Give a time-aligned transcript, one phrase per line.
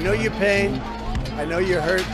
[0.00, 0.80] know your pain.
[1.34, 2.06] I know you're hurt.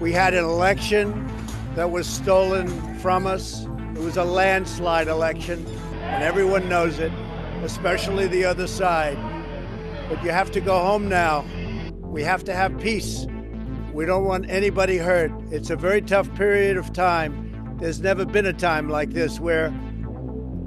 [0.00, 1.26] We had an election
[1.74, 2.68] that was stolen
[2.98, 3.64] from us.
[3.94, 5.64] It was a landslide election,
[6.02, 7.12] and everyone knows it,
[7.62, 9.16] especially the other side.
[10.08, 11.44] But you have to go home now.
[12.00, 13.26] We have to have peace.
[13.92, 15.30] We don't want anybody hurt.
[15.52, 17.76] It's a very tough period of time.
[17.78, 19.72] There's never been a time like this where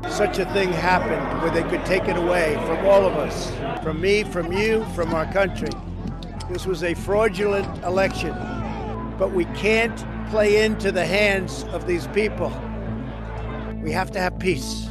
[0.10, 3.52] such a thing happened, where they could take it away from all of us,
[3.84, 5.70] from me, from you, from our country.
[6.52, 8.34] This was a fraudulent election,
[9.18, 12.50] but we can't play into the hands of these people.
[13.82, 14.91] We have to have peace.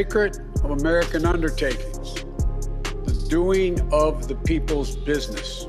[0.00, 2.14] Sacred of American undertakings,
[3.04, 5.66] the doing of the people's business.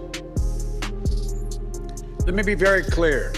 [2.25, 3.33] Let me be very clear.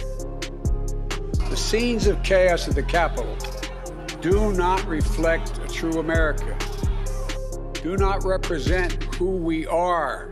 [1.50, 3.36] The scenes of chaos at the Capitol
[4.22, 6.56] do not reflect a true America,
[7.82, 10.23] do not represent who we are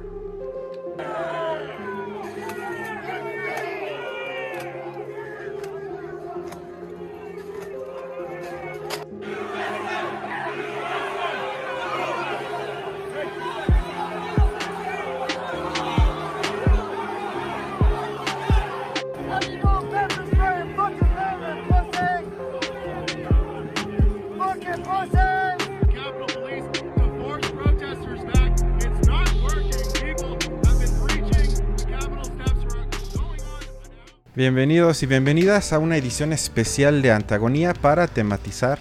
[34.42, 38.80] Bienvenidos y bienvenidas a una edición especial de Antagonía para tematizar,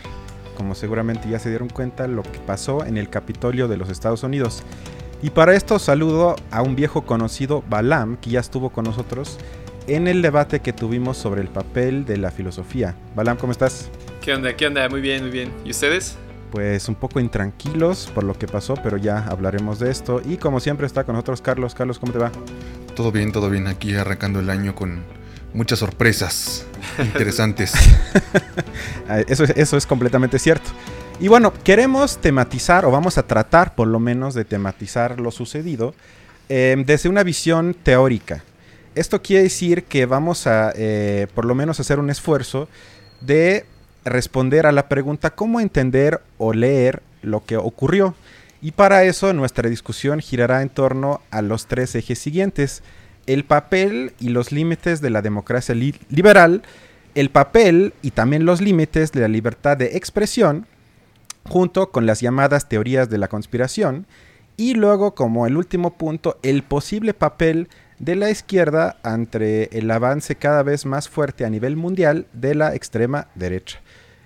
[0.57, 4.23] como seguramente ya se dieron cuenta, lo que pasó en el Capitolio de los Estados
[4.23, 4.63] Unidos.
[5.21, 9.37] Y para esto saludo a un viejo conocido, Balam, que ya estuvo con nosotros
[9.87, 12.97] en el debate que tuvimos sobre el papel de la filosofía.
[13.15, 13.91] Balam, ¿cómo estás?
[14.23, 14.57] ¿Qué onda?
[14.57, 14.89] ¿Qué onda?
[14.89, 15.53] Muy bien, muy bien.
[15.67, 16.17] ¿Y ustedes?
[16.51, 20.23] Pues un poco intranquilos por lo que pasó, pero ya hablaremos de esto.
[20.25, 21.75] Y como siempre está con nosotros Carlos.
[21.75, 22.33] Carlos, ¿cómo te va?
[22.97, 23.67] Todo bien, todo bien.
[23.67, 25.20] Aquí arrancando el año con
[25.55, 26.67] muchas sorpresas
[26.99, 27.73] interesantes.
[29.09, 30.71] Ah, eso, eso es completamente cierto.
[31.21, 35.95] Y bueno, queremos tematizar, o vamos a tratar por lo menos de tematizar lo sucedido
[36.49, 38.43] em, desde una visión teórica.
[38.95, 42.69] Esto quiere decir que vamos a, eh, por lo menos, hacer un esfuerzo
[43.21, 43.67] de
[44.05, 48.15] responder a la pregunta cómo entender o leer lo que ocurrió.
[48.63, 52.83] Y para eso nuestra discusión girará en torno a los tres ejes siguientes
[53.33, 56.63] el papel y los límites de la democracia liberal,
[57.15, 60.67] el papel y también los límites de la libertad de expresión,
[61.49, 64.07] junto con las llamadas teorías de la conspiración,
[64.57, 67.69] y luego como el último punto, el posible papel
[68.01, 72.75] de la izquierda ante el avance cada vez más fuerte a nivel mundial de la
[72.75, 73.81] extrema derecha.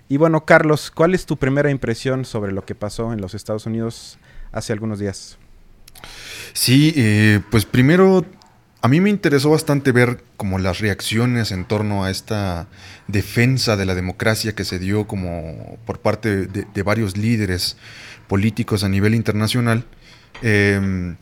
[0.09, 3.67] Y bueno, Carlos, ¿cuál es tu primera impresión sobre lo que pasó en los Estados
[3.67, 4.17] Unidos
[4.51, 5.37] hace algunos días?
[6.53, 8.25] Sí, eh, pues primero
[8.85, 12.67] a mí me interesó bastante ver como las reacciones en torno a esta
[13.07, 17.77] defensa de la democracia que se dio como por parte de, varios líderes
[18.27, 19.85] políticos a nivel internacional,
[20.43, 21.15] em,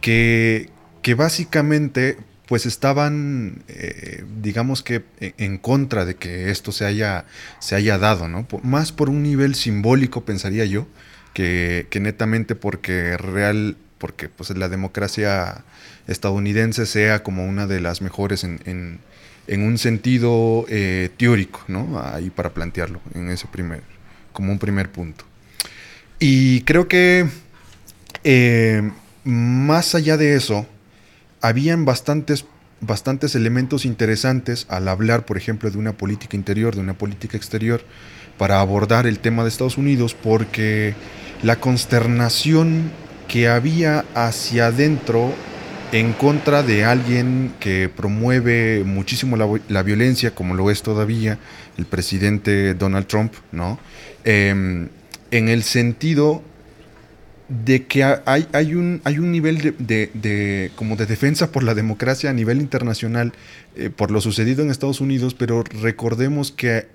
[0.00, 0.70] que,
[1.16, 2.16] básicamente
[2.48, 7.26] pues estaban, eh, digamos que e, en contra de que esto se haya,
[7.60, 8.44] se haya dado, ¿no?
[8.64, 10.88] más por un nivel simbólico, pensaría yo,
[11.32, 15.64] que, que netamente porque real, porque pues la democracia
[16.06, 19.00] estadounidense sea como una de las mejores en,
[19.48, 21.98] un sentido eh, teórico, ¿no?
[21.98, 23.80] Ahí para plantearlo, en ese primer,
[24.34, 25.24] como un primer punto.
[26.18, 27.26] Y creo que
[28.24, 28.92] eh,
[29.24, 30.66] más allá de eso,
[31.40, 32.44] habían bastantes,
[32.82, 37.82] bastantes elementos interesantes al hablar, por ejemplo, de una política interior, de una política exterior,
[38.36, 40.94] para abordar el tema de Estados Unidos, porque
[41.42, 42.92] la consternación
[43.28, 45.34] que había hacia adentro
[45.92, 49.36] en contra de alguien que promueve muchísimo
[49.68, 51.38] la, violencia, como lo es todavía
[51.78, 53.78] el presidente Donald Trump, ¿no?
[54.24, 54.88] Em,
[55.30, 56.42] en el sentido
[57.48, 62.30] de que hay, hay, un, hay un nivel de, como de defensa por la democracia
[62.30, 63.32] a nivel internacional
[63.76, 66.86] eh, por lo sucedido en Estados Unidos, pero recordemos que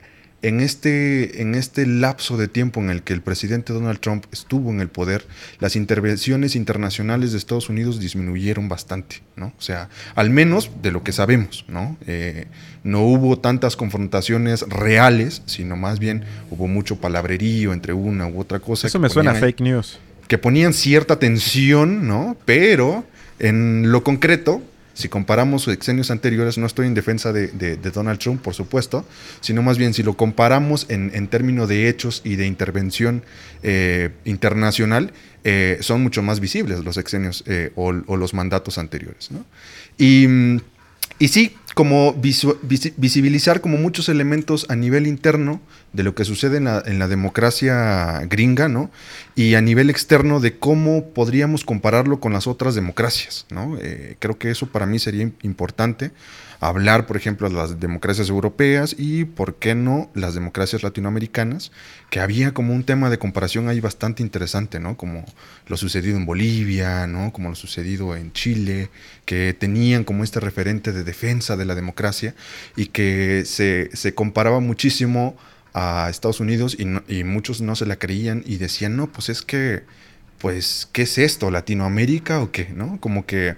[0.42, 4.70] en este, en este lapso de tiempo en el que el presidente Donald Trump estuvo
[4.70, 5.26] en el poder,
[5.60, 9.48] las intervenciones internacionales de Estados Unidos disminuyeron bastante, ¿no?
[9.58, 11.98] O sea, al menos de lo que sabemos, ¿no?
[12.08, 12.48] Eh,
[12.84, 18.60] no hubo tantas confrontaciones reales, sino más bien hubo mucho palabrerío entre una u otra
[18.60, 18.88] cosa.
[18.88, 20.00] Eso me suena a fake news.
[20.28, 22.38] Que ponían cierta tensión, ¿no?
[22.46, 23.04] Pero
[23.40, 24.62] en lo concreto,
[25.00, 29.06] si comparamos exenios anteriores, no estoy en defensa de, Donald Trump, por supuesto,
[29.40, 33.24] sino más bien si lo comparamos en, términos de hechos y de intervención
[33.64, 35.14] eh, internacional,
[35.46, 39.30] eh, son mucho más visibles los exenios eh, o, los mandatos anteriores.
[39.98, 40.28] Y,
[41.18, 45.62] y sí, como visibilizar como muchos elementos a nivel interno
[45.94, 48.92] de lo que sucede en la, democracia gringa, ¿no?
[49.34, 53.78] Y a nivel externo de cómo podríamos compararlo con las otras democracias, ¿no?
[53.80, 56.12] Eh, creo que eso para mí sería importante
[56.60, 61.72] hablar, por ejemplo, de las democracias europeas y, ¿por qué no?, las democracias latinoamericanas,
[62.10, 64.98] que había como un tema de comparación ahí bastante interesante, ¿no?
[64.98, 65.26] Como
[65.68, 67.32] lo sucedido en Bolivia, ¿no?
[67.32, 68.90] Como lo sucedido en Chile,
[69.26, 72.36] que tenían como este referente de defensa de la democracia
[72.76, 75.38] y que se, se comparaba muchísimo
[75.74, 79.84] a Estados Unidos y, muchos no se la creían y decían, no, pues es que,
[80.40, 81.52] pues, ¿qué es esto?
[81.52, 82.70] ¿Latinoamérica o qué?
[82.74, 83.00] ¿No?
[83.00, 83.56] Como que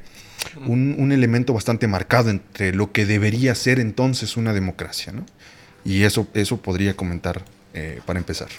[0.65, 5.25] un, elemento bastante marcado entre lo que debería ser entonces una democracia, ¿no?
[5.83, 7.43] Y eso, eso podría comentar
[7.73, 8.49] eh, para empezar.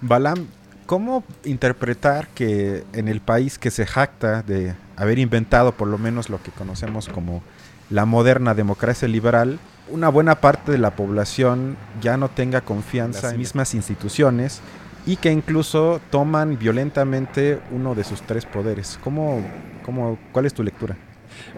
[0.00, 0.46] Balam,
[0.86, 6.30] ¿cómo interpretar que en el país que se jacta de haber inventado por lo menos
[6.30, 7.42] lo que conocemos como
[7.90, 9.58] la moderna democracia liberal,
[9.88, 14.60] una buena parte de la población ya no tenga confianza en las mismas instituciones
[15.06, 18.98] y que incluso toman violentamente uno de sus tres poderes.
[19.02, 19.42] ¿Cómo,
[19.84, 20.96] cómo, ¿Cuál es tu lectura?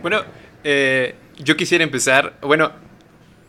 [0.03, 0.23] Bueno,
[0.65, 2.73] eh, yo quisiera empezar, bueno,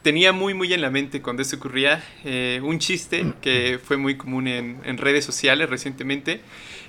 [0.04, 4.18] tenía muy muy en la mente cuando eso ocurría eh, un chiste que fue muy
[4.18, 6.42] común en, en redes sociales recientemente,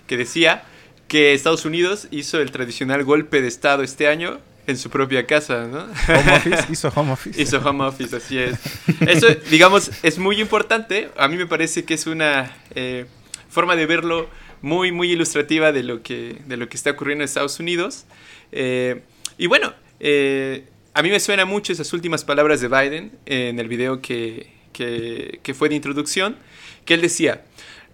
[0.07, 0.65] que decía
[1.09, 5.67] que Estados Unidos hizo el tradicional golpe de Estado este año en su propia casa,
[5.67, 5.87] ¿no?
[6.09, 7.41] Home office, hizo home office.
[7.41, 8.59] Hizo home office, así es.
[9.01, 11.11] Eso, digamos, es muy importante.
[11.17, 13.07] A mí me parece que es una eh,
[13.49, 14.29] forma de verlo
[14.63, 18.07] muy, muy ilustrativa de lo que, de lo que está ocurriendo en Estados Unidos.
[18.53, 19.03] Eh,
[19.39, 23.69] y bueno, eh, a mí me suena mucho esas últimas palabras de Biden en el
[23.69, 26.37] video que, que, fue de introducción,
[26.85, 27.45] que él decía,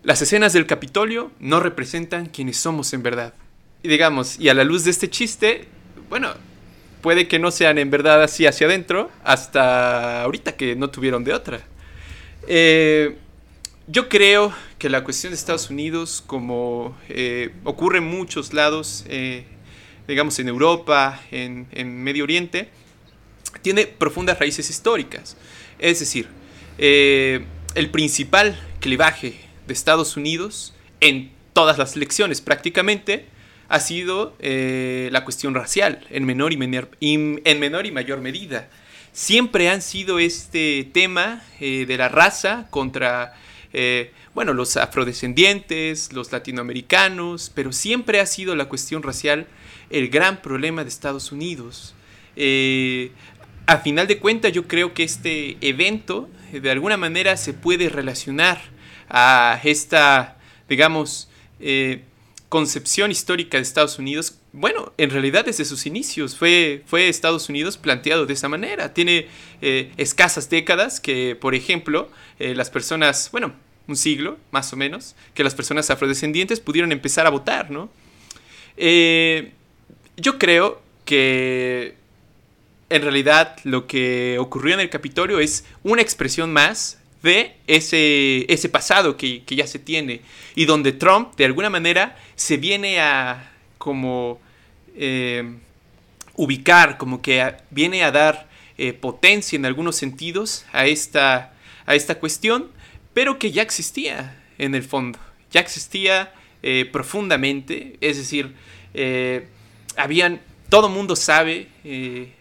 [0.02, 3.34] las escenas del Capitolio no representan quienes somos en verdad.
[3.82, 5.66] Y digamos, y a la luz de este chiste,
[6.08, 6.34] bueno,
[7.00, 11.32] puede que no sean en verdad así hacia adentro, hasta ahorita que no tuvieron de
[11.32, 11.60] otra.
[12.46, 13.16] Eh,
[13.86, 19.44] yo creo que la cuestión de Estados Unidos, como eh, ocurre en muchos lados, eh,
[20.10, 22.68] digamos en Europa, en, Medio Oriente,
[23.62, 25.36] tiene profundas raíces históricas.
[25.78, 26.28] Es decir,
[26.78, 33.26] el principal clivaje de Estados Unidos en todas las elecciones prácticamente
[33.68, 38.68] ha sido eh, la cuestión racial, en menor y, en menor y mayor medida.
[39.12, 43.34] Siempre han sido este tema eh, de la raza contra,
[43.72, 49.46] eh, bueno, los afrodescendientes, los latinoamericanos, pero siempre ha sido la cuestión racial
[49.90, 51.94] el gran problema de Estados Unidos.
[53.66, 58.60] a final de cuentas, yo creo que este evento, de alguna manera, se puede relacionar
[59.08, 61.28] a esta, digamos,
[62.50, 67.76] concepción histórica de Estados Unidos, bueno, en realidad desde sus inicios fue, fue Estados Unidos
[67.76, 68.92] planteado de esa manera.
[68.92, 69.28] Tiene
[69.62, 73.54] eh, escasas décadas que, por ejemplo, eh, las personas, bueno,
[73.86, 77.88] un siglo más o menos, que las personas afrodescendientes pudieron empezar a votar, ¿no?
[78.76, 79.52] Eh,
[80.20, 81.94] yo creo que
[82.90, 88.68] en realidad lo que ocurrió en el Capitolio es una expresión más de ese, ese
[88.68, 90.22] pasado que, ya se tiene
[90.54, 94.40] y donde Trump de alguna manera se viene a como
[94.96, 95.44] eh,
[96.34, 98.48] ubicar, como que viene a dar
[98.78, 101.54] eh, potencia en algunos sentidos a esta,
[101.86, 102.70] a esta cuestión,
[103.14, 105.18] pero que ya existía en el fondo,
[105.50, 108.54] ya existía eh, profundamente, es decir,
[110.02, 111.68] habían, todo mundo sabe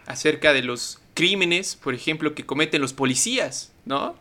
[0.05, 4.15] acerca de los crímenes, por ejemplo, que cometen los policías, ¿no?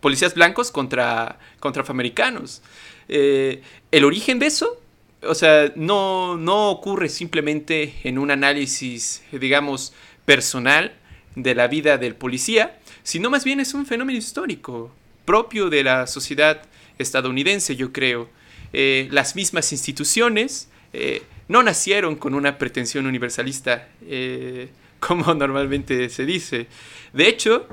[0.00, 2.62] policías blancos contra, contra afroamericanos.
[3.08, 4.78] el origen de eso
[5.22, 9.92] o sea, no, no ocurre simplemente en un análisis, digamos,
[10.24, 10.92] personal
[11.34, 14.92] de la vida del policía, sino más bien es un fenómeno histórico
[15.24, 16.62] propio de la sociedad
[16.98, 18.28] estadounidense, yo creo.
[18.72, 24.68] Eh, las mismas instituciones eh, no nacieron con una pretensión universalista, eh,
[25.00, 26.66] como normalmente se dice.
[27.12, 27.66] De hecho,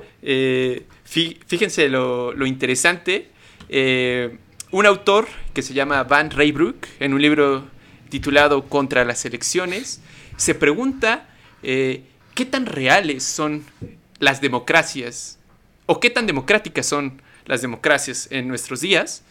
[1.03, 3.29] fíjense lo, interesante,
[4.71, 7.65] un autor que se llama Van Raybrook, en un libro
[8.09, 10.01] titulado Contra las elecciones,
[10.37, 11.27] se pregunta
[11.63, 12.03] eh,
[12.33, 13.65] qué tan reales son
[14.19, 15.39] las democracias
[15.85, 19.23] o qué tan democráticas son las democracias en nuestros días.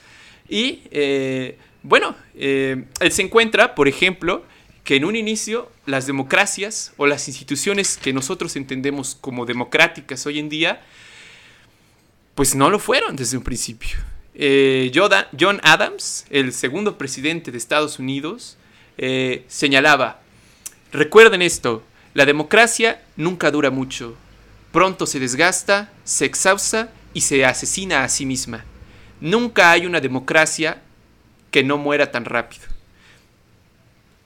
[0.49, 4.43] Y eh, bueno, eh, él se encuentra, por ejemplo,
[4.85, 10.39] que en un inicio las democracias o las instituciones que nosotros entendemos como democráticas hoy
[10.39, 10.81] en día,
[12.35, 13.99] pues no lo fueron desde un principio.
[14.35, 18.57] Eh, John Adams, el segundo presidente de Estados Unidos,
[18.97, 20.23] eh, señalaba,
[20.91, 24.17] recuerden esto, la democracia nunca dura mucho,
[24.73, 28.65] pronto se desgasta, se exhausta y se asesina a sí misma.
[29.21, 30.81] Nunca hay una democracia
[31.55, 32.65] que no muera tan rápido.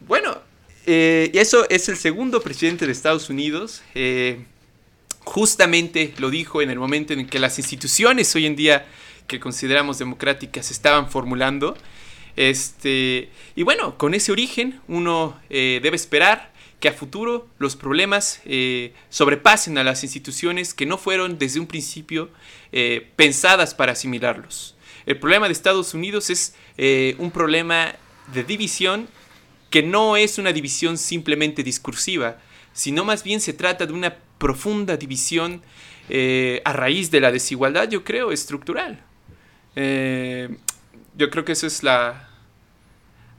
[0.01, 0.39] Bueno,
[0.87, 3.83] eh, eso es el segundo presidente de Estados Unidos.
[5.25, 8.87] justamente lo dijo en el momento en que las instituciones hoy en día
[9.27, 11.77] que consideramos democráticas estaban formulando.
[12.35, 18.41] Este, y bueno, con ese origen uno eh, debe esperar que a futuro los problemas
[18.47, 22.31] eh, sobrepasen a las instituciones que no fueron desde un principio
[22.73, 24.78] eh, pensadas para asimilarlos.
[25.09, 26.55] El problema de Estados Unidos es
[27.19, 27.95] un problema
[28.33, 29.09] de división
[29.71, 32.37] que no es una división simplemente discursiva,
[32.73, 35.63] sino más bien se trata de una profunda división
[36.65, 39.03] a raíz de la desigualdad, yo creo, estructural.
[39.81, 40.57] Eh,
[41.17, 42.29] yo creo que eso es la...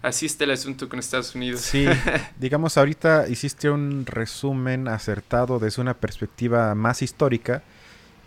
[0.01, 1.59] Así está el asunto con Estados Unidos.
[1.59, 1.85] Sí,
[2.39, 7.61] digamos, ahorita hiciste un resumen acertado desde una perspectiva más histórica,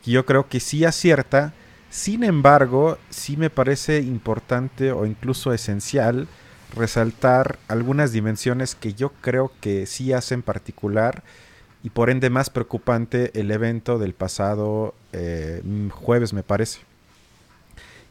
[0.05, 1.55] que yo creo que sí acierta.
[1.93, 6.27] Sin embargo, sí me parece importante o incluso esencial
[6.75, 11.23] resaltar algunas dimensiones que yo creo que sí hacen particular
[11.83, 16.81] y por ende más preocupante el evento del pasado eh, jueves, me parece.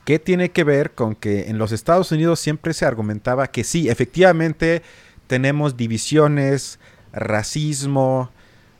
[0.05, 3.89] ¿Qué tiene que ver con que en los Estados Unidos siempre se argumentaba que sí,
[3.89, 4.83] efectivamente
[5.25, 6.77] tenemos divisiones,
[7.13, 8.29] racismo,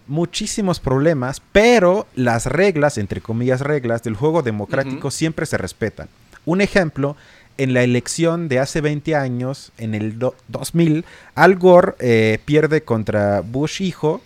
[0.08, 6.08] muchísimos problemas, pero las reglas, entre comillas reglas, del juego democrático siempre se respetan.
[6.46, 7.16] Un ejemplo,
[7.58, 10.18] en la elección de hace 20 años, en el
[10.48, 11.06] 2000,
[11.36, 14.22] Al Gore eh, pierde contra Bush hijo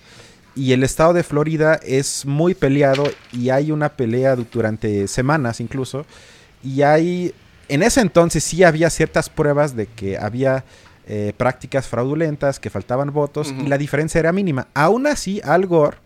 [0.55, 3.03] y el estado de Florida es muy peleado
[3.34, 6.05] y hay una pelea durante semanas incluso
[6.63, 7.34] y hay,
[7.67, 10.63] en ese entonces sí había ciertas pruebas de que había
[11.08, 14.68] eh, prácticas fraudulentas, que faltaban votos y la diferencia era mínima.
[14.74, 15.98] Aún así, Al Gore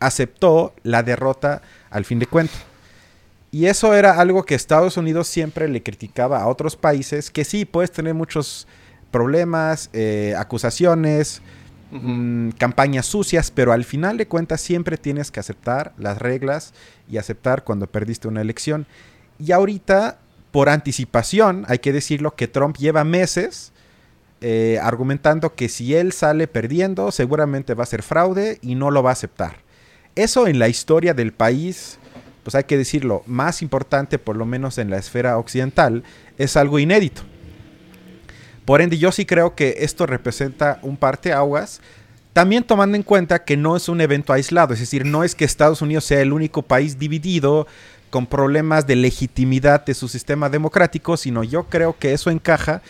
[0.00, 2.58] aceptó la derrota al fin de cuentas.
[3.52, 7.64] Y eso era algo que Estados Unidos siempre le criticaba a otros países, que sí,
[7.64, 8.66] puedes tener muchos
[9.12, 11.40] problemas, eh, acusaciones,
[11.92, 16.74] mm, campañas sucias, pero al final de cuentas siempre tienes que aceptar las reglas
[17.08, 18.86] y aceptar cuando perdiste una elección.
[19.38, 20.18] Y ahorita,
[20.50, 23.72] por anticipación, hay que decirlo que Trump lleva meses
[24.40, 29.02] eh, argumentando que si él sale perdiendo, seguramente va a ser fraude y no lo
[29.02, 29.56] va a aceptar.
[30.14, 31.98] Eso en la historia del país,
[32.42, 36.04] pues hay que decirlo, más importante, por lo menos en la esfera occidental,
[36.38, 37.22] es algo inédito.
[38.64, 41.80] Por ende, yo sí creo que esto representa un parteaguas,
[42.32, 45.44] también tomando en cuenta que no es un evento aislado, es decir, no es que
[45.44, 47.66] Estados Unidos sea el único país dividido,
[48.10, 52.82] con problemas de legitimidad de su sistema democrático, sino yo creo que eso encaja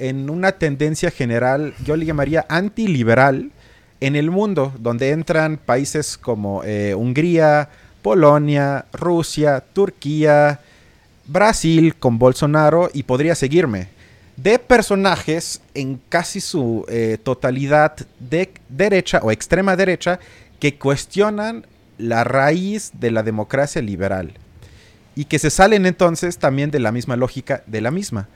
[0.00, 3.50] en una tendencia general, yo le llamaría antiliberal,
[4.00, 7.68] en el mundo, donde entran países como eh, Hungría,
[8.00, 10.60] Polonia, Rusia, Turquía,
[11.26, 13.88] Brasil con Bolsonaro y podría seguirme,
[14.36, 20.18] de personajes en casi su eh, totalidad de derecha o extrema derecha
[20.58, 21.66] que cuestionan
[21.98, 24.32] la raíz de la democracia liberal
[25.14, 28.28] y que se salen entonces también de la misma lógica de la misma.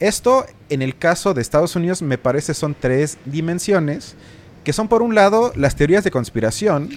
[0.00, 4.16] Esto en el caso de Estados Unidos me parece son tres dimensiones,
[4.64, 6.90] que son por un lado las teorías de conspiración,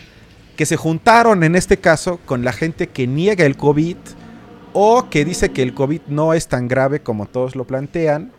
[0.56, 3.98] que se juntaron en este caso con la gente que niega el COVID
[4.72, 8.32] o que dice que el COVID no es tan grave como todos lo plantean.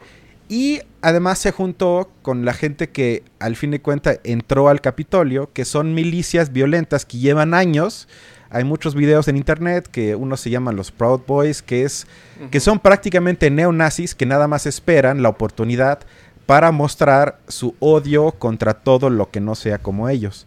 [0.49, 5.53] Y además se juntó con la gente que al fin de cuentas entró al Capitolio,
[5.53, 8.09] que son milicias violentas que llevan años.
[8.51, 12.07] Hay muchos videos en internet que unos se llaman los Proud Boys, que, es,
[12.51, 16.01] que son prácticamente neonazis que nada más esperan la oportunidad
[16.47, 20.47] para mostrar su odio contra todo lo que no sea como ellos.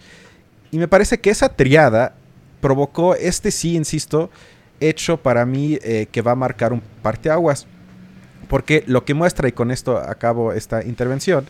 [0.72, 2.13] Y me parece que esa triada
[2.62, 4.30] provocó este sí, insisto,
[4.80, 7.68] hecho para mí eh, que va a marcar un parteaguas.
[8.48, 11.48] Porque lo que muestra, y con esto acabo esta intervención,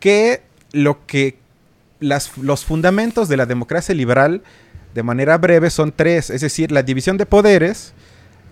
[0.00, 1.38] que lo que
[2.00, 4.42] las, los fundamentos de la democracia liberal,
[4.94, 6.30] de manera breve, son tres.
[6.30, 7.92] Es decir, la división de poderes,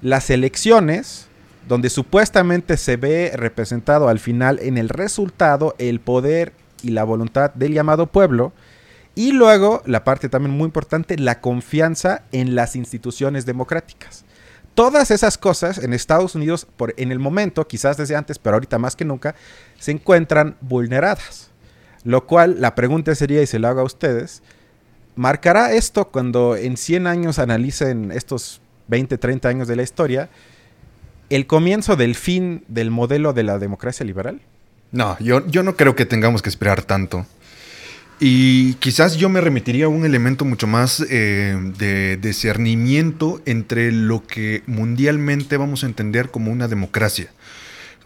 [0.02, 1.26] las elecciones,
[1.68, 7.54] donde supuestamente se ve representado al final en el resultado el poder y la voluntad
[7.54, 8.52] del llamado pueblo,
[9.14, 14.24] y luego, la parte también muy importante, la confianza en las instituciones democráticas.
[14.74, 18.78] Todas esas cosas en Estados Unidos, por, en el momento, quizás desde antes, pero ahorita
[18.78, 19.34] más que nunca,
[19.78, 21.50] se encuentran vulneradas.
[22.04, 24.42] Lo cual, la pregunta sería, y se lo hago a ustedes,
[25.16, 30.28] ¿marcará esto cuando en 100 años analicen estos 20, 30 años de la historia,
[31.30, 34.40] el comienzo del fin del modelo de la democracia liberal?
[34.90, 37.26] No, yo, yo no creo que tengamos que esperar tanto.
[38.20, 44.24] Y quizás yo me remitiría a un elemento mucho más eh, de discernimiento entre lo
[44.24, 47.30] que mundialmente vamos a entender como una democracia.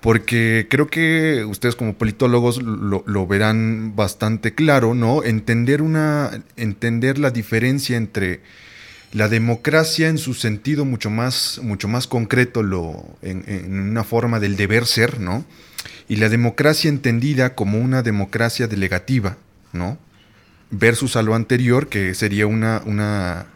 [0.07, 5.25] Porque creo que ustedes como politólogos lo, verán bastante claro, ¿no?
[5.25, 8.41] Entender, una, entender la diferencia entre
[9.11, 14.55] la democracia en su sentido mucho más, mucho más concreto, lo, en, una forma del
[14.55, 15.45] deber ser, ¿no?
[16.07, 19.39] Y la democracia entendida como una democracia delegativa,
[19.73, 19.99] ¿no?
[20.71, 23.47] versus a lo anterior, que sería una, una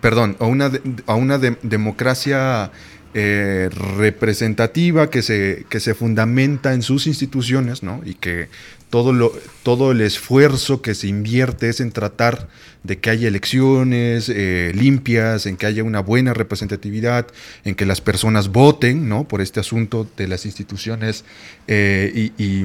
[0.00, 0.70] perdón, a una,
[1.06, 2.70] a una democracia
[3.14, 8.02] eh, representativa que se, que se fundamenta en sus instituciones, ¿no?
[8.04, 8.48] Y que
[8.90, 12.48] todo, lo, todo el esfuerzo que se invierte es en tratar
[12.82, 17.26] de que haya elecciones eh, limpias, en que haya una buena representatividad,
[17.64, 19.26] en que las personas voten, ¿no?
[19.26, 21.24] Por este asunto de las instituciones
[21.66, 22.64] eh, y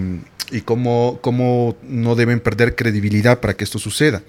[0.52, 4.24] y cómo, cómo no deben perder credibilidad para que esto suceda.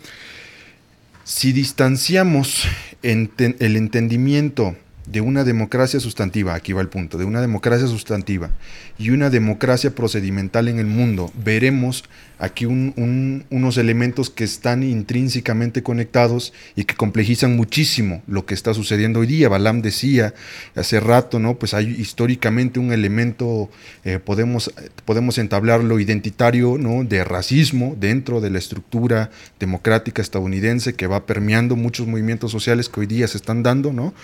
[1.24, 2.64] Si distanciamos
[3.02, 3.30] el
[3.76, 8.50] entendimiento de una democracia sustantiva, aquí va el punto, de una democracia sustantiva
[8.98, 12.04] y una democracia procedimental en el mundo, veremos
[12.40, 19.20] aquí unos elementos que están intrínsecamente conectados y que complejizan muchísimo lo que está sucediendo
[19.20, 19.50] hoy día.
[19.50, 20.32] Balam decía
[20.74, 21.58] hace rato, ¿no?
[21.58, 23.68] Pues hay históricamente un elemento,
[24.04, 24.72] eh, podemos,
[25.04, 27.04] podemos entablarlo identitario, ¿no?
[27.04, 33.00] De racismo dentro de la estructura democrática estadounidense que va permeando muchos movimientos sociales que
[33.00, 34.14] hoy día se están dando, ¿no?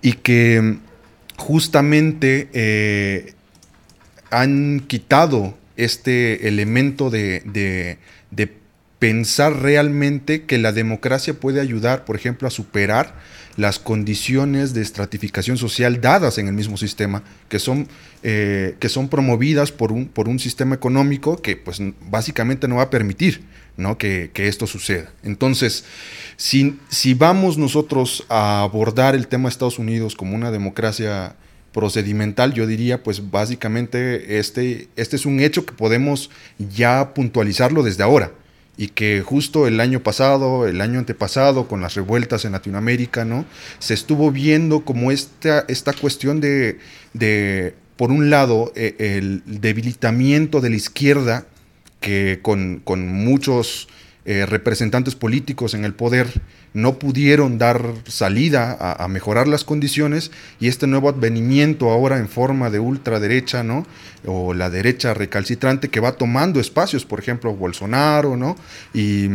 [0.00, 0.78] Y que
[1.36, 3.34] justamente eh,
[4.30, 7.98] han quitado este elemento de,
[8.98, 13.14] pensar realmente que la democracia puede ayudar, por ejemplo, a superar
[13.56, 17.86] las condiciones de estratificación social dadas en el mismo sistema, que son,
[18.24, 22.84] eh, que son promovidas por un, por un sistema económico que pues, básicamente no va
[22.84, 23.42] a permitir
[23.78, 23.96] ¿no?
[23.96, 25.10] que, esto suceda.
[25.22, 25.84] Entonces,
[26.36, 31.36] si, vamos nosotros a abordar el tema de Estados Unidos como una democracia
[31.72, 38.02] procedimental, yo diría, pues básicamente este, este es un hecho que podemos ya puntualizarlo desde
[38.02, 38.32] ahora
[38.76, 43.44] y que justo el año pasado, el año antepasado, con las revueltas en Latinoamérica, ¿no?
[43.78, 46.78] Se estuvo viendo como esta, esta cuestión de,
[47.96, 51.46] por un lado, e, el debilitamiento de la izquierda,
[52.00, 53.88] que con, con muchos
[54.24, 56.42] eh, representantes políticos en el poder
[56.74, 60.30] no pudieron dar salida a, mejorar las condiciones
[60.60, 63.86] y este nuevo advenimiento ahora en forma de ultraderecha, ¿no?
[64.26, 68.56] O la derecha recalcitrante que va tomando espacios, por ejemplo, Bolsonaro, ¿no?
[68.92, 69.28] Y,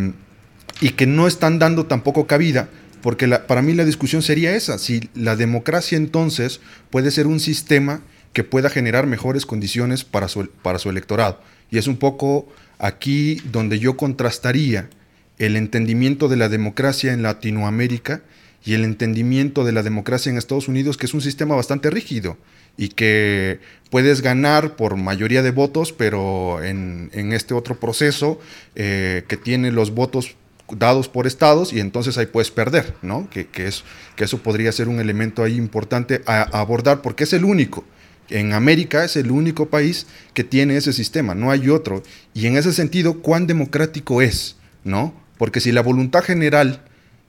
[0.79, 2.69] y que no están dando tampoco cabida,
[3.01, 8.01] porque para mí la discusión sería esa, si la democracia entonces puede ser un sistema
[8.31, 11.39] que pueda generar mejores condiciones para su, para su electorado.
[11.73, 12.47] Y es un poco
[12.83, 14.89] Aquí donde yo contrastaría
[15.37, 18.23] el entendimiento de la democracia en Latinoamérica
[18.65, 22.37] y el entendimiento de la democracia en Estados Unidos, que es un sistema bastante rígido
[22.75, 28.37] y que puedes ganar por mayoría de votos, pero en, este otro proceso
[28.75, 30.35] eh, que tiene los votos
[30.69, 33.29] dados por estados y entonces ahí puedes perder, ¿no?
[33.29, 33.85] Que, es,
[34.17, 37.85] que eso podría ser un elemento ahí importante a abordar porque es el único
[38.33, 42.01] en América es el único país que tiene ese sistema, no hay otro.
[42.33, 44.55] Y en ese sentido, ¿cuán democrático es?
[44.83, 45.13] ¿No?
[45.37, 46.81] Porque si la voluntad general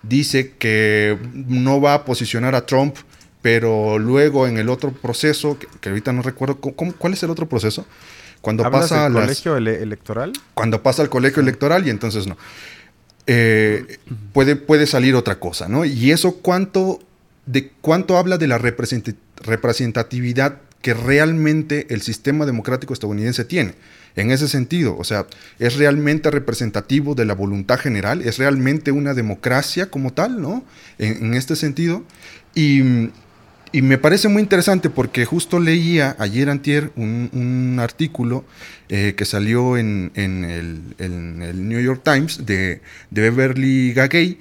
[0.02, 2.96] dice que no va a posicionar a Trump,
[3.42, 7.84] pero luego en el otro proceso, que, ahorita no recuerdo, ¿cuál es el otro proceso?
[8.40, 10.32] Cuando pasa al colegio electoral.
[10.54, 12.38] Cuando pasa al colegio electoral y entonces no.
[13.26, 13.98] Eh,
[14.32, 15.84] puede, puede salir otra cosa, ¿no?
[15.84, 17.00] Y eso cuánto,
[17.44, 23.72] de, cuánto habla de la representatividad que realmente el sistema democrático estadounidense tiene.
[24.16, 25.26] En ese sentido, o sea,
[25.58, 30.62] es realmente representativo de la voluntad general, es realmente una democracia como tal, ¿no?
[30.98, 32.04] En, este sentido.
[32.54, 32.82] Y,
[33.72, 38.44] me parece muy interesante porque justo leía ayer antier un, artículo
[38.90, 44.38] eh, que salió en, el, New York Times de, Beverly Gagay,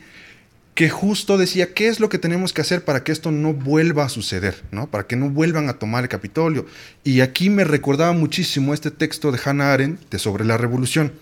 [0.75, 4.05] que justo decía qué es lo que tenemos que hacer para que esto no vuelva
[4.05, 4.87] a suceder, ¿no?
[4.89, 6.65] Para que no vuelvan a tomar el Capitolio.
[7.03, 11.13] Y aquí me recordaba muchísimo este texto de Hannah Arendt sobre la revolución.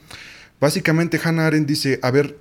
[0.60, 2.38] Básicamente Hannah Arendt dice, a ver,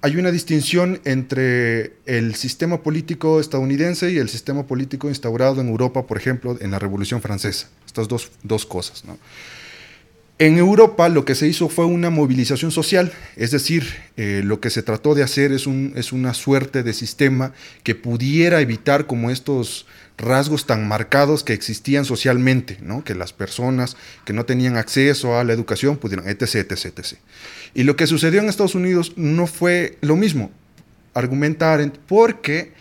[0.00, 6.06] hay una distinción entre el sistema político estadounidense y el sistema político instaurado en Europa,
[6.06, 7.68] por ejemplo, en la Revolución Francesa.
[7.84, 9.18] Estas dos, dos cosas, ¿no?
[10.40, 14.70] En Europa lo que se hizo fue una movilización social, es decir, eh, lo que
[14.70, 19.32] se trató de hacer es, un, es, una suerte de sistema que pudiera evitar como
[19.32, 23.02] estos rasgos tan marcados que existían socialmente, ¿no?
[23.02, 27.18] que las personas que no tenían acceso a la educación pudieran, etc., etc., etc.
[27.74, 30.52] Y lo que sucedió en Estados Unidos no fue lo mismo,
[31.14, 32.72] argumentar, porque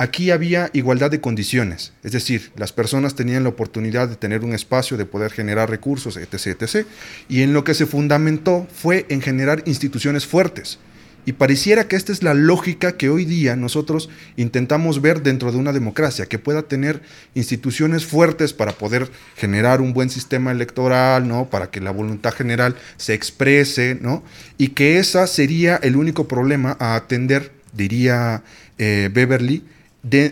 [0.00, 4.52] Aquí había igualdad de condiciones, es decir, las personas tenían la oportunidad de tener un
[4.52, 6.86] espacio, de poder generar recursos, etc., etc.
[7.28, 10.78] Y en lo que se fundamentó fue en generar instituciones fuertes.
[11.26, 15.58] Y pareciera que esta es la lógica que hoy día nosotros intentamos ver dentro de
[15.58, 17.02] una democracia, que pueda tener
[17.34, 21.50] instituciones fuertes para poder generar un buen sistema electoral, ¿no?
[21.50, 24.22] Para que la voluntad general se exprese, ¿no?
[24.58, 28.44] Y que esa sería el único problema a atender, diría
[28.78, 29.64] eh, Beverly,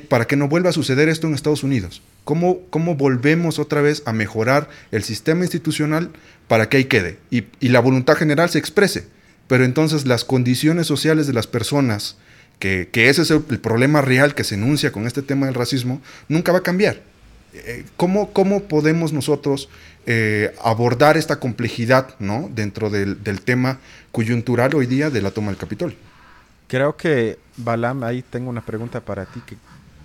[0.08, 2.02] para que no vuelva a suceder esto en Estados Unidos.
[2.24, 6.10] ¿Cómo, ¿Cómo volvemos otra vez a mejorar el sistema institucional
[6.48, 9.06] para que ahí quede y, la voluntad general se exprese?
[9.48, 12.16] Pero entonces las condiciones sociales de las personas,
[12.58, 16.52] que, ese es el, problema real que se enuncia con este tema del racismo, nunca
[16.52, 17.00] va a cambiar.
[17.54, 19.68] Eh, ¿Cómo, cómo podemos nosotros
[20.06, 22.50] eh, abordar esta complejidad ¿no?
[22.54, 23.78] dentro del, del tema
[24.12, 25.96] coyuntural hoy día de la toma del Capitolio?
[26.68, 29.56] Creo que, Balam, ahí tengo una pregunta para ti que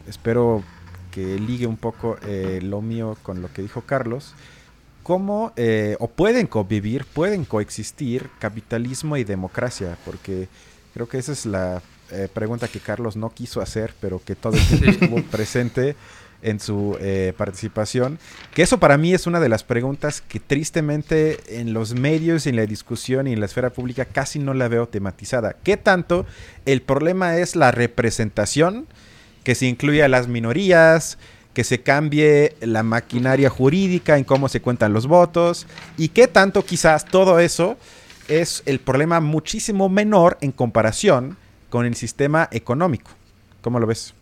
[0.08, 0.64] espero
[1.12, 4.34] que ligue un poco eh, lo mío con lo que dijo Carlos.
[5.04, 9.98] ¿Cómo eh, o pueden convivir, pueden coexistir capitalismo y democracia?
[10.06, 10.48] Porque
[10.94, 14.54] creo que esa es la eh, pregunta que Carlos no quiso hacer, pero que todo
[14.54, 15.96] el tiempo estuvo presente
[16.42, 18.20] en su eh, participación.
[18.54, 22.56] Que eso para mí es una de las preguntas que tristemente en los medios, en
[22.56, 25.56] la discusión y en la esfera pública casi no la veo tematizada.
[25.64, 26.26] ¿Qué tanto
[26.66, 28.88] el problema es la representación,
[29.44, 31.18] que se incluya a las minorías,
[31.54, 35.68] que se cambie la maquinaria jurídica en cómo se cuentan los votos?
[35.98, 37.78] ¿Y qué tanto quizás todo eso
[38.28, 41.38] es el problema muchísimo menor en comparación
[41.70, 43.12] con el sistema económico?
[43.62, 44.14] ¿Cómo lo ves?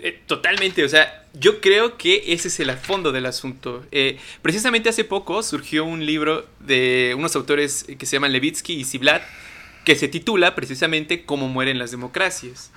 [0.00, 3.84] Eh, totalmente, o sea, yo creo que ese es el fondo del asunto.
[3.90, 8.84] Eh, precisamente hace poco surgió un libro de unos autores que se llaman Levitsky y
[8.84, 9.22] Ziblatt,
[9.84, 12.70] que se titula precisamente Cómo mueren las democracias.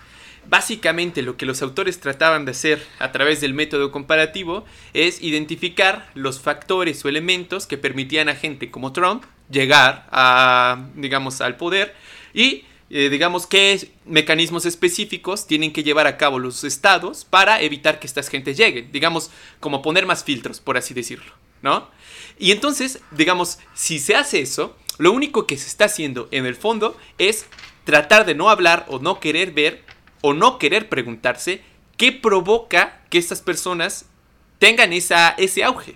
[0.49, 6.09] Básicamente lo que los autores trataban de hacer a través del método comparativo es identificar
[6.15, 11.93] los factores o elementos que permitían a gente como Trump llegar a, digamos, al poder
[12.33, 17.99] y eh, digamos, qué mecanismos específicos tienen que llevar a cabo los estados para evitar
[17.99, 18.91] que estas gentes lleguen.
[18.91, 21.89] Digamos, como poner más filtros, por así decirlo, ¿no?
[22.37, 26.55] Y entonces, digamos, si se hace eso, lo único que se está haciendo en el
[26.55, 27.45] fondo es
[27.85, 29.83] tratar de no hablar o no querer ver
[30.21, 31.63] o no querer preguntarse
[31.97, 34.05] qué provoca que estas personas
[34.59, 35.95] tengan esa, ese auge.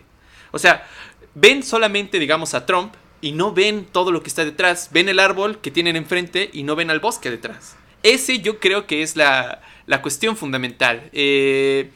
[0.51, 0.87] O sea,
[1.35, 4.89] ven solamente, digamos, a Trump y no ven todo lo que está detrás.
[4.91, 7.75] Ven el árbol que tienen enfrente y no ven al bosque detrás.
[8.05, 9.63] Ese yo creo que es la,
[10.03, 11.09] cuestión fundamental.
[11.11, 11.89] Eh,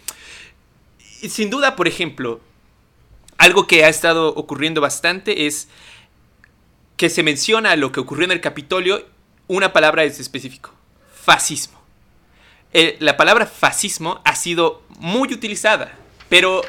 [0.98, 2.42] sin duda, por ejemplo,
[3.38, 5.68] algo que ha estado ocurriendo bastante es
[6.98, 9.06] que se menciona lo que ocurrió en el Capitolio,
[9.48, 10.74] una palabra es específico,
[11.14, 11.80] fascismo.
[12.74, 15.96] Eh, la palabra fascismo ha sido muy utilizada,
[16.28, 16.64] pero,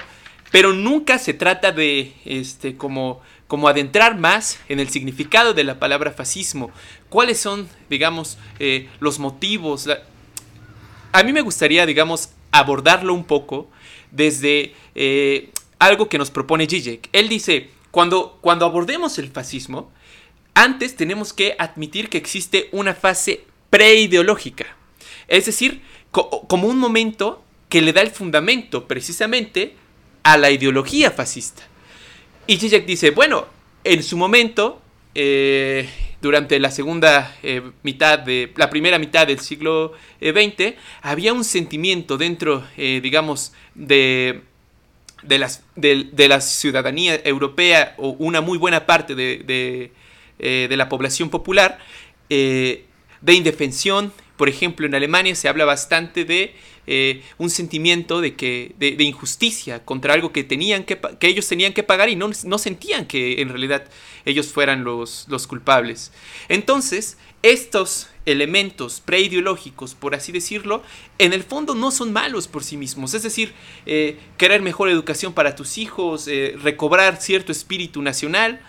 [0.50, 5.80] pero nunca se trata de este, como como adentrar más en el significado de la
[5.80, 6.70] palabra fascismo.
[7.08, 9.88] ¿Cuáles son, digamos, eh, los motivos?
[11.10, 13.68] A mí me gustaría, digamos, abordarlo un poco
[14.12, 17.08] desde eh, algo que nos propone Zizek.
[17.10, 19.90] Él dice, cuando, cuando abordemos el fascismo,
[20.54, 24.76] antes tenemos que admitir que existe una fase preideológica.
[25.26, 25.82] Es decir,
[26.12, 29.74] como un momento que le da el fundamento precisamente
[30.22, 31.69] a la ideología fascista.
[32.50, 33.46] Y Zizek dice, bueno,
[33.84, 34.82] en su momento,
[35.14, 35.88] eh,
[36.20, 41.44] durante la segunda eh, mitad de la primera mitad del siglo XX, eh, había un
[41.44, 44.40] sentimiento dentro, digamos, de,
[45.22, 49.92] de, las, de, la ciudadanía europea o una muy buena parte de,
[50.40, 51.78] de la población popular
[52.28, 52.82] de
[53.32, 54.12] indefensión.
[54.36, 59.84] Por ejemplo, en Alemania se habla bastante de eh, un sentimiento de, que, de, injusticia
[59.84, 63.40] contra algo que, tenían que, que, ellos tenían que pagar y no, no sentían que
[63.42, 63.84] en realidad
[64.24, 66.10] ellos fueran los, los culpables.
[66.48, 70.82] Entonces, estos elementos preideológicos, por así decirlo,
[71.18, 73.14] en el fondo no son malos por sí mismos.
[73.14, 73.52] Es decir,
[73.86, 78.60] eh, querer mejor educación para tus hijos, eh, recobrar cierto espíritu nacional,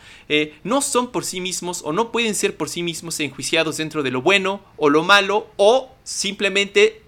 [0.64, 4.12] no son por sí mismos o no pueden ser por sí mismos enjuiciados dentro de
[4.12, 7.01] lo bueno o lo malo o simplemente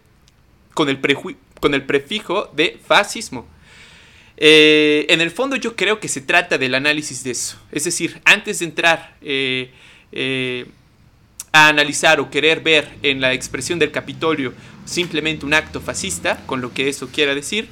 [0.74, 1.00] con el,
[1.60, 3.48] con el prefijo de fascismo.
[4.38, 7.58] Eh, en el fondo yo creo que se trata del análisis de eso.
[7.72, 9.72] Es decir, antes de entrar eh,
[10.12, 10.66] eh,
[11.52, 14.54] a analizar o querer ver en la expresión del Capitolio
[14.86, 17.70] simplemente un acto fascista, con lo que eso quiera decir,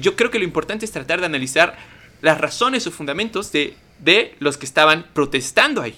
[0.00, 1.76] yo creo que lo importante es tratar de analizar
[2.22, 5.94] las razones o fundamentos de, de los que estaban protestando ahí.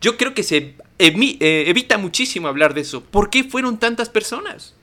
[0.00, 3.04] Yo creo que se evita muchísimo hablar de eso.
[3.04, 4.74] ¿Por qué fueron tantas personas?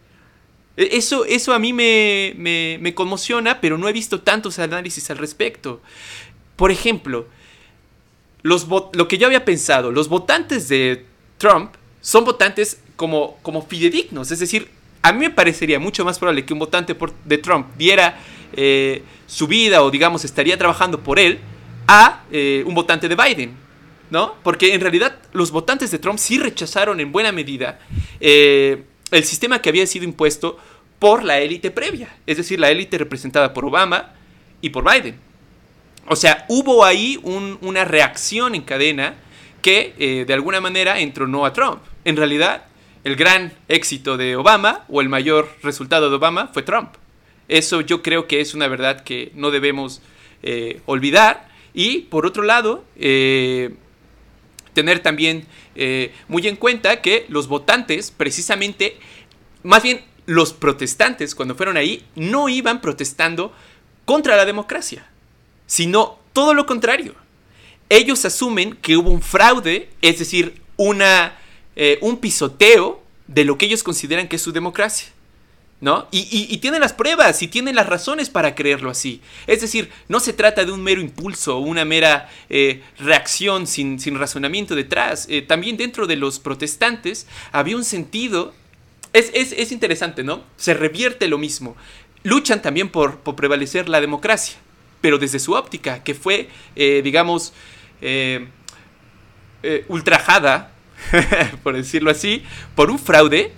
[0.77, 5.81] E, eso, eso a mí me, conmociona, pero no he visto tantos análisis al respecto.
[6.55, 7.27] Por ejemplo,
[8.43, 11.05] los lo que yo había pensado, los votantes de
[11.37, 14.69] Trump son votantes como, como fidedignos, es decir,
[15.01, 18.19] a mí me parecería mucho más probable que un votante de Trump diera
[18.53, 21.39] eh, su vida o digamos estaría trabajando por él
[21.87, 23.55] a eh, un votante de Biden,
[24.09, 24.35] ¿no?
[24.43, 27.79] Porque en realidad los votantes de Trump sí rechazaron en buena medida
[28.19, 30.57] eh, el sistema que había sido impuesto
[30.99, 34.13] por la élite previa, es decir, la élite representada por Obama
[34.61, 35.15] y por Biden.
[36.07, 39.15] O sea, hubo ahí una reacción en cadena
[39.61, 41.81] que eh, de alguna manera entronó a Trump.
[42.05, 42.65] En realidad,
[43.03, 46.89] el gran éxito de Obama o el mayor resultado de Obama fue Trump.
[47.47, 50.01] Eso yo creo que es una verdad que no debemos
[50.43, 51.49] eh, olvidar.
[51.73, 53.73] Y por otro lado, eh,
[54.73, 55.45] tener también
[55.75, 58.97] eh, muy en cuenta que los votantes, precisamente,
[59.63, 63.53] más bien los protestantes, cuando fueron ahí, no iban protestando
[64.05, 65.07] contra la democracia,
[65.65, 67.15] sino todo lo contrario.
[67.89, 71.37] Ellos asumen que hubo un fraude, es decir, una,
[71.75, 75.09] eh, un pisoteo de lo que ellos consideran que es su democracia.
[75.81, 76.07] ¿No?
[76.11, 79.19] Y, tienen las pruebas y tienen las razones para creerlo así.
[79.47, 84.75] Es decir, no se trata de un mero impulso, una mera eh, reacción sin, razonamiento
[84.75, 85.25] detrás.
[85.27, 88.53] Eh, también dentro de los protestantes había un sentido...
[89.11, 90.43] Es, interesante, ¿no?
[90.55, 91.75] Se revierte lo mismo.
[92.23, 94.55] Luchan también por, prevalecer la democracia,
[95.01, 97.53] pero desde su óptica, que fue, eh, digamos,
[99.89, 100.71] ultrajada,
[101.63, 102.43] por decirlo así,
[102.75, 103.51] por un fraude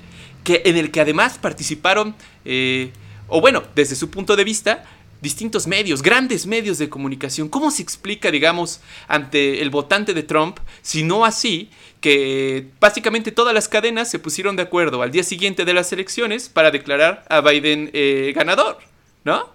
[0.43, 2.91] que, en el que además participaron, eh,
[3.27, 4.83] o bueno, desde su punto de vista,
[5.23, 7.47] distintos medios, grandes medios de comunicación.
[7.47, 11.69] ¿Cómo se explica, digamos, ante el votante de Trump, si no así,
[12.01, 16.49] que básicamente todas las cadenas se pusieron de acuerdo al día siguiente de las elecciones
[16.49, 18.79] para declarar a Biden eh, ganador,
[19.23, 19.53] ¿no?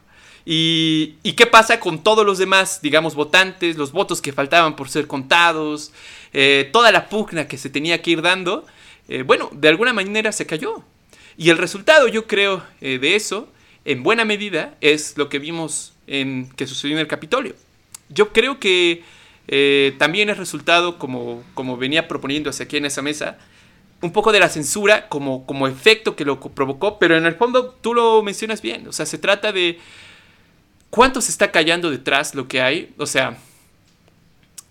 [0.51, 5.07] Y, qué pasa con todos los demás, digamos, votantes, los votos que faltaban por ser
[5.07, 5.93] contados,
[6.33, 8.65] eh, toda la pugna que se tenía que ir dando?
[9.09, 10.85] Eh, bueno, de alguna manera se cayó.
[11.37, 13.49] Y el resultado, yo creo, eh, de eso,
[13.85, 17.55] en buena medida, es lo que vimos en que sucedió en el Capitolio.
[18.09, 19.03] Yo creo que
[19.47, 23.39] eh, también es resultado, como, como venía proponiéndose aquí en esa mesa,
[24.01, 27.71] un poco de la censura como, como efecto que lo provocó, pero en el fondo
[27.81, 28.87] tú lo mencionas bien.
[28.87, 29.79] O sea, se trata de
[30.91, 32.93] cuánto se está callando detrás lo que hay.
[32.99, 33.39] O sea,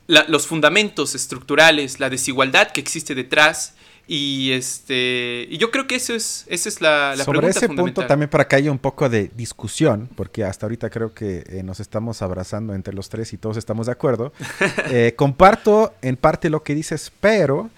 [0.08, 3.77] los fundamentos estructurales, la desigualdad que existe detrás
[4.08, 8.08] y este y yo creo que eso es esa es la, la Sobre ese punto
[8.08, 11.82] también para que haya un poco de discusión, porque hasta ahorita creo que eh, nos
[11.82, 14.32] estamos abrazando entre los tres y todos estamos de acuerdo.
[14.90, 17.70] Eh, comparto en parte lo que dices, pero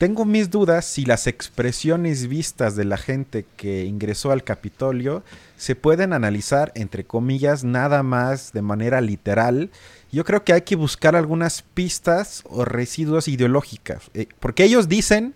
[0.00, 5.22] tengo mis dudas si las expresiones vistas de la gente que ingresó al Capitolio
[5.56, 9.70] se pueden analizar, entre comillas, nada más de manera literal.
[10.12, 15.34] Yo creo que hay que buscar algunas pistas o residuos ideológicas, eh, porque ellos dicen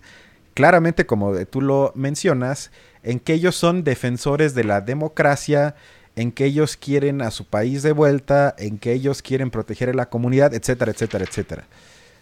[0.55, 2.71] claramente, como tú lo mencionas,
[3.03, 5.75] en que ellos son defensores de la democracia,
[6.15, 9.93] en que ellos quieren a su país de vuelta, en que ellos quieren proteger a
[9.93, 11.67] la comunidad, etcétera, etcétera, etcétera.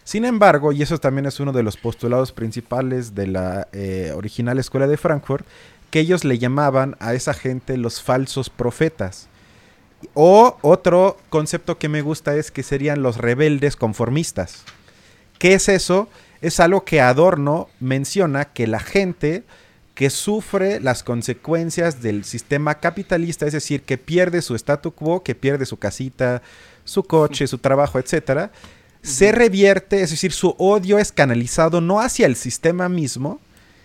[0.02, 4.58] Sin embargo, y eso también es uno de los postulados principales de la eh, original
[4.58, 5.46] escuela de Frankfurt,
[5.90, 9.28] que ellos le llamaban a esa gente los falsos profetas.
[10.12, 14.64] O otro concepto que me gusta es que serían los rebeldes conformistas.
[15.38, 16.08] ¿Qué es eso?
[16.44, 19.44] Es algo que Adorno menciona que la gente
[19.94, 25.34] que sufre las consecuencias del sistema capitalista, es decir, que pierde su statu quo, que
[25.34, 26.42] pierde su casita,
[26.84, 28.50] su coche, su trabajo, etcétera,
[29.00, 33.40] se revierte, es decir, su odio es canalizado no hacia el sistema mismo,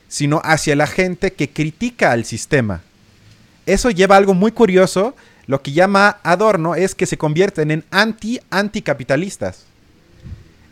[0.10, 2.82] sino hacia la gente que critica al sistema.
[3.68, 5.16] Eso lleva a algo muy curioso,
[5.48, 9.64] lo que llama Adorno es que se convierten en anti-anticapitalistas.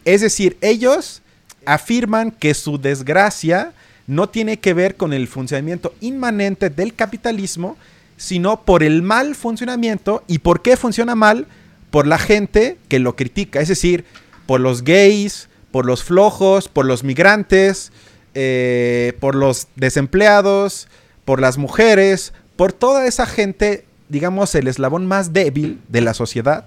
[0.03, 1.21] Es decir, ellos
[1.67, 3.73] afirman que su desgracia
[4.07, 7.77] no tiene que ver con el funcionamiento inmanente del capitalismo,
[8.15, 10.23] sino por el mal funcionamiento.
[10.27, 11.45] ¿Y por qué funciona mal?
[11.91, 14.05] Por la gente que lo critica, es decir,
[14.45, 17.91] por los gays, por los flojos, por los migrantes,
[18.33, 20.87] eh, por los desempleados,
[21.25, 26.65] por las mujeres, por toda esa gente, digamos, el eslabón más débil de la sociedad.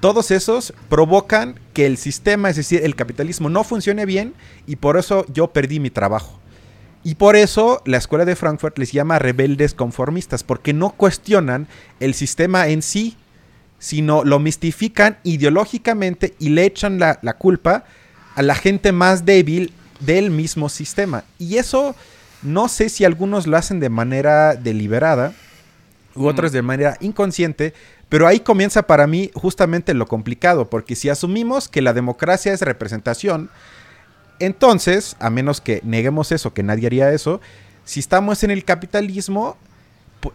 [0.00, 4.34] Todos esos provocan que el sistema, es decir, el capitalismo, no funcione bien
[4.66, 6.40] y por eso yo perdí mi trabajo.
[7.02, 11.66] Y por eso la escuela de Frankfurt les llama rebeldes conformistas, porque no cuestionan
[11.98, 13.16] el sistema en sí,
[13.78, 17.84] sino lo mistifican ideológicamente y le echan la, culpa
[18.36, 21.24] a la gente más débil del mismo sistema.
[21.38, 21.96] Y eso
[22.42, 25.32] no sé si algunos lo hacen de manera deliberada
[26.14, 27.72] u otros de manera inconsciente,
[28.10, 32.60] pero ahí comienza para mí justamente lo complicado, porque si asumimos que la democracia es
[32.60, 33.48] representación,
[34.40, 37.40] entonces, a menos que neguemos eso, que nadie haría eso,
[37.84, 39.56] si estamos en el capitalismo,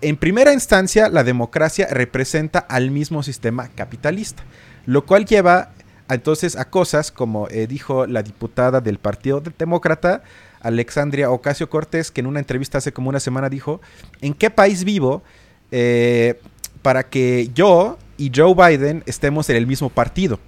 [0.01, 4.43] en primera instancia la democracia representa al mismo sistema capitalista,
[4.85, 5.71] lo cual lleva
[6.09, 10.23] entonces a cosas como eh, dijo la diputada del Partido Demócrata,
[10.61, 13.81] Alexandria Ocasio Cortés, que en una entrevista hace como una semana dijo,
[14.21, 15.23] ¿en qué país vivo
[15.71, 16.39] eh,
[16.85, 20.39] para que yo y Joe Biden estemos en el mismo partido?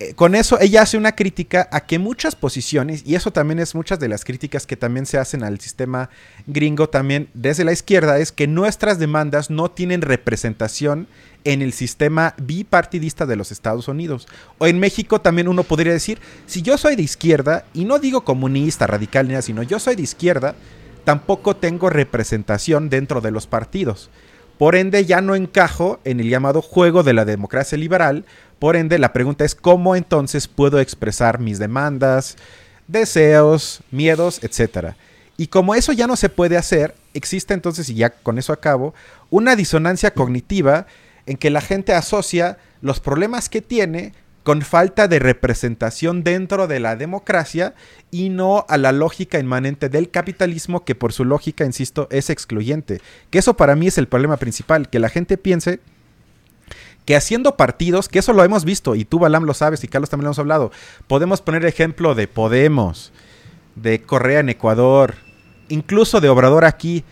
[0.00, 3.76] Eh, con eso ella hace una crítica a que muchas posiciones, y eso también es
[3.76, 6.10] muchas de las críticas que también se hacen al sistema
[6.48, 11.06] gringo también desde la izquierda, es que nuestras demandas no tienen representación
[11.44, 14.26] en el sistema bipartidista de los Estados Unidos.
[14.58, 18.24] O en México también uno podría decir, si yo soy de izquierda, y no digo
[18.24, 20.56] comunista, radical, ni nada, sino yo soy de izquierda,
[21.04, 24.10] tampoco tengo representación dentro de los partidos.
[24.58, 28.24] Por ende, ya no encajo en el llamado juego de la democracia liberal.
[28.58, 32.36] Por ende, la pregunta es cómo entonces puedo expresar mis demandas,
[32.86, 34.94] deseos, miedos, etc.
[35.36, 38.94] Y como eso ya no se puede hacer, existe entonces, y ya con eso acabo,
[39.30, 40.86] una disonancia cognitiva
[41.26, 44.12] en que la gente asocia los problemas que tiene
[44.44, 47.74] con falta de representación dentro de la democracia
[48.10, 53.00] y no a la lógica inmanente del capitalismo que por su lógica, insisto, es excluyente.
[53.30, 55.80] Que eso para mí es el problema principal, que la gente piense
[57.06, 60.10] que haciendo partidos, que eso lo hemos visto y tú Balam lo sabes y Carlos
[60.10, 60.70] también lo hemos hablado,
[61.06, 63.12] podemos poner ejemplo de Podemos,
[63.76, 65.14] de Correa en Ecuador,
[65.68, 67.04] incluso de Obrador aquí,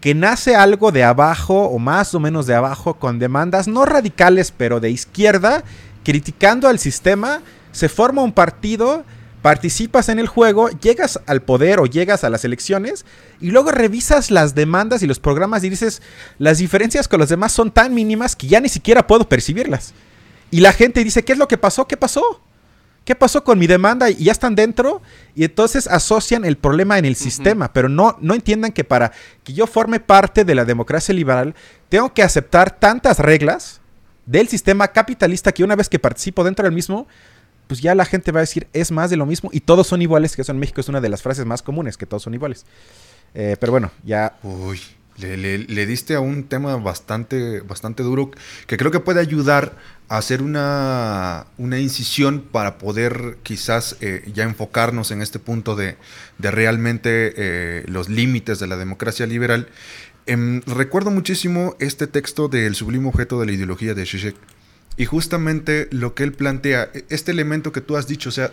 [0.00, 4.52] que nace algo de abajo o más o menos de abajo con demandas no radicales
[4.56, 5.64] pero de izquierda
[6.06, 7.42] criticando al sistema,
[7.72, 9.04] se forma un partido,
[9.42, 13.04] participas en el juego, llegas al poder o llegas a las elecciones
[13.40, 16.02] y luego revisas las demandas y los programas y dices,
[16.38, 19.94] las diferencias con los demás son tan mínimas que ya ni siquiera puedo percibirlas.
[20.52, 21.88] Y la gente dice, ¿qué es lo que pasó?
[21.88, 22.40] ¿Qué pasó?
[23.04, 24.08] ¿Qué pasó con mi demanda?
[24.08, 25.02] Y ya están dentro
[25.34, 29.10] y entonces asocian el problema en el sistema, pero no, no entiendan que para
[29.42, 31.56] que yo forme parte de la democracia liberal,
[31.88, 33.80] tengo que aceptar tantas reglas
[34.26, 37.06] del sistema capitalista que una vez que participo dentro del mismo,
[37.66, 40.02] pues ya la gente va a decir es más de lo mismo y todos son
[40.02, 42.34] iguales, que eso en México es una de las frases más comunes, que todos son
[42.34, 42.66] iguales.
[43.34, 44.36] Eh, pero bueno, ya...
[44.42, 44.80] Uy,
[45.18, 48.30] le, diste a un tema bastante, bastante duro
[48.66, 49.76] que creo que puede ayudar
[50.08, 55.96] a hacer una, una incisión para poder quizás eh, ya enfocarnos en este punto de,
[56.38, 59.68] de realmente eh, los límites de la democracia liberal
[60.26, 64.34] Em, recuerdo muchísimo este texto del sublime objeto de la ideología de Zizek.
[64.96, 68.52] Y justamente lo que él plantea, e, este elemento que tú has dicho, o sea,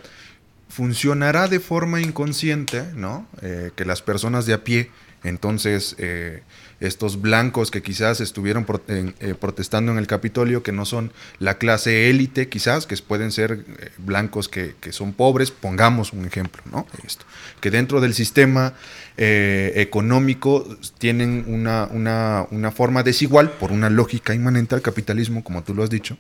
[0.70, 3.28] funcionará de forma inconsciente, ¿no?
[3.42, 4.92] Eh, que las personas de a pie,
[5.24, 6.44] entonces, eh,
[6.84, 12.10] estos blancos que quizás estuvieron eh, protestando en el Capitolio, que no son la clase
[12.10, 16.86] élite quizás, que pueden ser eh, blancos que, son pobres, pongamos un ejemplo, ¿no?
[17.06, 17.26] Esto,
[17.62, 18.74] que dentro del sistema
[19.16, 20.68] eh, económico
[20.98, 25.84] tienen una, una, una forma desigual por una lógica inmanente al capitalismo, como tú lo
[25.84, 26.18] has dicho,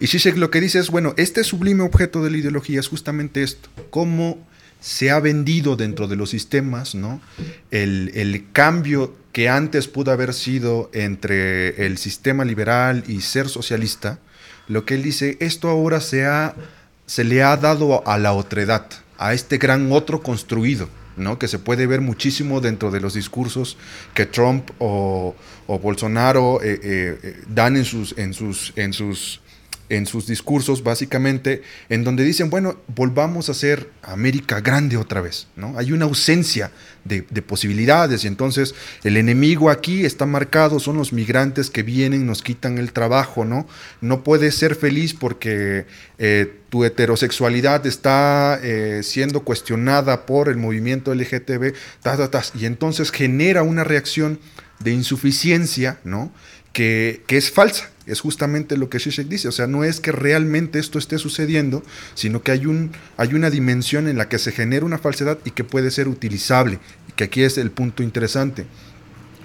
[0.00, 3.42] Y Zizek lo que dice es, bueno, este sublime objeto de la ideología es justamente
[3.42, 4.44] esto, cómo
[4.86, 7.20] se ha vendido dentro de los sistemas, ¿no?
[7.72, 14.20] El, el, cambio que antes pudo haber sido entre el sistema liberal y ser socialista,
[14.68, 16.54] lo que él dice, esto ahora se, ha,
[17.04, 18.86] se le ha dado a la otredad,
[19.18, 21.36] a este gran otro construido, ¿no?
[21.36, 23.76] que se puede ver muchísimo dentro de los discursos
[24.14, 25.34] que Trump o,
[25.66, 29.40] o Bolsonaro eh, eh, eh, dan en sus, en sus, en sus
[29.88, 35.46] en sus discursos, básicamente, en donde dicen, bueno, volvamos a hacer América grande otra vez,
[35.56, 35.78] ¿no?
[35.78, 36.72] Hay una ausencia
[37.04, 38.74] de, posibilidades y entonces
[39.04, 43.68] el enemigo aquí está marcado, son los migrantes que vienen, nos quitan el trabajo, ¿no?
[44.00, 45.86] No puedes ser feliz porque
[46.18, 51.74] eh, tu heterosexualidad está eh, siendo cuestionada por el movimiento LGTB,
[52.54, 54.40] y entonces genera una reacción
[54.80, 56.32] de insuficiencia, ¿no?
[56.72, 60.12] Que, que es falsa es justamente lo que Zizek dice, o sea, no es que
[60.12, 61.82] realmente esto esté sucediendo,
[62.14, 65.50] sino que hay, un, hay una dimensión en la que se genera una falsedad y
[65.50, 66.78] que puede ser utilizable,
[67.08, 68.66] y que aquí es el punto interesante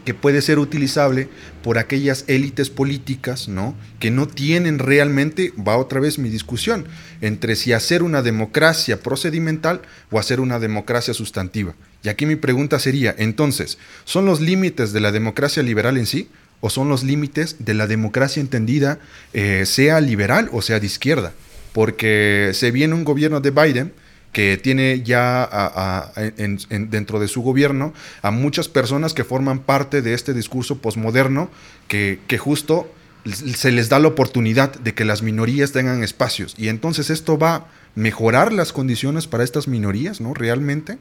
[0.05, 1.30] que puede ser utilizable
[1.64, 3.76] por aquellas élites políticas, ¿no?
[3.99, 6.86] Que no tienen realmente, va otra vez mi discusión,
[7.22, 11.76] entre si hacer una democracia procedimental o hacer una democracia sustantiva.
[12.03, 16.30] Y aquí mi pregunta sería, entonces, ¿son los límites de la democracia liberal en sí?
[16.62, 18.99] O son los límites de la democracia entendida,
[19.34, 21.34] eh, sea liberal o sea de izquierda.
[21.74, 23.93] Porque se viene un gobierno de Biden
[24.32, 26.14] que tiene ya
[26.70, 31.49] dentro de su gobierno a muchas personas que forman parte de este discurso posmoderno
[31.88, 32.93] que, justo
[33.26, 36.55] se les da la oportunidad de que las minorías tengan espacios.
[36.57, 40.34] Y entonces esto va mejorar las condiciones para estas minorías, ¿no?
[40.34, 40.98] Realmente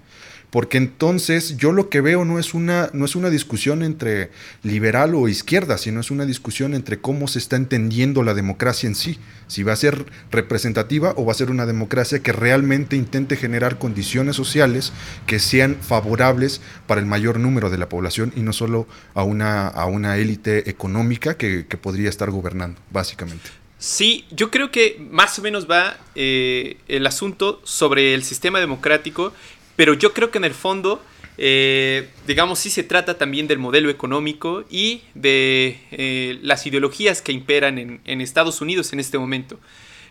[0.50, 4.30] porque entonces yo lo que veo no es una, no es una discusión entre
[4.62, 8.96] liberal o izquierda, sino es una discusión entre cómo se está entendiendo la democracia en
[8.96, 13.36] sí, si va a ser representativa o va a ser una democracia que realmente intente
[13.36, 14.92] generar condiciones sociales
[15.26, 19.68] que sean favorables para el mayor número de la población y no solo a una,
[19.68, 23.59] a una élite económica que, podría estar gobernando, básicamente.
[23.80, 29.32] Sí, yo creo que más o menos va eh, el asunto sobre el sistema democrático
[29.80, 31.02] pero yo creo que en el fondo,
[31.38, 37.32] eh, digamos, sí se trata también del modelo económico y de eh, las ideologías que
[37.32, 39.58] imperan en, Estados Unidos en este momento.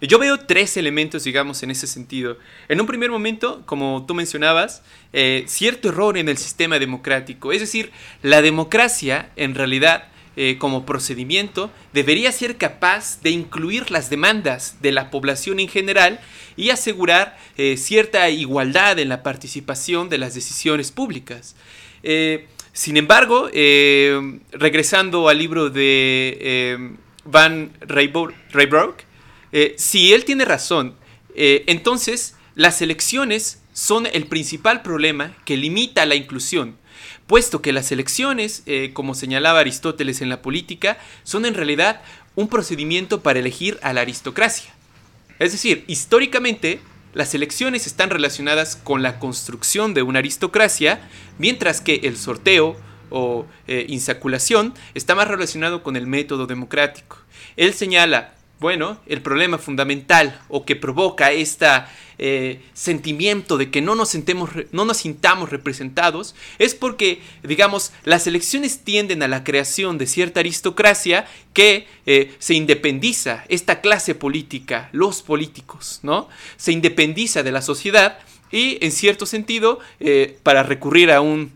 [0.01, 2.39] Yo veo tres elementos, digamos, en ese sentido.
[2.67, 4.82] En un primer momento, como tú mencionabas,
[5.13, 7.51] eh, cierto error en el sistema democrático.
[7.51, 7.91] Es decir,
[8.24, 10.07] la democracia, en realidad,
[10.57, 16.21] como procedimiento, debería ser capaz de incluir las demandas de la población en general
[16.59, 21.55] y asegurar eh, cierta igualdad en la participación de las decisiones públicas.
[22.03, 29.03] Eh, sin embargo, eh, regresando al libro de Van Raybrock,
[29.77, 30.95] si él tiene razón,
[31.33, 36.75] entonces las elecciones son el principal problema que limita la inclusión,
[37.30, 38.63] puesto que las elecciones,
[38.93, 42.01] como señalaba Aristóteles en la política, son en realidad
[42.36, 44.73] un procedimiento para elegir a la aristocracia.
[45.38, 46.80] Es decir, históricamente
[47.13, 51.07] las elecciones están relacionadas con la construcción de una aristocracia,
[51.38, 52.75] mientras que el sorteo
[53.11, 57.17] o eh, insaculación está más relacionado con el método democrático.
[57.57, 61.68] Él señala, bueno, el problema fundamental o que provoca este
[62.74, 68.84] sentimiento de que no nos, sentemos, no nos sintamos representados es porque, digamos, las elecciones
[68.84, 75.22] tienden a la creación de cierta aristocracia que eh, se independiza, esta clase política, los
[75.22, 76.28] políticos, ¿no?
[76.57, 78.20] Se independiza de la sociedad
[78.51, 79.80] y, en cierto sentido,
[80.43, 81.53] para recurrir a un,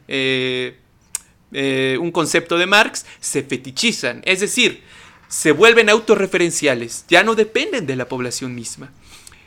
[1.51, 4.21] un concepto de Marx, se fetichizan.
[4.25, 4.81] Es decir,
[5.33, 8.91] se vuelven autorreferenciales, ya no dependen de la población misma.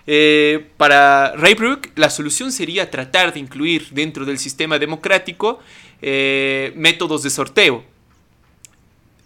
[0.08, 5.60] Eh, para Raybrook, la solución sería tratar de incluir dentro del sistema democrático
[6.02, 7.84] eh, métodos de sorteo.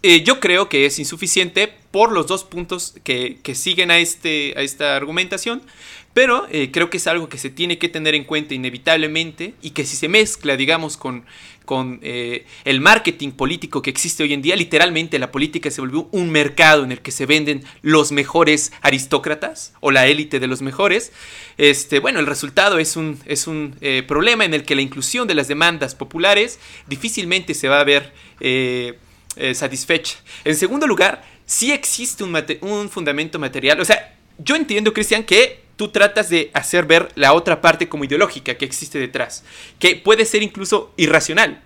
[0.03, 4.61] Eh, yo creo que es insuficiente por los dos puntos que, siguen a, este, a
[4.61, 5.63] esta argumentación.
[6.13, 9.69] Pero eh, creo que es algo que se tiene que tener en cuenta inevitablemente y
[9.69, 11.23] que si se mezcla, digamos, con,
[11.71, 16.09] con eh, el marketing político que existe hoy en día, literalmente la política se volvió
[16.11, 20.61] un mercado en el que se venden los mejores aristócratas o la élite de los
[20.61, 21.13] mejores,
[21.57, 25.29] este, bueno, el resultado es un, es un eh, problema en el que la inclusión
[25.29, 28.11] de las demandas populares difícilmente se va a ver
[29.53, 30.17] satisfecha.
[30.43, 35.60] En segundo lugar, sí existe un, un fundamento material, o sea, yo entiendo, Cristian, que
[35.75, 39.43] tú tratas de hacer ver la otra parte como ideológica que existe detrás,
[39.79, 41.61] que puede ser incluso irracional.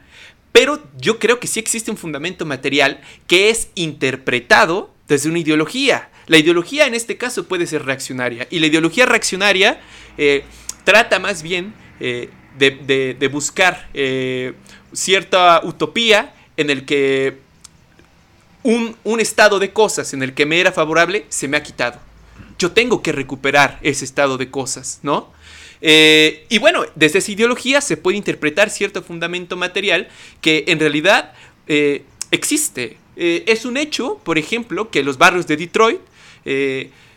[0.51, 6.09] Pero yo creo que sí existe un fundamento material que es interpretado desde una ideología.
[6.27, 8.47] La ideología en este caso puede ser reaccionaria.
[8.49, 9.81] Y la ideología reaccionaria
[10.17, 10.45] eh,
[10.85, 14.53] trata más bien eh, de, buscar eh,
[14.93, 17.39] cierta utopía en el que
[18.63, 21.99] un, un estado de cosas en el que me era favorable se me ha quitado.
[22.57, 25.33] Yo tengo que recuperar ese estado de cosas, ¿no?
[25.81, 30.07] Eh, y bueno, desde esa ideología se puede interpretar cierto fundamento material
[30.41, 31.33] que en realidad
[31.67, 32.97] eh, existe.
[33.17, 36.01] Eh, es un hecho, por ejemplo, que los barrios de Detroit,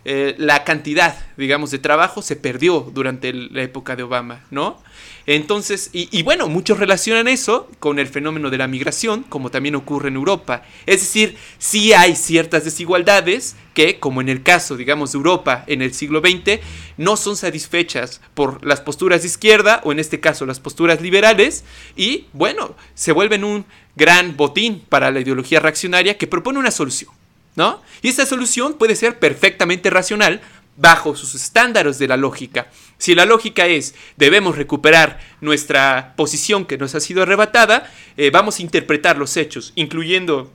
[0.05, 4.82] la cantidad, digamos, de trabajo se perdió durante la época de Obama, ¿no?
[5.31, 10.09] Entonces, y, bueno, muchos relacionan eso con el fenómeno de la migración, como también ocurre
[10.09, 10.62] en Europa.
[10.87, 15.83] Es decir, sí hay ciertas desigualdades que, como en el caso, digamos, de Europa en
[15.83, 16.61] el siglo XX,
[16.97, 21.62] no son satisfechas por las posturas de izquierda, o en este caso las posturas liberales,
[21.95, 23.66] y bueno, se vuelven un
[23.97, 27.11] gran botín para la ideología reaccionaria que propone una solución.
[27.55, 27.83] ¿No?
[28.03, 30.41] Y esa solución puede ser perfectamente racional
[30.79, 32.70] bajo sus estándares de la lógica.
[32.97, 38.59] Si la lógica es debemos recuperar nuestra posición que nos ha sido arrebatada, eh, vamos
[38.59, 40.51] a interpretar los hechos, incluyendo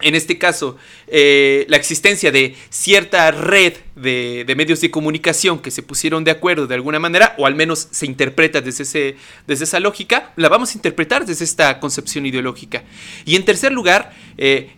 [0.00, 0.76] en este caso,
[1.16, 6.66] eh, la existencia de cierta red de, medios de comunicación que se pusieron de acuerdo
[6.66, 10.72] de alguna manera, o al menos se interpreta desde, ese, desde esa lógica, la vamos
[10.72, 12.82] a interpretar desde esta concepción ideológica.
[13.24, 14.72] Y en tercer lugar, eh,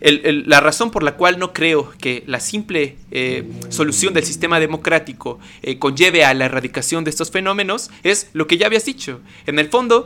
[0.45, 5.39] la razón por la cual no creo que la simple eh, solución del sistema democrático
[5.79, 9.21] conlleve a la erradicación de estos fenómenos es lo que ya habías dicho.
[9.47, 10.05] En el fondo,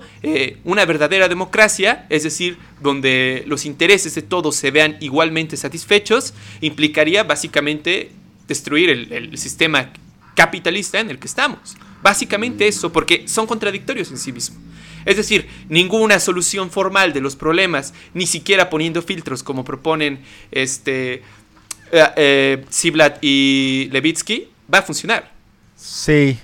[0.64, 6.21] una verdadera democracia, es decir, donde los intereses de todos se vean igualmente satisfechos,
[6.62, 8.12] implicaría básicamente
[8.48, 9.92] destruir el, sistema
[10.36, 11.76] capitalista en el que estamos.
[12.02, 14.60] Básicamente eso, porque son contradictorios en sí mismos.
[15.06, 21.24] Es decir, ninguna solución formal de los problemas, ni siquiera poniendo filtros como proponen este,
[21.92, 25.32] eh, eh y Levitsky, va a funcionar.
[25.76, 26.38] Sí,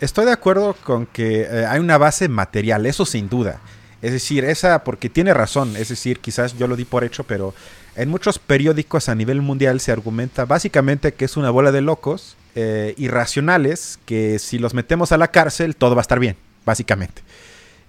[0.00, 3.60] estoy de acuerdo con que eh, hay una base material, eso sin duda.
[4.02, 7.54] Es decir, esa, porque tiene razón, es decir, quizás yo lo di por hecho, pero
[7.96, 12.36] en muchos periódicos a nivel mundial se argumenta básicamente que es una bola de locos
[12.54, 17.22] eh, irracionales que si los metemos a la cárcel todo va a estar bien, básicamente.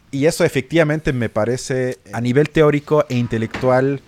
[0.10, 4.02] Y eso efectivamente me parece a nivel teórico e intelectual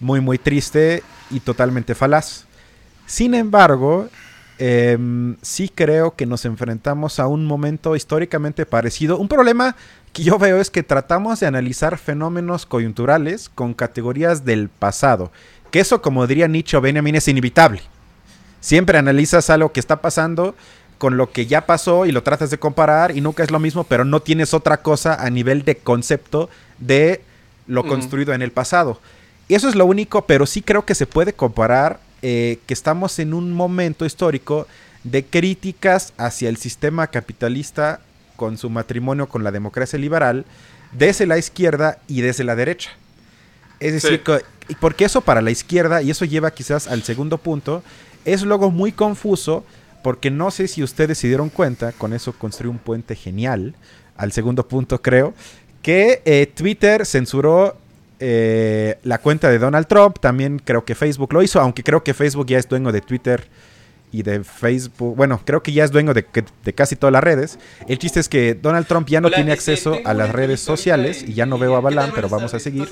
[0.00, 2.44] muy muy triste y totalmente falaz.
[3.06, 4.08] Sin embargo,
[4.58, 9.18] em, sí creo que nos enfrentamos a un momento históricamente parecido.
[9.18, 9.76] Un problema
[10.12, 15.30] que yo veo es que tratamos de analizar fenómenos coyunturales con categorías del pasado.
[15.70, 17.82] Que eso, como diría Nietzsche o Benjamin, es inevitable.
[18.60, 20.54] Siempre analizas algo que está pasando
[20.98, 23.84] con lo que ya pasó y lo tratas de comparar y nunca es lo mismo,
[23.84, 26.48] pero no tienes otra cosa a nivel de concepto
[26.78, 27.20] de
[27.66, 29.00] lo construido en el pasado.
[29.48, 33.18] Y eso es lo único, pero sí creo que se puede comparar eh, que estamos
[33.18, 34.66] en un momento histórico
[35.04, 38.00] de críticas hacia el sistema capitalista
[38.36, 40.44] con su matrimonio con la democracia liberal
[40.92, 42.90] desde la izquierda y desde la derecha.
[43.80, 44.22] Es decir,
[44.80, 47.82] porque eso para la izquierda, y eso lleva quizás al segundo punto,
[48.24, 49.64] es luego muy confuso
[50.02, 53.74] porque no sé si ustedes se dieron cuenta, con eso construí un puente genial
[54.16, 55.34] al segundo punto creo,
[55.82, 57.76] que eh, Twitter censuró
[58.18, 62.14] eh, la cuenta de Donald Trump, también creo que Facebook lo hizo, aunque creo que
[62.14, 63.48] Facebook ya es dueño de Twitter
[64.12, 66.24] y de Facebook, bueno, creo que ya es dueño de,
[66.74, 67.58] casi todas las redes.
[67.86, 71.34] El chiste es que Donald Trump ya no tiene acceso a las redes sociales y
[71.34, 72.88] ya no veo a Balan, pero vamos a seguir.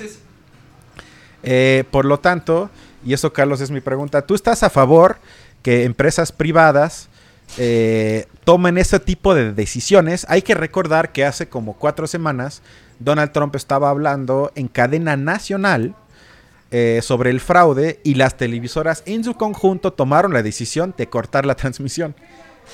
[1.41, 2.69] Eh, por lo tanto,
[3.05, 5.17] y eso Carlos es mi pregunta, ¿tú estás a favor
[5.61, 7.09] que empresas privadas
[7.57, 10.25] eh, tomen ese tipo de decisiones?
[10.29, 12.61] Hay que recordar que hace como cuatro semanas
[12.99, 15.95] Donald Trump estaba hablando en cadena nacional
[16.71, 21.45] eh, sobre el fraude y las televisoras en su conjunto tomaron la decisión de cortar
[21.45, 22.15] la transmisión,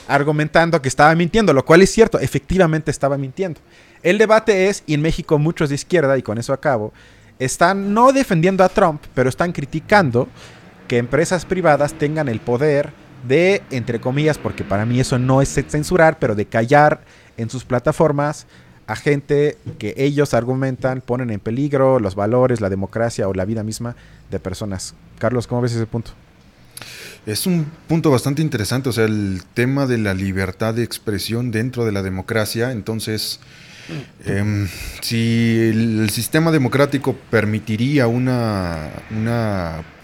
[0.08, 3.60] argumentando que estaba mintiendo, lo cual es cierto, efectivamente estaba mintiendo.
[4.02, 6.94] El debate es, y en México muchos de izquierda, y con eso acabo,
[7.38, 10.28] están no defendiendo a Trump, pero están criticando
[10.88, 12.92] que empresas privadas tengan el poder
[13.28, 17.02] de, entre comillas, porque para mí eso no es censurar, pero de callar
[17.38, 18.48] en sus plataformas
[18.92, 23.64] a gente que ellos argumentan ponen en peligro los valores, la democracia o la vida
[23.64, 23.96] misma
[24.30, 24.96] de personas.
[25.18, 26.12] Carlos, ¿cómo ves ese punto?
[27.26, 31.86] Es un punto bastante interesante, o sea, el tema de la libertad de expresión dentro
[31.86, 32.74] de la democracia.
[32.74, 33.40] Entonces,
[34.26, 34.68] em,
[35.00, 38.90] si el, sistema democrático permitiría una,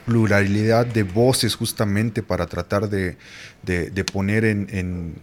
[0.06, 3.18] pluralidad de voces justamente para tratar de,
[4.14, 5.16] poner en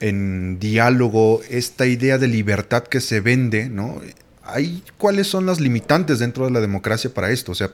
[0.00, 4.00] diálogo esta idea de libertad que se vende, ¿no?
[4.46, 7.52] hay, ¿cuáles son las limitantes dentro de la democracia para esto?
[7.52, 7.70] O sea,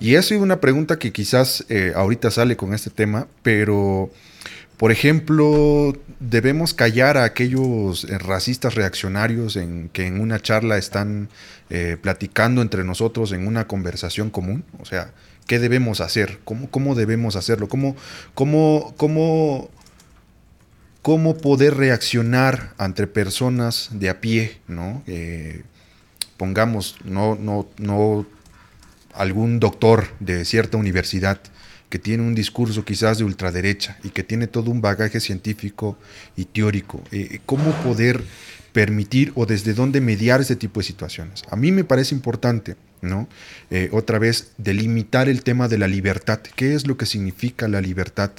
[0.00, 4.10] y esa es una pregunta que quizás eh, ahorita sale con este tema, pero,
[4.76, 11.28] por ejemplo, debemos callar a aquellos eh, racistas reaccionarios en, que en una charla están
[11.70, 14.64] eh, platicando entre nosotros en una conversación común.
[14.80, 15.12] O sea,
[15.46, 16.38] ¿qué debemos hacer?
[16.44, 17.68] ¿Cómo, cómo debemos hacerlo?
[17.68, 17.96] ¿Cómo,
[18.34, 19.70] cómo, cómo,
[21.08, 25.02] cómo poder reaccionar ante personas de a pie, ¿no?
[26.36, 28.26] pongamos, no, no, no
[29.14, 31.40] algún doctor de cierta universidad
[31.88, 35.98] que tiene un discurso quizás de ultraderecha y que tiene todo un bagaje científico
[36.36, 38.22] y teórico, eh, ¿cómo poder
[38.74, 41.42] permitir o desde dónde mediar ese tipo de situaciones?
[41.50, 43.30] A mí me parece importante, ¿no?
[43.70, 46.40] Eh, otra vez, delimitar el tema de la libertad.
[46.54, 48.32] ¿Qué es lo que significa la libertad?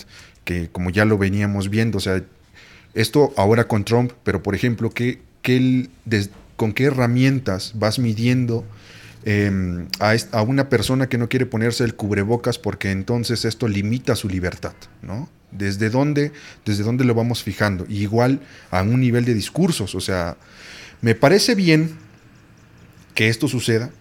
[0.43, 2.23] Que como ya lo veníamos viendo, o sea,
[2.93, 5.19] esto ahora con Trump, pero por ejemplo, ¿qué,
[6.55, 8.65] ¿con qué herramientas vas midiendo?
[9.25, 14.29] Em, a, una persona que no quiere ponerse el cubrebocas porque entonces esto limita su
[14.29, 15.29] libertad, ¿no?
[15.51, 16.31] ¿Desde dónde,
[16.65, 17.85] desde dónde lo vamos fijando?
[17.89, 18.39] igual
[18.71, 20.37] a un nivel de discursos, o sea,
[21.01, 21.91] me parece bien
[23.13, 23.91] que esto suceda,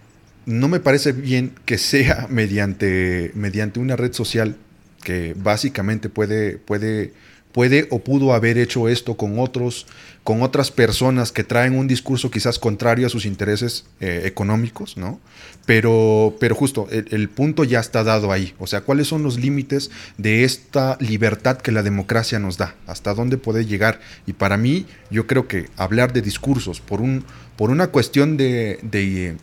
[0.46, 4.56] no me parece bien que sea mediante, mediante una red social
[5.02, 7.12] que básicamente puede, puede
[7.52, 9.86] puede o pudo haber hecho esto con otros,
[10.24, 15.20] con otras personas que traen un discurso quizás contrario a sus intereses eh, económicos, ¿no?
[15.66, 18.54] Pero, pero justo, el, punto ya está dado ahí.
[18.58, 22.74] O sea, ¿cuáles son los límites de esta libertad que la democracia nos da?
[22.86, 24.00] ¿Hasta dónde puede llegar?
[24.26, 27.24] Y para mí, yo creo que hablar de discursos por, un,
[27.56, 29.36] por una cuestión de de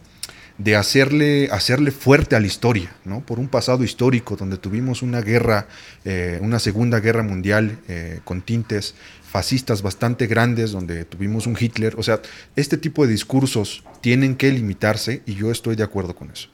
[0.76, 3.22] hacerle, hacerle fuerte a la historia, ¿no?
[3.22, 5.68] por un pasado histórico donde tuvimos una guerra,
[6.06, 8.96] eh, una segunda guerra mundial eh, con tintes
[9.30, 11.96] fascistas bastante grandes, donde tuvimos un Hitler.
[11.98, 12.22] O sea,
[12.56, 16.48] este tipo de discursos tienen que limitarse y yo estoy de acuerdo con eso.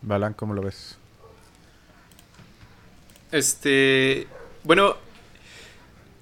[0.00, 0.96] Balán, ¿cómo lo ves?
[3.30, 4.26] Este,
[4.62, 4.96] bueno,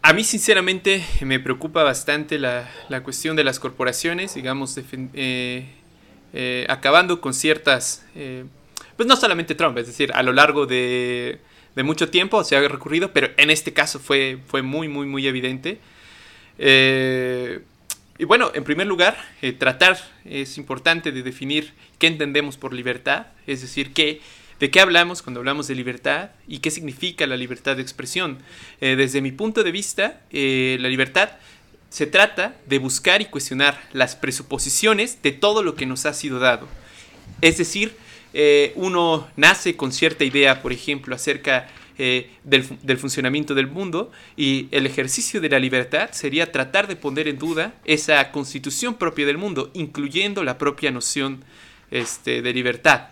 [0.02, 4.76] a mí sinceramente me preocupa bastante la, la cuestión de las corporaciones, digamos,
[5.14, 5.68] eh,
[6.34, 8.44] eh, acabando con ciertas, eh,
[8.96, 11.40] pues no solamente Trump, es decir, a lo largo de,
[11.76, 15.78] mucho tiempo se ha recurrido, pero en este caso fue, muy, muy, muy evidente.
[16.58, 17.60] Eh,
[18.18, 19.16] y bueno, en primer lugar,
[19.58, 25.40] tratar es importante de definir qué entendemos por libertad, es decir, de qué hablamos cuando
[25.40, 28.38] hablamos de libertad y qué significa la libertad de expresión.
[28.80, 31.32] desde mi punto de vista, la libertad
[31.92, 36.38] se trata de buscar y cuestionar las presuposiciones de todo lo que nos ha sido
[36.38, 36.66] dado.
[37.42, 37.94] Es decir,
[38.32, 41.68] eh, uno nace con cierta idea, por ejemplo, acerca
[41.98, 42.64] eh, del,
[42.96, 47.74] funcionamiento del mundo y el ejercicio de la libertad sería tratar de poner en duda
[47.84, 51.44] esa constitución propia del mundo, incluyendo la propia noción
[51.90, 53.08] este, de libertad.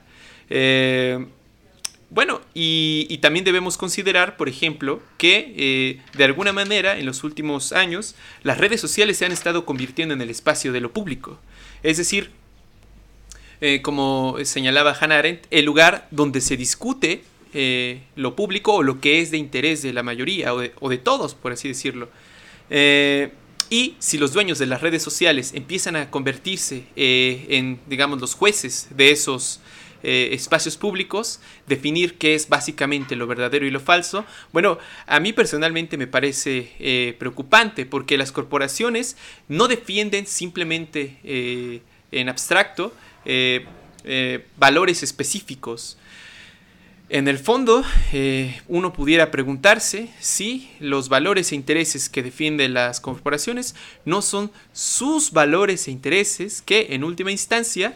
[0.48, 1.26] Eh,
[2.10, 7.72] bueno, y, también debemos considerar, por ejemplo, que eh, de alguna manera en los últimos
[7.72, 11.38] años las redes sociales se han estado convirtiendo en el espacio de lo público.
[11.84, 12.32] Es decir,
[13.60, 17.22] eh, como señalaba Hannah Arendt, el lugar donde se discute
[17.54, 21.36] eh, lo público o lo que es de interés de la mayoría o de, todos,
[21.36, 22.08] por así decirlo.
[23.70, 28.88] y si los dueños de las redes sociales empiezan a convertirse en, digamos, los jueces
[28.90, 29.59] de esos
[30.02, 35.34] eh, espacios públicos, definir qué es básicamente lo verdadero y lo falso, bueno, a mí
[35.34, 41.82] personalmente me parece eh, preocupante porque las corporaciones no defienden simplemente eh,
[42.12, 42.94] en abstracto
[44.56, 45.98] valores específicos.
[47.10, 47.84] En el fondo,
[48.68, 53.74] uno pudiera preguntarse si los valores e intereses que defienden las corporaciones
[54.06, 57.94] no son sus valores e intereses que, en última instancia,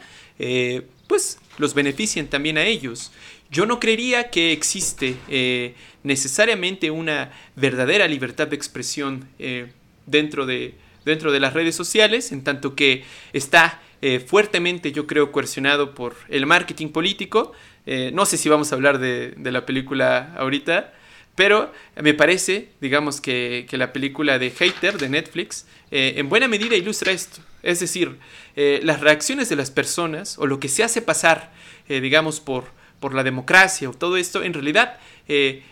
[1.06, 3.12] pues los benefician también a ellos.
[3.50, 9.68] Yo no creería que existe eh, necesariamente una verdadera libertad de expresión eh,
[10.06, 10.74] dentro, de,
[11.04, 16.16] dentro de las redes sociales, en tanto que está eh, fuertemente, yo creo, coercionado por
[16.28, 17.52] el marketing político.
[17.86, 20.92] no sé si vamos a hablar de, la película ahorita,
[21.34, 26.74] pero me parece, digamos, que, que la película de Hater de Netflix en buena medida
[26.74, 27.40] ilustra esto.
[27.64, 28.18] Es decir,
[28.56, 31.50] eh, las reacciones de las personas o lo que se hace pasar,
[31.88, 32.66] eh, digamos, por,
[33.00, 35.62] por la democracia o todo esto, en realidad eh,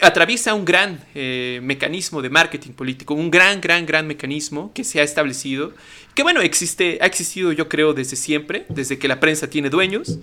[0.00, 1.04] atraviesa un gran
[1.62, 5.72] mecanismo de marketing político, un gran, gran, gran mecanismo que se ha establecido,
[6.14, 10.18] que bueno, existe, ha existido yo creo desde siempre, desde que la prensa tiene dueños.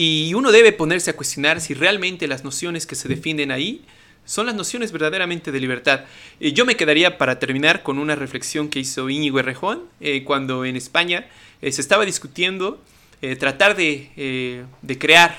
[0.00, 3.82] Y uno debe ponerse a cuestionar si realmente las nociones que se defienden ahí
[4.24, 6.04] son las nociones verdaderamente de libertad.
[6.38, 10.64] Eh, yo me quedaría para terminar con una reflexión que hizo Íñigo Errejón eh, cuando
[10.64, 11.26] en España
[11.62, 12.80] eh, se estaba discutiendo
[13.40, 15.36] tratar de, de crear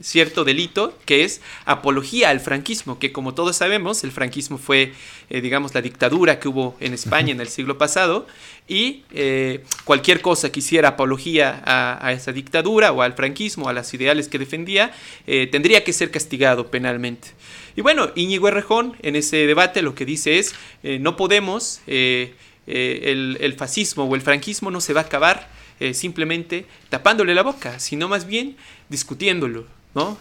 [0.00, 4.92] cierto delito que es apología al franquismo, que como todos sabemos, el franquismo fue,
[5.28, 8.26] eh, digamos, la dictadura que hubo en España en el siglo pasado
[8.68, 13.92] y eh, cualquier cosa que hiciera apología a, esa dictadura o al franquismo, a los
[13.92, 14.92] ideales que defendía,
[15.26, 17.28] eh, tendría que ser castigado penalmente.
[17.76, 22.34] Y bueno, Íñigo Errejón en ese debate lo que dice es, no podemos, el,
[22.66, 25.48] el fascismo o el franquismo no se va a acabar
[25.94, 28.56] simplemente tapándole la boca, sino más bien
[28.90, 29.66] discutiéndolo,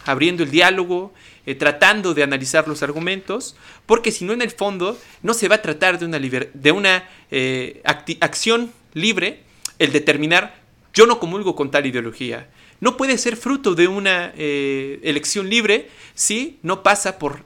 [0.05, 1.13] Abriendo el diálogo,
[1.45, 3.55] eh, tratando de analizar los argumentos,
[3.85, 7.09] porque si no en el fondo no se va a tratar de una, de una
[7.31, 7.81] eh,
[8.19, 9.43] acción libre
[9.79, 10.61] el determinar
[10.93, 12.49] yo no comulgo con tal ideología.
[12.81, 17.45] No puede ser fruto de una eh, elección libre si no pasa por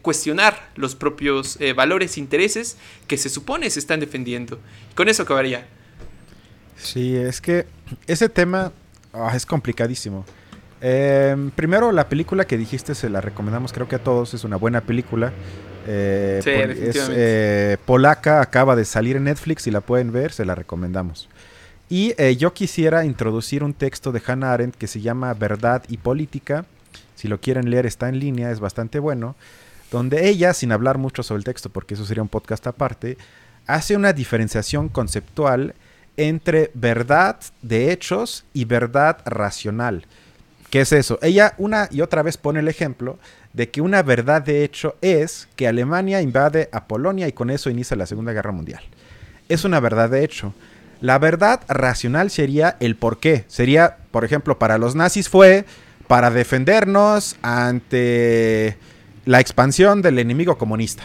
[0.00, 2.76] cuestionar los propios valores e intereses
[3.08, 4.60] que se supone se están defendiendo.
[4.94, 5.66] Con eso acabaría.
[6.76, 7.66] Sí, es que
[8.06, 8.72] ese tema
[9.12, 10.24] ah, es complicadísimo.
[10.80, 14.56] Em, primero, la película que dijiste se la recomendamos, creo que a todos, es una
[14.56, 15.32] buena película.
[15.86, 20.44] Eh, sí, es eh, polaca, acaba de salir en Netflix, y la pueden ver, se
[20.44, 21.28] la recomendamos.
[21.88, 25.96] Y eh, yo quisiera introducir un texto de Hannah Arendt que se llama Verdad y
[25.96, 26.66] Política.
[27.14, 29.34] Si lo quieren leer, está en línea, es bastante bueno.
[29.90, 33.16] Donde ella, sin hablar mucho sobre el texto, porque eso sería un podcast aparte,
[33.66, 35.74] hace una diferenciación conceptual
[36.18, 40.04] entre verdad de hechos y verdad racional.
[40.70, 41.18] ¿Qué es eso?
[41.22, 43.18] Ella una y otra vez pone el ejemplo
[43.54, 47.70] de que una verdad de hecho es que Alemania invade a Polonia y con eso
[47.70, 48.82] inicia la Segunda Guerra Mundial.
[49.48, 50.52] Es una verdad de hecho.
[51.00, 53.44] La verdad racional sería el por qué.
[53.46, 55.64] Sería, por ejemplo, para los nazis fue
[56.06, 58.76] para defendernos ante
[59.24, 61.04] la expansión del enemigo comunista.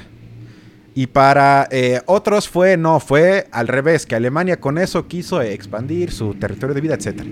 [0.95, 6.11] Y para eh, otros fue, no, fue al revés, que Alemania con eso quiso expandir
[6.11, 7.23] su territorio de vida, etc.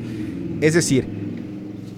[0.62, 1.31] Es decir,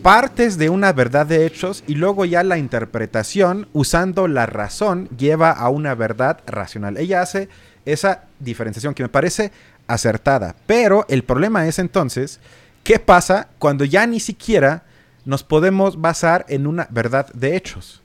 [0.04, 5.49] partes de una verdad de hechos y luego ya la interpretación usando la razón lleva
[5.51, 6.97] a una verdad racional.
[6.97, 7.47] Ella hace
[7.86, 9.54] esa diferenciación que me parece
[9.88, 10.58] acertada.
[10.68, 12.41] Pero el problema es entonces,
[12.84, 14.84] ¿qué pasa cuando ya ni siquiera
[15.24, 18.01] nos podemos basar en una verdad de hechos?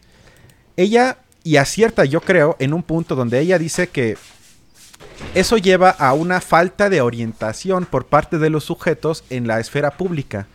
[0.76, 4.16] Ella, y acierta yo creo, en un punto donde ella dice que
[5.34, 9.90] eso lleva a una falta de orientación por parte de los sujetos en la esfera
[9.90, 10.46] pública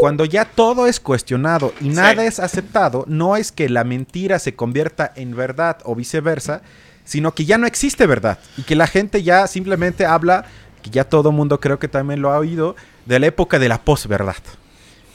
[0.00, 4.54] cuando ya todo es cuestionado y nada es aceptado, no es que la mentira se
[4.54, 6.62] convierta en verdad o viceversa,
[7.04, 10.44] sino que ya no existe verdad y que la gente ya simplemente habla,
[10.82, 13.82] que ya todo mundo creo que también lo ha oído, de la época de la
[13.82, 14.36] posverdad.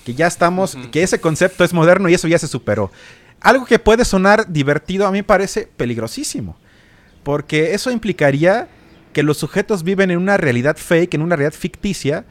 [0.05, 2.91] Que ya estamos, que ese concepto es moderno y eso ya se superó.
[3.39, 6.57] Algo que puede sonar divertido a mí me parece peligrosísimo,
[7.23, 8.67] porque eso implicaría
[9.13, 12.25] que los sujetos viven en una realidad fake, en una realidad ficticia,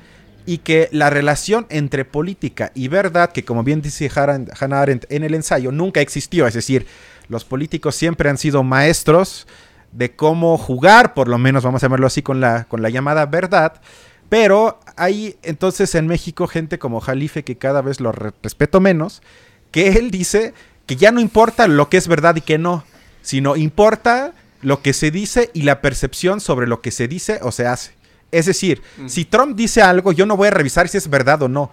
[0.50, 5.22] y que la relación entre política y verdad, que como bien dice Hannah Arendt en
[5.22, 6.88] el ensayo, nunca existió, es decir,
[7.28, 9.46] los políticos siempre han sido maestros
[9.92, 13.26] de cómo jugar, por lo menos vamos a llamarlo así, con la, con la llamada
[13.26, 13.80] verdad,
[14.28, 19.22] pero hay entonces en México gente como Jalife, que cada vez lo respeto menos,
[19.70, 20.52] que él dice
[20.86, 22.82] que ya no importa lo que es verdad y que no,
[23.22, 24.32] sino importa
[24.62, 27.99] lo que se dice y la percepción sobre lo que se dice o se hace.
[28.32, 31.48] Es decir, si Trump dice algo, yo no voy a revisar si es verdad o
[31.48, 31.70] no,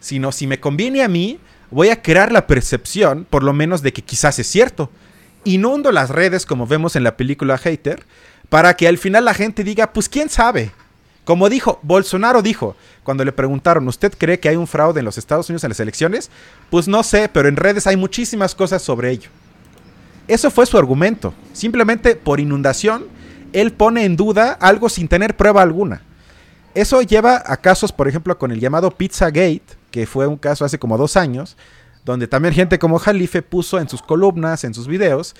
[0.00, 1.38] sino si me conviene a mí,
[1.70, 4.90] voy a crear la percepción, por lo menos, de que quizás es cierto.
[5.44, 8.04] Inundo las redes, como vemos en la película Hater,
[8.48, 10.72] para que al final la gente diga, pues quién sabe.
[11.24, 15.18] Como dijo, Bolsonaro dijo, cuando le preguntaron, ¿usted cree que hay un fraude en los
[15.18, 16.30] Estados Unidos en las elecciones?
[16.70, 19.28] Pues no sé, pero en redes hay muchísimas cosas sobre ello.
[20.26, 21.34] Eso fue su argumento.
[21.52, 23.06] Simplemente por inundación
[23.52, 26.02] él pone en duda algo sin tener prueba alguna.
[26.74, 30.78] Eso lleva a casos, por ejemplo, con el llamado Pizzagate, que fue un caso hace
[30.78, 31.56] como dos años,
[32.04, 35.34] donde también gente como Jalife puso en sus columnas, en sus videos,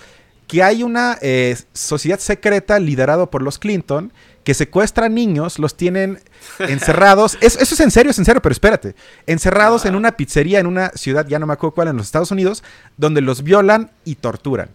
[0.48, 4.12] que hay una eh, sociedad secreta liderado por los Clinton
[4.44, 6.20] que secuestra niños, los tienen
[6.58, 7.36] encerrados.
[7.42, 8.94] eso, es en serio, es en serio, pero espérate.
[9.26, 12.30] Encerrados en una pizzería en una ciudad, ya no me acuerdo cuál, en los Estados
[12.30, 12.64] Unidos,
[12.96, 14.70] donde los violan y torturan.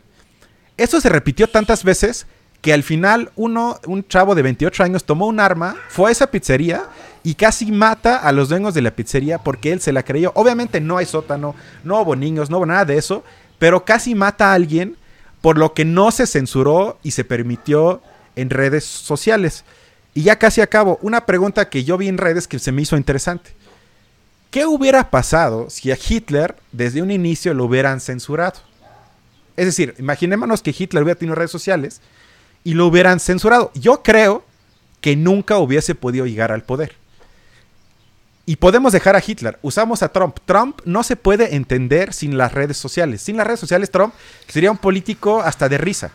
[0.78, 2.28] Eso se repitió tantas veces
[2.64, 6.32] que al final uno, un chavo de 28 años tomó un arma, fue a esa
[6.32, 6.86] pizzería
[7.22, 10.32] y casi mata a los dueños de la pizzería porque él se la creyó.
[10.34, 13.26] Obviamente no hay sótano, no hubo niños, no hubo nada de eso,
[13.60, 14.96] pero casi mata a alguien
[15.42, 18.02] por lo que no se censuró y se permitió
[18.38, 19.66] en redes sociales.
[20.14, 22.96] Y ya casi acabo, una pregunta que yo vi en redes que se me hizo
[22.96, 23.52] interesante.
[24.52, 28.62] ¿Qué hubiera pasado si a Hitler desde un inicio lo hubieran censurado?
[29.58, 32.00] Es decir, imaginémonos que Hitler hubiera tenido redes sociales
[32.64, 33.72] y lo hubieran censurado.
[33.76, 34.44] Yo creo
[35.02, 36.96] que nunca hubiese podido llegar al poder.
[38.46, 40.38] Y podemos dejar a Hitler, usamos a Trump.
[40.46, 43.22] Trump no se puede entender sin las redes sociales.
[43.22, 44.14] Sin las redes sociales, Trump
[44.48, 46.12] sería un político hasta de risa.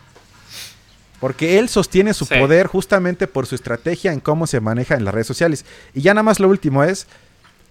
[1.19, 2.35] Porque él sostiene su Sí.
[2.35, 5.65] poder justamente por su estrategia en cómo se maneja en las redes sociales.
[5.93, 7.07] Y ya nada más lo último es,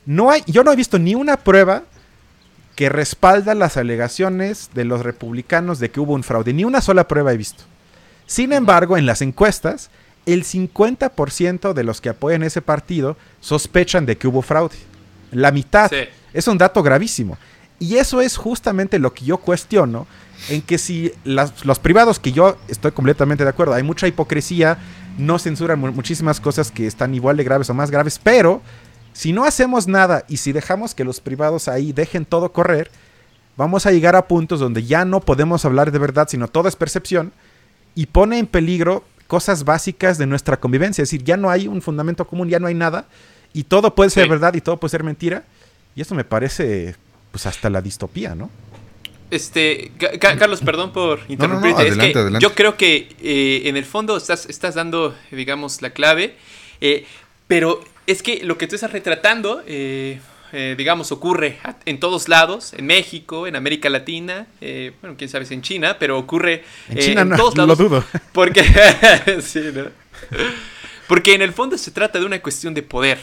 [0.07, 1.85] no hay, yo no he visto ni una prueba
[2.75, 6.53] que respalda las alegaciones de los republicanos de que hubo un fraude.
[6.53, 7.65] Ni una sola prueba he visto.
[8.29, 9.91] Sin embargo, en las encuestas,
[10.27, 14.77] el 50% de los que apoyan ese partido sospechan de que hubo fraude.
[15.33, 15.89] La mitad.
[15.91, 16.05] Sí.
[16.33, 17.39] Es un dato gravísimo.
[17.81, 20.07] Y eso es justamente lo que yo cuestiono,
[20.51, 24.79] en que si las- los privados, que yo estoy completamente de acuerdo, hay mucha hipocresía,
[25.17, 28.61] no censuran mu- muchísimas cosas que están igual de graves o más graves, pero
[29.13, 32.91] si no hacemos nada y si dejamos que los privados ahí dejen todo correr,
[33.57, 36.77] vamos a llegar a puntos donde ya no podemos hablar de verdad, sino todo es
[36.77, 37.33] percepción
[37.95, 41.03] y pone en peligro cosas básicas de nuestra convivencia.
[41.03, 43.07] Es decir, ya no hay un fundamento común, ya no hay nada
[43.53, 44.31] y todo puede ser Sí.
[44.31, 45.45] verdad y todo puede ser mentira.
[45.95, 46.95] Y esto me parece
[47.31, 48.51] pues hasta la distopía, ¿no?
[49.31, 51.83] Este, Ca- Ca- Carlos, perdón por interrumpirte.
[51.83, 52.43] es adelante, que adelante.
[52.43, 56.37] yo creo que eh, en el fondo estás, estás dando, digamos, la clave.
[56.81, 57.05] eh,
[57.49, 60.21] pero es que lo que tú estás retratando, eh,
[60.53, 65.45] eh, digamos, ocurre en todos lados, en México, en América Latina, eh, bueno, quién sabe
[65.45, 67.79] si en China, pero ocurre En eh, China en no, todos lo lados.
[67.79, 68.05] dudo.
[68.33, 68.63] Porque,
[69.43, 69.87] sí, ¿no?
[71.07, 73.19] Porque en el fondo se trata de una cuestión de poder.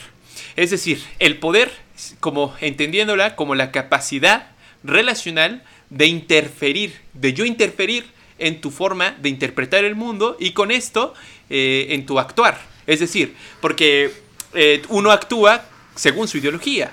[0.56, 1.72] Es decir, el poder,
[2.20, 4.52] como entendiéndola como la capacidad
[4.84, 8.06] relacional de interferir, de yo interferir
[8.38, 11.14] en tu forma de interpretar el mundo y con esto
[11.50, 12.60] eh, en tu actuar.
[12.88, 14.12] Es decir, porque
[14.54, 15.66] eh, uno actúa
[15.96, 16.92] según su ideología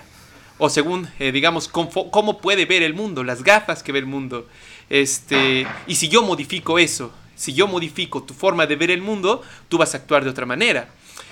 [0.59, 4.47] o según, eh, digamos, cómo puede ver el mundo, las gafas que ve el mundo.
[4.91, 9.43] Este, y si yo modifico eso, si yo modifico tu forma de ver el mundo,
[9.69, 10.89] tú vas a actuar de otra manera.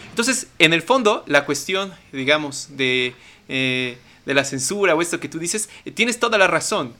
[0.09, 3.15] Entonces, en el fondo, la cuestión, digamos, de,
[3.49, 6.95] eh, de la censura o esto que tú dices, eh, tienes toda la razón.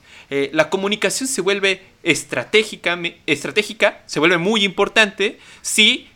[0.53, 6.07] La comunicación se vuelve estratégica, estratégica, se vuelve muy importante si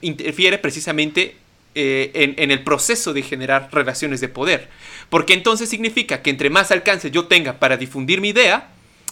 [0.00, 1.36] interfiere precisamente
[1.74, 4.68] eh, en, en el proceso de generar relaciones de poder.
[5.10, 8.70] Porque entonces significa que entre más alcance yo tenga para difundir mi idea,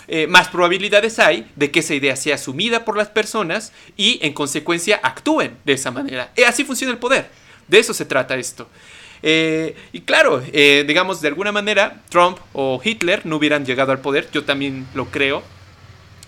[0.08, 4.32] eh, más probabilidades hay de que esa idea sea asumida por las personas y en
[4.32, 6.32] consecuencia actúen de esa manera.
[6.36, 7.30] Eh, así funciona el poder.
[7.68, 8.68] De eso se trata esto.
[9.22, 14.00] Eh, y claro, eh, digamos, de alguna manera, Trump o Hitler no hubieran llegado al
[14.00, 15.42] poder, yo también lo creo,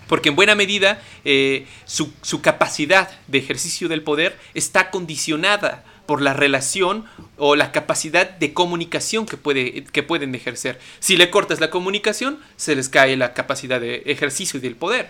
[0.07, 6.21] porque en buena medida eh, su, su capacidad de ejercicio del poder está condicionada por
[6.21, 7.05] la relación
[7.37, 10.79] o la capacidad de comunicación que, puede, que pueden ejercer.
[10.99, 15.09] Si le cortas la comunicación, se les cae la capacidad de ejercicio del poder.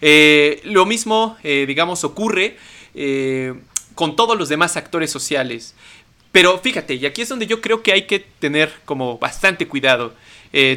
[0.00, 2.56] Eh, lo mismo, eh, digamos, ocurre
[2.94, 3.54] eh,
[3.94, 5.74] con todos los demás actores sociales.
[6.32, 10.14] Pero fíjate, y aquí es donde yo creo que hay que tener como bastante cuidado.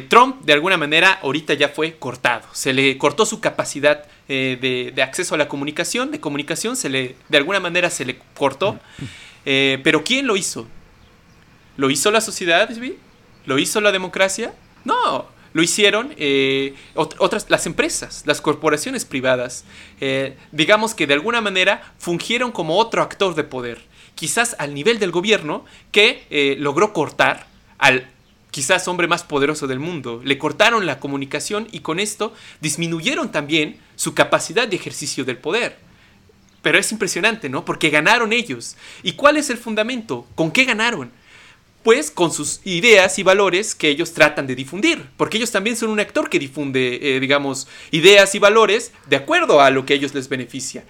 [0.08, 2.46] Trump, de alguna manera, ahorita ya fue cortado.
[2.52, 7.16] Se le cortó su capacidad de, de acceso a la comunicación, de comunicación, se le,
[7.28, 8.78] de alguna manera se le cortó.
[9.46, 10.66] Eh, pero ¿quién lo hizo?
[11.76, 12.68] ¿Lo hizo la sociedad?
[13.46, 14.54] ¿Lo hizo la democracia?
[14.84, 19.64] No, lo hicieron eh, ot- otras, las empresas, las corporaciones privadas.
[20.00, 23.82] Eh, digamos que de alguna manera fungieron como otro actor de poder,
[24.14, 27.46] quizás al nivel del gobierno que eh, logró cortar
[27.78, 28.08] al
[28.50, 30.20] quizás hombre más poderoso del mundo.
[30.24, 35.76] Le cortaron la comunicación y con esto disminuyeron también su capacidad de ejercicio del poder.
[36.64, 37.62] Pero es impresionante, ¿no?
[37.62, 38.76] Porque ganaron ellos.
[39.02, 40.26] ¿Y cuál es el fundamento?
[40.34, 41.12] ¿Con qué ganaron?
[41.82, 45.10] Pues con sus ideas y valores que ellos tratan de difundir.
[45.18, 49.60] Porque ellos también son un actor que difunde, eh, digamos, ideas y valores de acuerdo
[49.60, 50.84] a lo que a ellos les beneficia.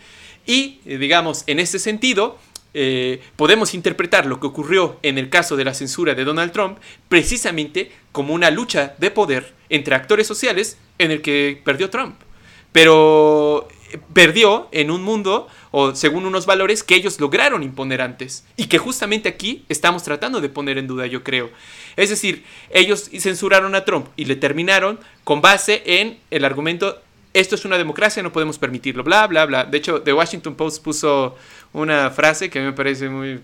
[0.46, 2.38] Y, eh, digamos, en ese sentido,
[2.72, 6.78] eh, podemos interpretar lo que ocurrió en el caso de la censura de Donald Trump
[7.08, 12.14] precisamente como una lucha de poder entre actores sociales en el que perdió Trump.
[12.70, 13.68] Pero
[14.12, 18.78] perdió en un mundo o según unos valores que ellos lograron imponer antes y que
[18.78, 21.50] justamente aquí estamos tratando de poner en duda, yo creo.
[21.96, 27.02] Es decir, ellos censuraron a Trump y le terminaron con base en el argumento
[27.32, 29.64] esto es una democracia, no podemos permitirlo, bla, bla, bla.
[29.64, 31.36] De hecho, The Washington Post puso
[31.72, 33.40] una frase que me parece muy,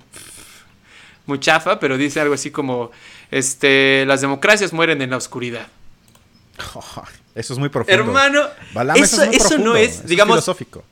[1.27, 2.93] muy chafa, pero dice algo así como,
[3.33, 5.67] este, las democracias mueren en la oscuridad.
[7.35, 8.01] Eso es muy profundo.
[8.01, 10.85] Hermano, Balam, eso, es muy eso profundo, no es, eso digamos, filosófico.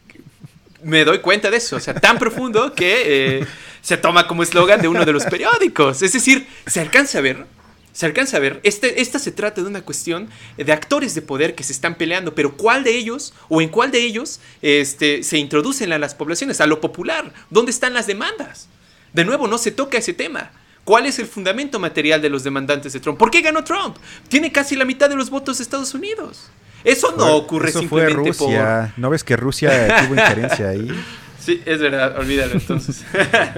[0.83, 3.47] Me doy cuenta de eso, o sea, tan profundo que eh,
[3.81, 6.03] se toma como eslogan de uno de los periódicos.
[6.03, 7.47] Es decir, se alcanza a ver,
[7.93, 11.55] se alcanza a ver, este, esta se trata de una cuestión de actores de poder
[11.55, 15.39] que se están peleando, pero ¿cuál de ellos o en cuál de ellos este, se
[15.39, 17.33] introducen a las poblaciones, a lo popular?
[17.51, 18.68] ¿Dónde están las demandas?
[19.12, 20.53] De nuevo, no se toca ese tema.
[20.85, 23.18] ¿Cuál es el fundamento material de los demandantes de Trump?
[23.18, 23.97] ¿Por qué ganó Trump?
[24.29, 26.51] Tiene casi la mitad de los votos de Estados Unidos.
[26.85, 28.95] Eso no ocurre Eso simplemente fue Rusia.
[28.97, 30.91] ¿No ves que Rusia tuvo injerencia ahí?
[31.41, 33.03] Sí, es verdad, olvídalo entonces.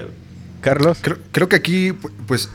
[0.60, 0.98] Carlos.
[1.00, 1.92] Creo, creo que aquí,
[2.28, 2.48] pues,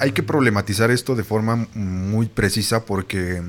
[0.00, 3.42] hay que problematizar esto de forma muy precisa porque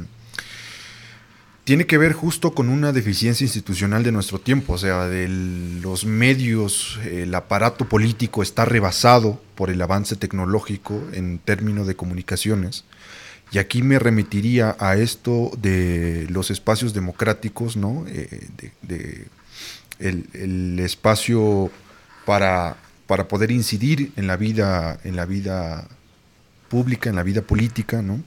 [1.63, 6.05] tiene que ver justo con una deficiencia institucional de nuestro tiempo, o sea, de los
[6.05, 12.83] medios, el aparato político está rebasado por el avance tecnológico en términos de comunicaciones.
[13.53, 18.03] Y aquí me remitiría a esto de los espacios democráticos, ¿no?
[18.07, 18.49] Eh,
[19.99, 21.69] el, espacio
[22.25, 25.87] para, para poder incidir en la vida, en la vida
[26.67, 28.21] pública, en la vida política, ¿no?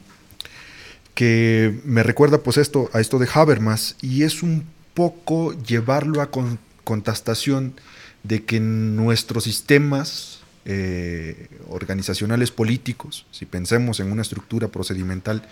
[1.17, 6.31] que me recuerda pues esto, a esto de Habermas y es un poco llevarlo a
[6.31, 7.75] con, contestación
[8.23, 10.36] de que nuestros sistemas
[10.69, 15.43] eh, organizacionales políticos, si pensemos en una estructura procedimental,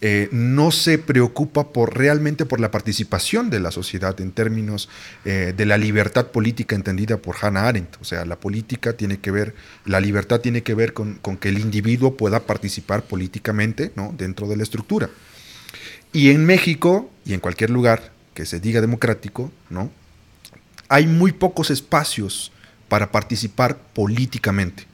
[0.00, 4.88] eh, no se preocupa por realmente por la participación de la sociedad en términos
[5.24, 7.96] eh, de la libertad política entendida por Hannah Arendt.
[8.00, 9.56] O sea, la política tiene que ver,
[9.86, 14.14] la libertad tiene que ver con, con que el individuo pueda participar políticamente ¿no?
[14.16, 15.10] dentro de la estructura.
[16.12, 19.90] Y en México y en cualquier lugar que se diga democrático, ¿no?
[20.88, 22.52] hay muy pocos espacios
[22.90, 24.84] para participar políticamente.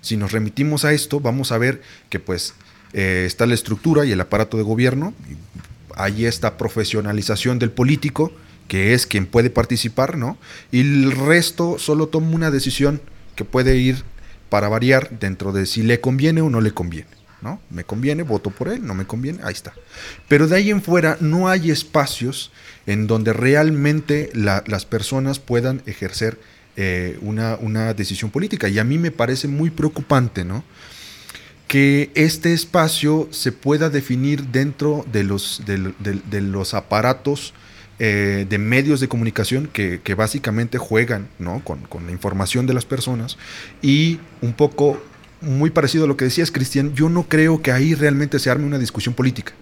[0.00, 2.54] Si nos remitimos a esto, vamos a ver que pues
[2.94, 5.12] eh, está la estructura y el aparato de gobierno,
[5.94, 8.32] hay esta profesionalización del político,
[8.68, 10.38] que es quien puede participar, ¿no?
[10.72, 13.02] Y el resto solo toma una decisión
[13.34, 14.02] que puede ir
[14.48, 17.10] para variar dentro de si le conviene o no le conviene.
[17.42, 17.60] ¿no?
[17.68, 19.74] Me conviene, voto por él, no me conviene, ahí está.
[20.26, 22.50] Pero de ahí en fuera no hay espacios
[22.86, 26.38] en donde realmente la, las personas puedan ejercer
[26.76, 28.68] eh, una, una, decisión política.
[28.68, 30.62] Y a mí me parece muy preocupante, ¿no?
[31.68, 37.54] Que este espacio se pueda definir dentro de los, de, los aparatos
[37.98, 41.64] eh, de medios de comunicación que, que básicamente juegan ¿no?
[41.64, 43.38] con, con, la información de las personas
[43.82, 45.02] y un poco
[45.40, 48.66] muy parecido a lo que decías, Cristian, yo no creo que ahí realmente se arme
[48.66, 49.52] una discusión política.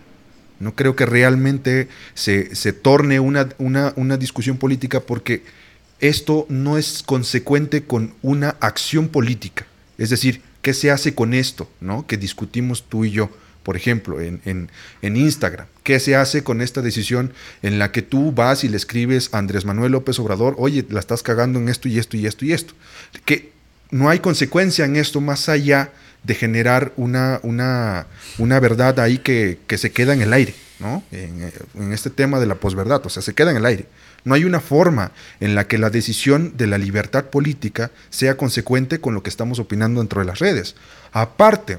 [0.60, 5.42] No creo que realmente se, se torne una, una, una discusión política porque
[6.08, 9.66] esto no es consecuente con una acción política.
[9.96, 11.68] Es decir, ¿qué se hace con esto?
[11.80, 12.06] ¿no?
[12.06, 13.30] Que discutimos tú y yo,
[13.62, 15.66] por ejemplo, en, en, en, Instagram.
[15.82, 17.32] ¿Qué se hace con esta decisión
[17.62, 21.00] en la que tú vas y le escribes a Andrés Manuel López Obrador, oye, la
[21.00, 22.74] estás cagando en esto y esto y esto y esto?
[23.24, 23.52] Que
[23.90, 25.90] no hay consecuencia en esto más allá
[26.22, 31.02] de generar una, una, una verdad ahí que, que, se queda en el aire, ¿no?
[31.12, 33.86] En, en este tema de la posverdad, o sea, se queda en el aire.
[34.24, 39.00] No hay una forma en la que la decisión de la libertad política sea consecuente
[39.00, 40.76] con lo que estamos opinando dentro de las redes.
[41.12, 41.78] Aparte,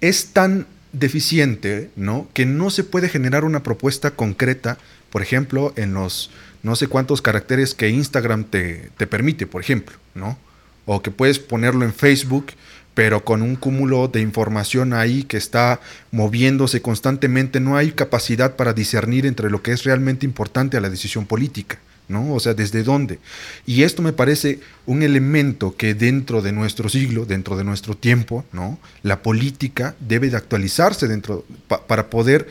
[0.00, 2.28] es tan deficiente, ¿no?
[2.34, 4.78] Que no se puede generar una propuesta concreta,
[5.10, 6.30] por ejemplo, en los
[6.62, 10.38] no sé cuántos caracteres que Instagram te, te permite, por ejemplo, ¿no?
[10.84, 12.48] O que puedes ponerlo en Facebook
[12.94, 15.80] pero con un cúmulo de información ahí que está
[16.10, 20.90] moviéndose constantemente, no hay capacidad para discernir entre lo que es realmente importante a la
[20.90, 21.78] decisión política.
[22.08, 22.34] ¿no?
[22.34, 23.18] O sea, ¿desde dónde?
[23.64, 28.44] Y esto me parece un elemento que dentro de nuestro siglo, dentro de nuestro tiempo,
[28.52, 28.78] ¿no?
[29.02, 32.48] La política debe de actualizarse dentro pa, para poder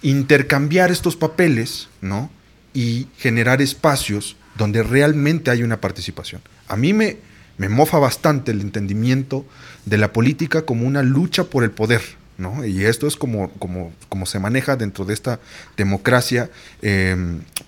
[0.00, 2.30] intercambiar estos papeles, ¿no?
[2.72, 6.40] Y generar espacios donde realmente hay una participación.
[6.68, 7.18] A mí me,
[7.62, 9.46] me mofa bastante el entendimiento
[9.86, 12.02] de la política como una lucha por el poder.
[12.36, 12.64] ¿no?
[12.64, 15.38] Y esto es como, como, como se maneja dentro de esta
[15.76, 16.50] democracia
[16.80, 17.14] eh,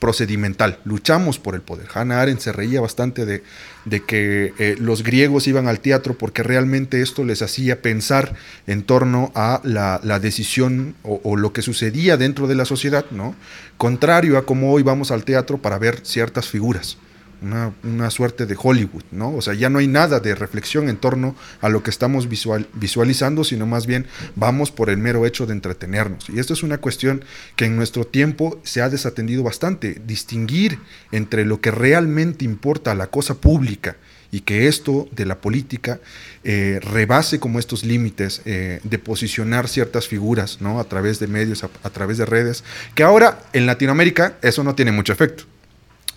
[0.01, 0.81] procedimental.
[0.85, 1.87] Luchamos por el poder.
[1.95, 3.45] Hannah Arendt se reía bastante de,
[3.85, 8.35] de que eh, los griegos iban al teatro porque realmente esto les hacía pensar
[8.67, 13.37] en torno a la, la decisión o, lo que sucedía dentro de la sociedad, ¿no?
[13.77, 16.99] contrario a cómo hoy vamos al teatro para ver ciertas figuras
[17.45, 19.35] una, suerte de Hollywood, ¿no?
[19.35, 22.67] O sea, ya no hay nada de reflexión en torno a lo que estamos visual,
[22.75, 26.29] visualizando, sino más bien vamos por el mero hecho de entretenernos.
[26.31, 27.25] Y esto es una cuestión
[27.57, 30.79] que en nuestro tiempo se ha desatendido bastante, distinguir
[31.13, 33.97] entre lo que realmente importa a la cosa pública
[34.31, 36.01] y que esto de la política
[36.43, 40.81] eh, rebase como estos límites eh, de posicionar ciertas figuras ¿no?
[40.81, 42.65] a través de medios, a través de redes,
[42.97, 45.45] que ahora en Latinoamérica eso no tiene mucho efecto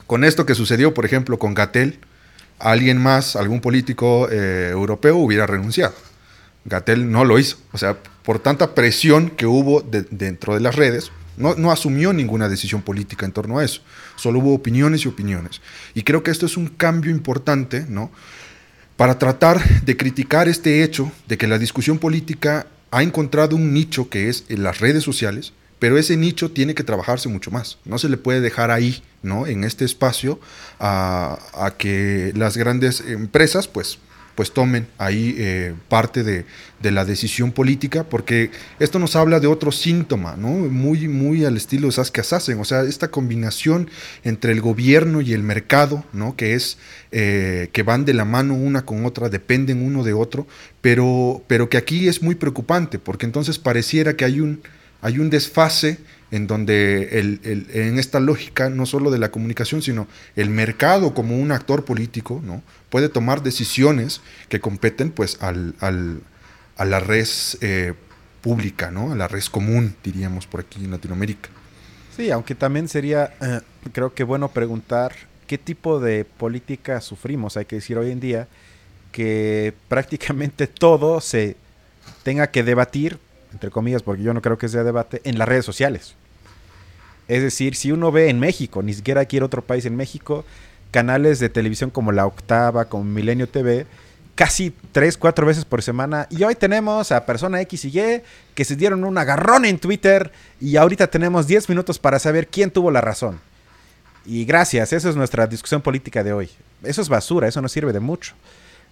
[0.08, 2.00] con esto que sucedió, por ejemplo, con Gatel,
[2.60, 5.94] alguien más, algún político eh, europeo hubiera renunciado.
[6.66, 7.58] Gatel no lo hizo.
[7.72, 12.50] O sea, por tanta presión que hubo dentro de las redes, no, no, asumió ninguna
[12.50, 13.82] decisión política en torno a eso.
[14.16, 15.62] Solo hubo opiniones y opiniones.
[15.94, 18.12] Y creo que esto es un cambio importante, ¿no?
[18.96, 24.10] Para tratar de criticar este hecho de que la discusión política ha encontrado un nicho
[24.10, 27.78] que es en las redes sociales, pero ese nicho tiene que trabajarse mucho más.
[27.86, 29.48] No se le puede dejar ahí, ¿no?
[29.48, 30.40] En este espacio
[30.80, 34.00] a, a que las grandes empresas, pues,
[34.38, 36.46] pues tomen ahí eh, parte de,
[36.84, 40.50] la decisión política, porque esto nos habla de otro síntoma, ¿no?
[40.50, 43.90] Muy, muy al estilo de Saskia Sassen, o sea, esta combinación
[44.24, 46.36] entre el gobierno y el mercado, ¿no?
[46.36, 46.78] Que es,
[47.12, 50.46] eh, que van de la mano una con otra, dependen uno de otro,
[50.82, 54.62] pero, pero que aquí es muy preocupante, porque entonces pareciera que hay un,
[55.02, 56.00] hay un desfase
[56.32, 57.40] en donde el,
[57.74, 62.42] en esta lógica no solo de la comunicación, sino el mercado como un actor político,
[62.44, 62.62] ¿no?
[62.90, 67.28] puede tomar decisiones que competen pues al, a la red
[67.62, 67.94] eh,
[68.42, 69.14] pública, ¿no?
[69.14, 71.50] a la red común, diríamos por aquí en Latinoamérica.
[72.16, 73.62] Sí, aunque también sería, eh,
[73.94, 75.14] creo que bueno preguntar
[75.46, 78.48] qué tipo de política sufrimos, hay que decir hoy en día,
[79.12, 81.56] que prácticamente todo se
[82.24, 83.20] tenga que debatir
[83.54, 86.16] entre comillas, porque yo no creo que sea debate, en las redes sociales.
[87.28, 90.46] Es decir, si uno ve en México, ni siquiera aquí en otro país en México,
[90.92, 93.86] canales de televisión como La Octava, como Milenio TV,
[94.36, 96.28] casi tres, cuatro veces por semana.
[96.30, 98.22] Y hoy tenemos a persona X y Y
[98.56, 100.32] que se dieron un agarrón en Twitter
[100.62, 103.40] y ahorita tenemos 10 minutos para saber quién tuvo la razón.
[104.26, 106.50] Y gracias, esa es nuestra discusión política de hoy.
[106.84, 108.36] Eso es basura, eso no sirve de mucho.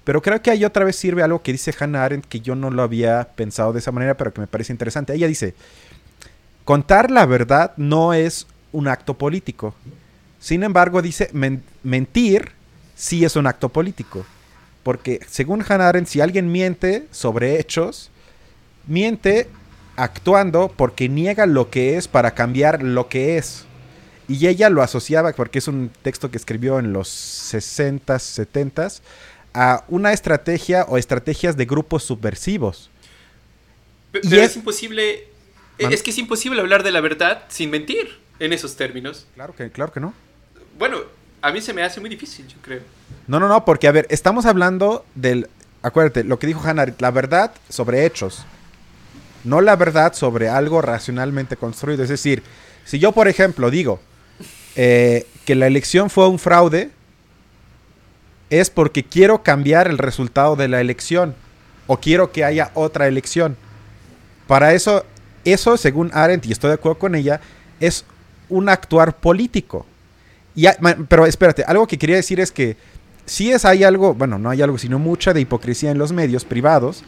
[0.05, 2.69] Pero creo que ahí otra vez sirve algo que dice Hannah Arendt que yo no
[2.69, 5.13] lo había pensado de esa manera, pero que me parece interesante.
[5.13, 5.55] Ella dice,
[6.63, 9.73] contar la verdad no es un acto político.
[10.39, 11.31] Sin embargo, dice,
[11.83, 12.51] mentir
[12.95, 14.25] sí es un acto político.
[14.83, 18.11] Porque según Hannah Arendt, si alguien miente sobre hechos,
[18.85, 19.47] miente
[19.95, 23.65] actuando porque niega lo que es para cambiar lo que es.
[24.27, 27.09] Y ella lo asociaba, porque es un texto que escribió en los
[27.53, 29.01] 60s, 70s,
[29.55, 32.89] a una estrategia o estrategias de grupos subversivos.
[34.11, 35.27] Pero es, imposible.
[35.77, 39.25] Es que es imposible hablar de la verdad sin mentir en esos términos.
[39.33, 40.13] Claro que, claro que no.
[40.77, 40.99] Bueno,
[41.41, 42.81] a mí se me hace muy difícil, yo creo.
[43.27, 45.49] No, no, no, porque a ver, estamos hablando del.
[45.81, 48.45] Acuérdate, lo que dijo Hannah, la verdad sobre hechos.
[49.43, 52.03] No la verdad sobre algo racionalmente construido.
[52.03, 52.43] Es decir,
[52.83, 53.99] si yo, por ejemplo, digo
[54.75, 56.89] eh, que la elección fue un fraude,
[58.49, 61.35] es porque quiero cambiar el resultado de la elección
[61.87, 63.57] o quiero que haya otra elección.
[64.47, 65.05] Para eso,
[65.43, 67.41] eso según Arendt, y estoy de acuerdo con ella,
[67.79, 68.05] es
[68.49, 69.85] un actuar político.
[71.09, 72.77] Pero espérate, algo que quería decir es que
[73.25, 76.45] si es hay algo, bueno, no hay algo, sino mucha de hipocresía en los medios
[76.45, 77.03] privados,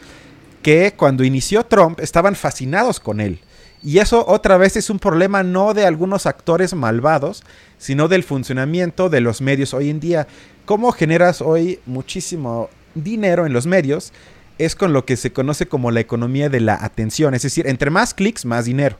[0.62, 3.40] que cuando inició Trump estaban fascinados con él.
[3.82, 7.44] Y eso otra vez es un problema no de algunos actores malvados,
[7.78, 10.26] sino del funcionamiento de los medios hoy en día.
[10.64, 14.12] ¿Cómo generas hoy muchísimo dinero en los medios?
[14.58, 17.34] Es con lo que se conoce como la economía de la atención.
[17.34, 18.98] Es decir, entre más clics, más dinero.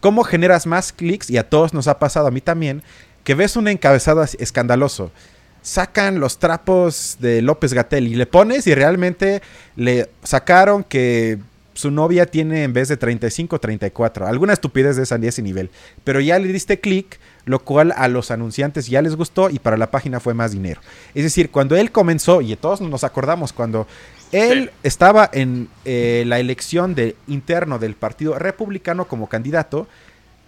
[0.00, 1.30] ¿Cómo generas más clics?
[1.30, 2.82] Y a todos nos ha pasado, a mí también,
[3.24, 5.10] que ves un encabezado escandaloso.
[5.62, 9.42] Sacan los trapos de López Gatel y le pones y realmente
[9.74, 11.38] le sacaron que
[11.78, 14.26] su novia tiene en vez de 35, 34.
[14.26, 15.70] Alguna estupidez de, esa, de ese nivel.
[16.02, 19.76] Pero ya le diste clic, lo cual a los anunciantes ya les gustó y para
[19.76, 20.80] la página fue más dinero.
[21.14, 23.86] Es decir, cuando él comenzó, y todos nos acordamos, cuando
[24.32, 29.86] él estaba en eh, la elección de, interno del Partido Republicano como candidato,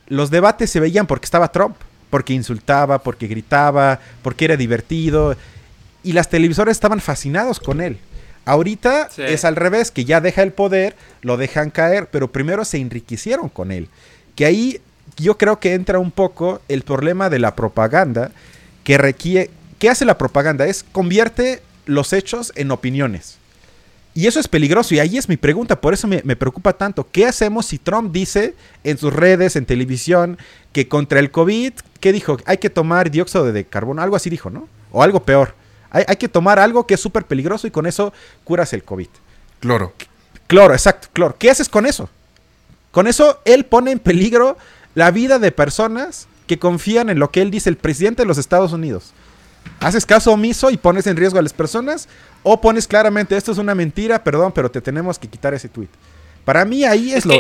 [0.08, 1.76] los debates se veían porque estaba Trump,
[2.10, 5.36] porque insultaba, porque gritaba, porque era divertido,
[6.02, 8.00] y las televisoras estaban fascinados con él.
[8.44, 12.78] Ahorita es al revés, que ya deja el poder, lo dejan caer, pero primero se
[12.78, 13.88] enriquecieron con él.
[14.34, 14.80] Que ahí
[15.16, 18.32] yo creo que entra un poco el problema de la propaganda
[18.84, 19.50] que requiere...
[19.78, 20.66] ¿Qué hace la propaganda?
[20.66, 23.38] Es convierte los hechos en opiniones.
[24.14, 24.94] Y eso es peligroso.
[24.94, 27.06] Y ahí es mi pregunta, por eso me, me, preocupa tanto.
[27.10, 28.54] ¿Qué hacemos si Trump dice
[28.84, 30.38] en sus redes, en televisión,
[30.72, 32.36] que contra el COVID, ¿qué dijo?
[32.44, 34.68] Hay que tomar dióxido de carbono, algo así dijo, ¿no?
[34.92, 35.54] O algo peor.
[35.90, 38.12] Hay, que tomar algo que es súper peligroso y con eso
[38.44, 39.08] curas el COVID.
[39.58, 39.92] Cloro.
[40.46, 41.36] Cloro, exacto, cloro.
[41.38, 42.08] ¿Qué haces con eso?
[42.92, 44.56] Con eso él pone en peligro
[44.94, 48.38] la vida de personas que confían en lo que él dice, el presidente de los
[48.38, 49.12] Estados Unidos.
[49.80, 52.08] ¿Haces caso omiso y pones en riesgo a las personas?
[52.42, 55.88] ¿O pones claramente, esto es una mentira, perdón, pero te tenemos que quitar ese tweet?
[56.44, 57.34] Para mí ahí es, lo,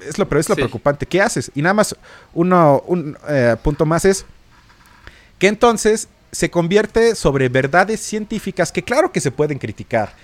[0.00, 1.06] es lo, pero es lo preocupante.
[1.06, 1.50] ¿Qué haces?
[1.54, 1.94] Y nada más,
[2.34, 4.24] uno, un eh, punto más es
[5.38, 10.14] que entonces se convierte sobre verdades científicas que claro que se pueden criticar,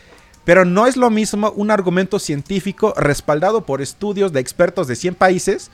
[0.44, 5.16] Pero no es lo mismo un argumento científico respaldado por estudios de expertos de 100
[5.16, 5.72] países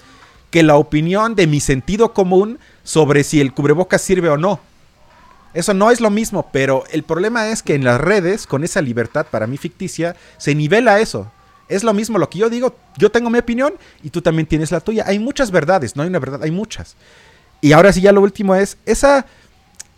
[0.50, 4.60] que la opinión de mi sentido común sobre si el cubrebocas sirve o no.
[5.54, 8.80] Eso no es lo mismo, pero el problema es que en las redes, con esa
[8.80, 11.30] libertad para mí ficticia, se nivela eso.
[11.68, 14.70] Es lo mismo lo que yo digo, yo tengo mi opinión y tú también tienes
[14.72, 15.04] la tuya.
[15.06, 16.96] Hay muchas verdades, no hay una verdad, hay muchas.
[17.60, 19.26] Y ahora sí ya lo último es esa,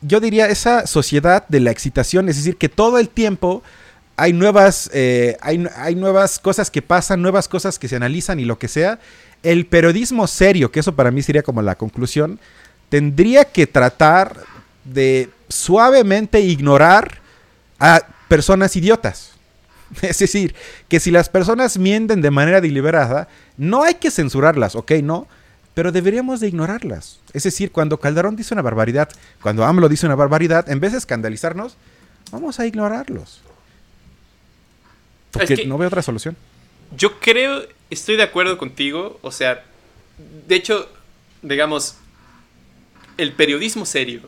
[0.06, 3.62] yo diría, esa sociedad de la excitación, es decir, que todo el tiempo
[4.16, 8.44] hay nuevas, eh, hay, hay nuevas cosas que pasan, nuevas cosas que se analizan y
[8.44, 8.98] lo que sea.
[9.42, 12.38] El periodismo serio, que eso para mí sería como la conclusión,
[12.90, 14.36] tendría que tratar
[14.84, 17.18] de suavemente ignorar
[17.78, 19.32] a personas idiotas.
[20.02, 20.54] Es decir,
[20.88, 24.92] que si las personas mienten de manera deliberada, no hay que censurarlas, ¿ok?
[25.02, 25.26] No,
[25.74, 27.20] pero deberíamos de ignorarlas.
[27.32, 29.08] Es decir, cuando Calderón dice una barbaridad,
[29.42, 31.76] cuando AMLO dice una barbaridad, en vez de escandalizarnos,
[32.30, 33.40] vamos a ignorarlos.
[35.32, 36.36] Porque no veo otra solución.
[36.96, 39.64] Yo creo, estoy de acuerdo contigo, o sea,
[40.46, 40.88] de hecho,
[41.42, 41.96] digamos,
[43.18, 44.20] el periodismo serio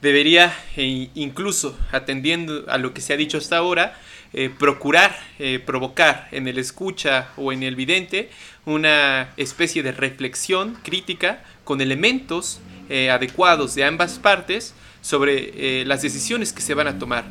[0.00, 3.98] debería, e incluso atendiendo a lo que se ha dicho hasta ahora,
[4.32, 8.30] eh, procurar eh, provocar en el escucha o en el vidente
[8.68, 16.52] una especie de reflexión crítica con elementos eh, adecuados de ambas partes sobre las decisiones
[16.52, 17.24] que se van a tomar.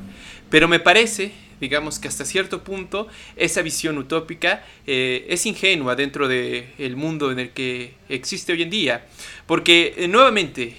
[0.50, 6.96] Pero me parece, digamos que hasta cierto punto, esa visión utópica es ingenua dentro del
[6.96, 9.06] mundo en el que existe hoy en día.
[9.46, 10.76] Porque, nuevamente,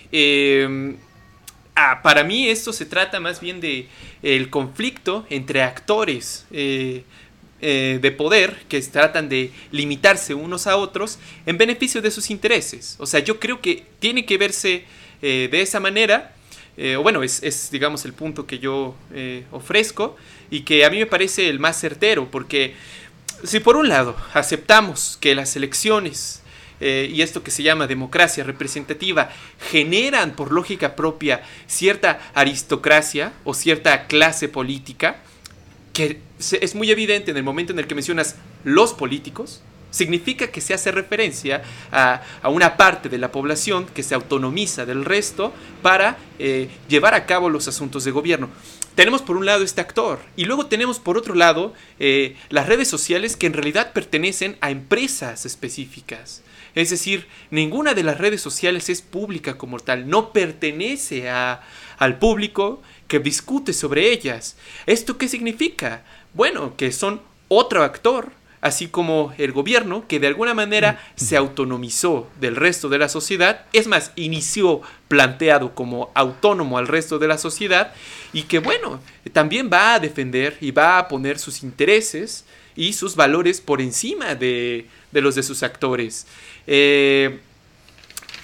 [1.80, 3.86] Ah, para mí esto se trata más bien de
[4.24, 7.04] el conflicto entre actores eh,
[7.60, 12.96] eh, de poder que tratan de limitarse unos a otros en beneficio de sus intereses.
[12.98, 14.84] O sea, yo creo que tiene que verse
[15.22, 16.34] eh, de esa manera.
[16.96, 18.94] o bueno, es, digamos el punto que yo
[19.50, 20.16] ofrezco
[20.48, 22.74] y que a mí me parece el más certero, porque
[23.42, 26.42] si por un lado aceptamos que las elecciones
[26.80, 29.30] eh, y esto que se llama democracia representativa
[29.70, 35.16] generan por lógica propia cierta aristocracia o cierta clase política,
[35.92, 40.60] que es muy evidente en el momento en el que mencionas los políticos, significa que
[40.60, 45.52] se hace referencia a, una parte de la población que se autonomiza del resto
[45.82, 48.48] para eh, llevar a cabo los asuntos de gobierno.
[48.94, 52.88] Tenemos por un lado este actor y luego tenemos por otro lado eh, las redes
[52.88, 56.42] sociales que en realidad pertenecen a empresas específicas.
[56.74, 61.62] Es decir, ninguna de las redes sociales es pública como tal, no pertenece a,
[61.98, 64.56] al público que discute sobre ellas.
[64.86, 66.04] ¿Esto qué significa?
[66.38, 72.30] Bueno, que son otro actor, así como el gobierno, que de alguna manera se autonomizó
[72.38, 77.38] del resto de la sociedad, es más, inició planteado como autónomo al resto de la
[77.38, 77.92] sociedad,
[78.32, 79.00] y que bueno,
[79.32, 82.44] también va a defender y va a poner sus intereses
[82.76, 86.28] y sus valores por encima de, de los de sus actores.
[86.68, 87.40] Eh,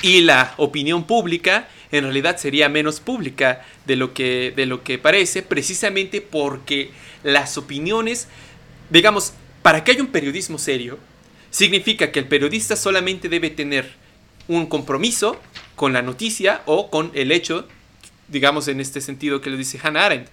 [0.02, 4.98] y la opinión pública en realidad sería menos pública de lo que, de lo que
[4.98, 6.90] parece, precisamente porque
[7.22, 8.26] las opiniones,
[8.90, 10.98] digamos, para que haya un periodismo serio,
[11.50, 13.92] significa que el periodista solamente debe tener
[14.48, 15.40] un compromiso
[15.76, 17.68] con la noticia o con el hecho,
[18.26, 20.28] digamos en este sentido que lo dice Hannah Arendt.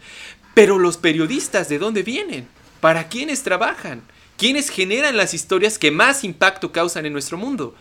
[0.55, 2.47] Pero los periodistas, ¿de dónde vienen?
[2.79, 4.01] ¿Para quiénes trabajan?
[4.35, 7.75] ¿Quiénes generan las historias que más impacto causan en nuestro mundo?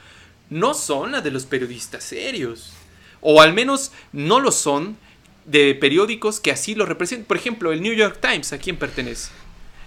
[0.51, 2.75] No son las de los periodistas serios.
[3.21, 4.97] O al menos no lo son
[5.45, 7.27] de periódicos que así lo representan.
[7.27, 9.31] Por ejemplo, el New York Times, ¿a quién pertenece?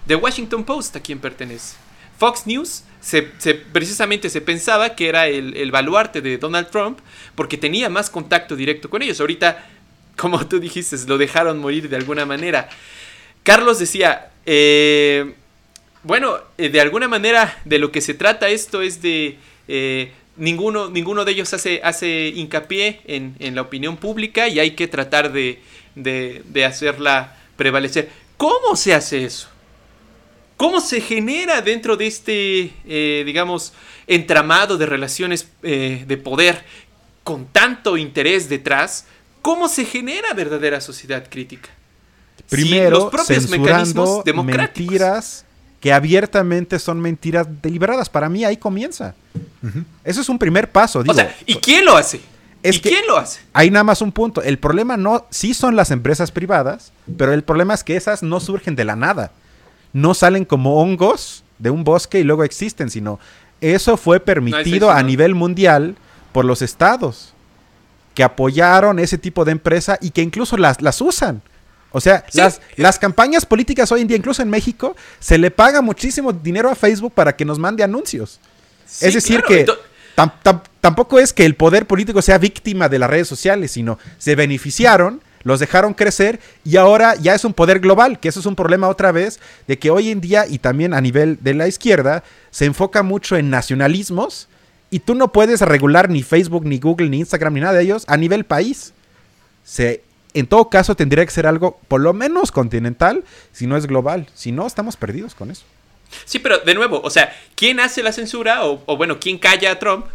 [0.07, 1.75] The Washington Post, ¿a quién pertenece?
[2.17, 6.99] Fox News, se, precisamente se pensaba que era el, baluarte de Donald Trump
[7.35, 9.19] porque tenía más contacto directo con ellos.
[9.19, 9.65] Ahorita,
[10.15, 12.69] como tú dijiste, lo dejaron morir de alguna manera.
[13.43, 15.33] Carlos decía, eh,
[16.03, 19.37] bueno, eh, de alguna manera de lo que se trata esto es de...
[19.67, 24.87] Eh, ninguno, ninguno de ellos hace, hace hincapié en, la opinión pública y hay que
[24.87, 25.61] tratar de,
[26.65, 28.09] hacerla prevalecer.
[28.37, 29.47] ¿Cómo se hace eso?
[30.57, 33.73] ¿Cómo se genera dentro de este, eh, digamos,
[34.07, 36.63] entramado de relaciones de poder
[37.23, 39.07] con tanto interés detrás?
[39.41, 41.69] ¿Cómo se genera verdadera sociedad crítica?
[42.49, 44.79] Primero, los propios mecanismos democráticos.
[44.79, 45.45] mentiras
[45.79, 48.09] que abiertamente son mentiras deliberadas.
[48.09, 49.15] Para mí ahí comienza.
[50.03, 51.03] Eso es un primer paso.
[51.07, 52.21] o sea, ¿y quién lo hace?
[52.63, 53.41] ¿Y quién lo hace?
[53.51, 54.41] Hay nada más un punto.
[54.41, 58.39] El problema no, sí son las empresas privadas, pero el problema es que esas no
[58.39, 59.31] surgen de la nada.
[59.91, 63.19] No salen como hongos de un bosque y luego existen, sino
[63.61, 65.95] eso fue permitido a nivel mundial
[66.31, 67.33] por los estados
[68.13, 71.41] que apoyaron ese tipo de empresa y que incluso las, las usan.
[71.91, 75.81] O sea, las, las campañas políticas hoy en día, incluso en México, se le paga
[75.81, 78.39] muchísimo dinero a Facebook para que nos mande anuncios.
[79.01, 79.65] Es decir, que
[80.81, 85.21] tampoco es que el poder político sea víctima de las redes sociales, sino se beneficiaron,
[85.43, 88.87] los dejaron crecer y ahora ya es un poder global, que eso es un problema
[88.87, 92.65] otra vez, de que hoy en día y también a nivel de la izquierda se
[92.65, 94.47] enfoca mucho en nacionalismos
[94.89, 98.05] y tú no puedes regular ni Facebook, ni Google, ni Instagram, ni nada de ellos
[98.07, 98.93] a nivel país.
[99.63, 100.03] Se
[100.33, 104.27] en todo caso tendría que ser algo por lo menos continental, si no es global.
[104.33, 105.63] Si no, estamos perdidos con eso.
[106.25, 109.79] Sí, pero de nuevo, o sea, ¿quién hace la censura o, bueno, quién calla a
[109.79, 110.05] Trump?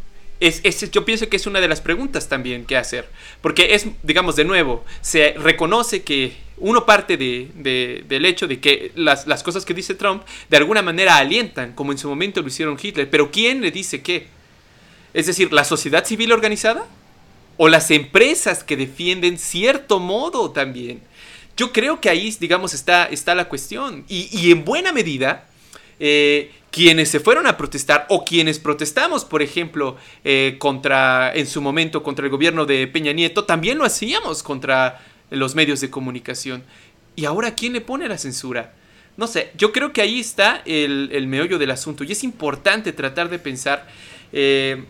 [0.40, 0.62] Es,
[0.92, 3.08] yo pienso que es una de las preguntas también que hacer.
[3.40, 8.92] Porque es, digamos, de nuevo, se reconoce que uno parte de, del hecho de que
[8.94, 12.48] las, las, cosas que dice Trump de alguna manera alientan, como en su momento lo
[12.48, 13.10] hicieron Hitler.
[13.10, 14.28] Pero ¿quién le dice qué?
[15.12, 16.86] Es decir, ¿la sociedad civil organizada?
[17.58, 21.02] o las empresas que defienden cierto modo también.
[21.56, 24.04] Yo creo que ahí, digamos, está, está la cuestión.
[24.08, 25.47] Y, en buena medida,
[26.00, 31.60] eh, quienes se fueron a protestar o quienes protestamos, por ejemplo, eh, contra, en su
[31.60, 35.00] momento, contra el gobierno de Peña Nieto, también lo hacíamos contra
[35.30, 36.62] los medios de comunicación.
[37.16, 38.74] ¿Y ahora quién le pone la censura?
[39.16, 43.28] No sé, yo creo que ahí está el, meollo del asunto y es importante tratar
[43.28, 43.88] de pensar
[44.32, 44.84] eh,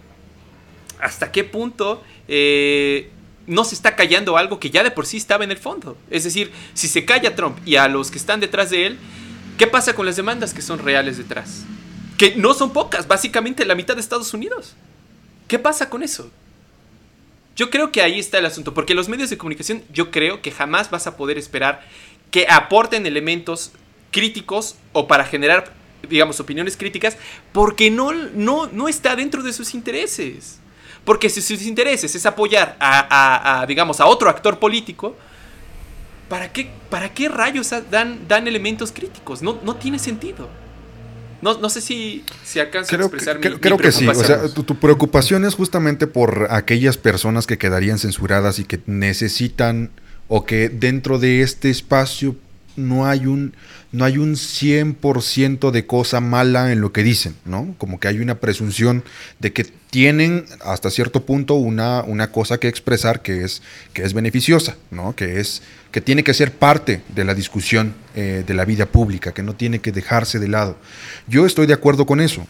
[1.00, 3.10] hasta qué punto eh,
[3.46, 5.96] no se está callando algo que ya de por sí estaba en el fondo.
[6.10, 8.98] Es decir, si se calla Trump y a los que están detrás de él,
[9.58, 11.64] ¿qué pasa con las demandas que son reales detrás?
[12.16, 14.74] Que no son pocas, básicamente la mitad de Estados Unidos.
[15.46, 16.30] ¿Qué pasa con eso?
[17.56, 20.52] Yo creo que ahí está el asunto, porque los medios de comunicación yo creo que
[20.52, 21.82] jamás vas a poder esperar
[22.30, 23.72] que aporten elementos
[24.10, 25.72] críticos o para generar,
[26.08, 27.16] digamos, opiniones críticas,
[27.52, 30.60] porque no, no, no está dentro de sus intereses.
[31.04, 35.16] Porque si sus intereses es apoyar a, digamos, a otro actor político,
[36.28, 39.42] ¿para qué, para qué rayos dan, dan elementos críticos?
[39.42, 40.48] No, no tiene sentido.
[41.40, 44.08] No, no sé si, si alcanza a expresar mi, Creo que sí.
[44.08, 48.80] O sea, tu, tu, preocupación es justamente por aquellas personas que quedarían censuradas y que
[48.86, 49.90] necesitan
[50.26, 52.34] o que dentro de este espacio
[52.76, 53.54] no hay un
[53.90, 57.74] no hay un 100% de cosa mala en lo que dicen, ¿no?
[57.78, 59.02] Como que hay una presunción
[59.38, 63.62] de que tienen hasta cierto punto una, una cosa que expresar que es,
[63.94, 65.16] que es beneficiosa, ¿no?
[65.16, 69.32] Que, es, que tiene que ser parte de la discusión eh, de la vida pública,
[69.32, 70.76] que no tiene que dejarse de lado.
[71.26, 72.46] Yo estoy de acuerdo con eso.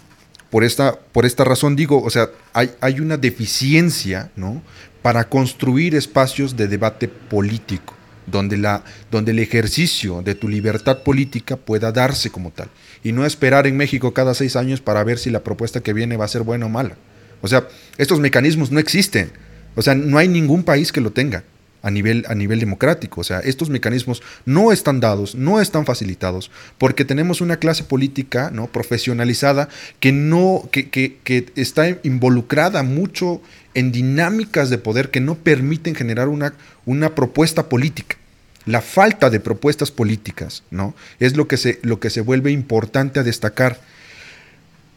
[0.50, 4.62] Por esta, por esta razón digo, o sea, hay, hay una deficiencia, ¿no?
[5.02, 7.97] Para construir espacios de debate político
[8.30, 12.68] donde, la, donde el ejercicio de tu libertad política pueda darse como tal.
[13.02, 16.16] Y no esperar en México cada seis años para ver si la propuesta que viene
[16.16, 16.96] va a ser buena o mala.
[17.40, 19.30] O sea, estos mecanismos no existen.
[19.76, 21.44] O sea, no hay ningún país que lo tenga
[21.82, 23.20] a nivel, a nivel democrático.
[23.20, 28.50] O sea, estos mecanismos no están dados, no están facilitados, porque tenemos una clase política
[28.52, 28.66] ¿no?
[28.66, 29.68] profesionalizada
[30.00, 33.40] que, no, que, que, que está involucrada mucho
[33.74, 36.54] en dinámicas de poder que no permiten generar una,
[36.88, 38.16] una propuesta política.
[38.64, 40.94] La falta de propuestas políticas, ¿no?
[41.20, 43.78] Es lo que se, lo que se vuelve importante a destacar.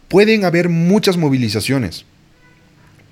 [0.07, 2.05] Pueden haber muchas movilizaciones,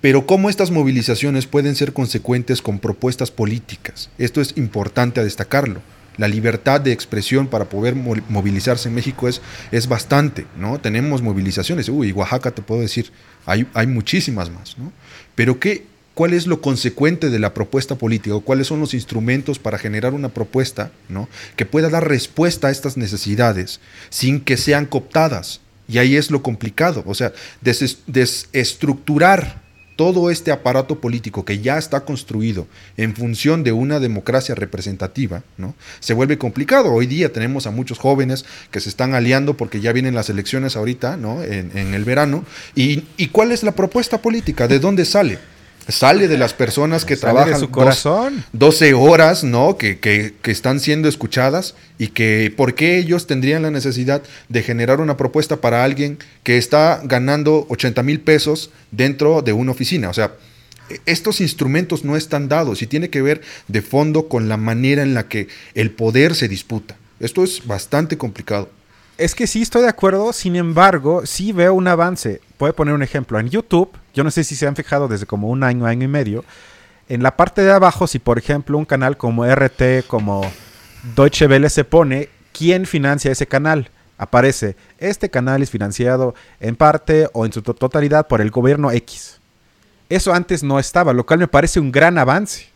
[0.01, 4.09] pero cómo estas movilizaciones pueden ser consecuentes con propuestas políticas.
[4.17, 5.81] Esto es importante a destacarlo.
[6.17, 9.41] La libertad de expresión para poder movilizarse en México es,
[9.71, 10.79] es bastante, ¿no?
[10.79, 13.11] Tenemos movilizaciones, uy, Oaxaca te puedo decir,
[13.45, 14.91] hay, hay muchísimas más, ¿no?
[15.35, 15.85] Pero ¿qué,
[16.19, 18.35] ¿cuál es lo consecuente de la propuesta política?
[18.35, 21.29] ¿O ¿Cuáles son los instrumentos para generar una propuesta ¿no?
[21.55, 23.79] que pueda dar respuesta a estas necesidades
[24.09, 25.61] sin que sean cooptadas?
[25.87, 27.31] Y ahí es lo complicado, o sea,
[27.61, 29.61] desestructurar
[29.95, 32.67] todo este aparato político que ya está construido
[32.97, 35.73] en función de una democracia representativa, ¿no?
[36.01, 36.91] Se vuelve complicado.
[36.91, 40.75] Hoy día tenemos a muchos jóvenes que se están aliando porque ya vienen las elecciones
[40.75, 41.41] ahorita, ¿no?
[41.43, 42.43] En, el verano.
[42.75, 44.67] ¿Y, ¿Y cuál es la propuesta política?
[44.67, 45.39] ¿De dónde sale?
[45.89, 48.43] Sale de las personas que trabajan su corazón.
[48.53, 49.77] 12 horas, ¿no?
[49.77, 54.63] Que, que, que, están siendo escuchadas y que por qué ellos tendrían la necesidad de
[54.63, 60.09] generar una propuesta para alguien que está ganando 80 mil pesos dentro de una oficina.
[60.09, 60.33] O sea,
[61.05, 65.13] estos instrumentos no están dados y tiene que ver de fondo con la manera en
[65.13, 66.97] la que el poder se disputa.
[67.19, 68.69] Esto es bastante complicado.
[69.17, 72.39] Es que sí estoy de acuerdo, sin embargo, sí veo un avance.
[72.57, 73.37] Puedo poner un ejemplo.
[73.37, 76.09] En YouTube, yo no sé si se han fijado desde como un año, año y
[76.09, 76.43] medio,
[77.07, 80.41] en la parte de abajo, si por ejemplo un canal como RT, como
[81.15, 83.89] Deutsche Welle se pone, ¿quién financia ese canal?
[84.17, 89.39] Aparece, este canal es financiado en parte o en su totalidad por el gobierno X.
[90.09, 92.67] Eso antes no estaba, lo cual me parece un gran avance.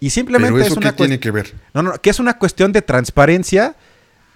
[0.00, 1.54] Y simplemente Pero eso es una qué tiene que ver.
[1.74, 3.76] No, no, que es una cuestión de transparencia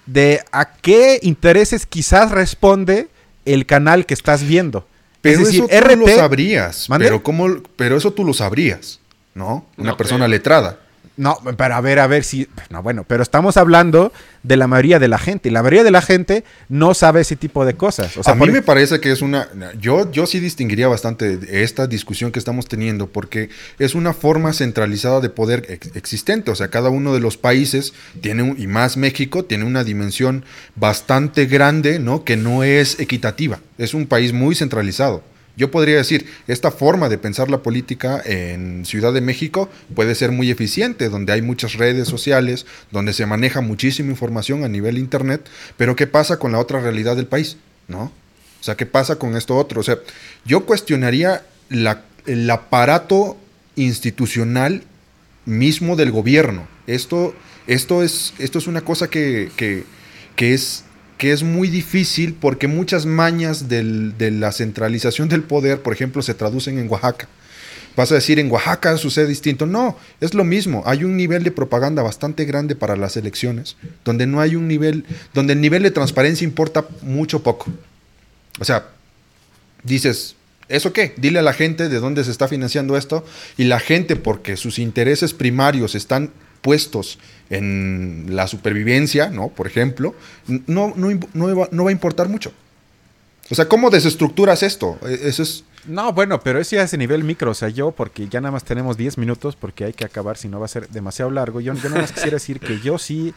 [0.06, 3.09] de a qué intereses quizás responde
[3.44, 4.86] el canal que estás viendo.
[5.30, 6.88] Pero es decir, eso tú lo RT sabrías.
[6.90, 7.06] ¿Mande?
[7.06, 7.46] Pero cómo,
[7.76, 9.00] pero eso tú lo sabrías,
[9.34, 9.66] ¿no?
[9.76, 10.28] Una No persona creo.
[10.36, 10.78] letrada.
[11.16, 12.47] No, pero a ver, a ver si.
[12.68, 14.12] No, bueno, pero estamos hablando
[14.43, 15.48] de la mayoría de la gente.
[15.48, 18.16] Y la mayoría de la gente no sabe ese tipo de cosas.
[18.18, 19.48] O sea, a mí por- me parece que es una...
[19.80, 23.48] Yo, yo sí distinguiría bastante esta discusión que estamos teniendo porque
[23.78, 26.51] es una forma centralizada de poder ex- existente.
[26.51, 30.44] O sea, cada uno de los países tiene, un- y más México, tiene una dimensión
[30.76, 32.24] bastante grande, ¿no?
[32.24, 33.59] Que no es equitativa.
[33.78, 35.22] Es un país muy centralizado.
[35.56, 40.30] Yo podría decir, esta forma de pensar la política en Ciudad de México puede ser
[40.30, 45.46] muy eficiente, donde hay muchas redes sociales, donde se maneja muchísima información a nivel internet,
[45.78, 47.56] pero ¿qué pasa con la otra realidad del país?
[47.88, 48.12] ¿No?
[48.60, 49.80] O sea, ¿qué pasa con esto otro?
[49.80, 49.98] O sea,
[50.44, 53.36] yo cuestionaría el aparato
[53.76, 54.82] institucional
[55.44, 56.66] mismo del gobierno.
[56.86, 57.34] Esto,
[57.66, 60.84] esto, es, esto es una cosa que- que es,
[61.18, 66.34] que es muy difícil porque muchas mañas de la centralización del poder, por ejemplo, se
[66.34, 67.28] traducen en Oaxaca.
[67.97, 69.64] Vas a decir, en Oaxaca sucede distinto.
[69.64, 70.82] No, es lo mismo.
[70.84, 75.06] Hay un nivel de propaganda bastante grande para las elecciones, donde no hay un nivel,
[75.32, 77.72] donde el nivel de transparencia importa mucho poco.
[78.60, 78.88] O sea,
[79.82, 80.36] dices,
[80.68, 81.14] ¿eso qué?
[81.16, 83.24] Dile a la gente de dónde se está financiando esto
[83.56, 86.30] y la gente, porque sus intereses primarios están
[86.60, 87.18] puestos
[87.51, 89.48] en la supervivencia, ¿no?
[89.48, 90.14] Por ejemplo,
[90.66, 92.52] no, no, no va, no va a importar mucho.
[93.51, 94.98] O sea, ¿cómo desestructuras esto?
[95.06, 95.64] E- Eso es...
[95.86, 97.52] No, bueno, pero eso ya es a nivel micro.
[97.52, 100.48] O sea, yo, porque ya nada más tenemos 10 minutos, porque hay que acabar, si
[100.48, 101.60] no va a ser demasiado largo.
[101.60, 103.32] Yo, yo nada más quisiera decir que yo sí,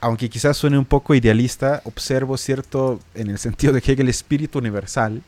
[0.00, 5.20] aunque quizás suene un poco idealista, observo cierto, en el sentido de Hegel, espíritu universal,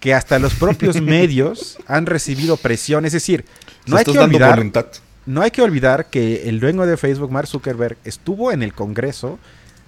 [0.00, 3.04] que hasta los propios medios han recibido presión.
[3.04, 3.44] Es decir,
[3.84, 4.86] no hay que dando olvidar voluntad.
[5.30, 9.38] No hay que olvidar que el dueño de Facebook, Mark Zuckerberg, estuvo en el Congreso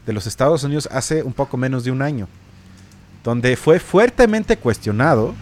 [0.06, 2.28] de los Estados Unidos hace un poco menos de un año,
[3.24, 5.34] donde fue fuertemente cuestionado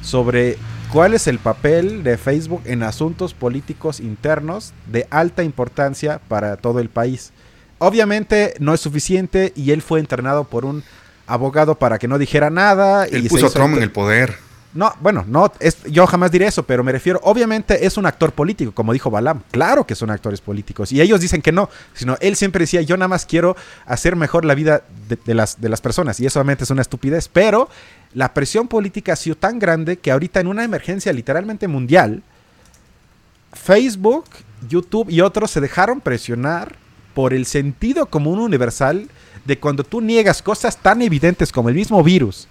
[0.00, 0.56] sobre
[0.90, 6.80] cuál es el papel de Facebook en asuntos políticos internos de alta importancia para todo
[6.80, 7.32] el país.
[7.78, 10.82] Obviamente no es suficiente y él fue entrenado por un
[11.26, 13.04] abogado para que no dijera nada.
[13.04, 14.34] Él y se puso a Trump en el poder.
[14.74, 18.32] No, bueno, no, es, yo jamás diré eso, pero me refiero, obviamente es un actor
[18.32, 19.42] político, como dijo Balam.
[19.50, 20.92] Claro que son actores políticos.
[20.92, 23.54] Y ellos dicen que no, sino él siempre decía, yo nada más quiero
[23.84, 26.18] hacer mejor la vida de, de las, de las personas.
[26.20, 27.28] Y eso obviamente es una estupidez.
[27.28, 27.68] Pero
[28.14, 32.22] la presión política ha sido tan grande que ahorita en una emergencia literalmente mundial,
[33.52, 34.24] Facebook,
[34.68, 36.76] YouTube y otros se dejaron presionar
[37.14, 39.08] por el sentido común universal
[39.44, 42.48] de cuando tú niegas cosas tan evidentes como el mismo virus,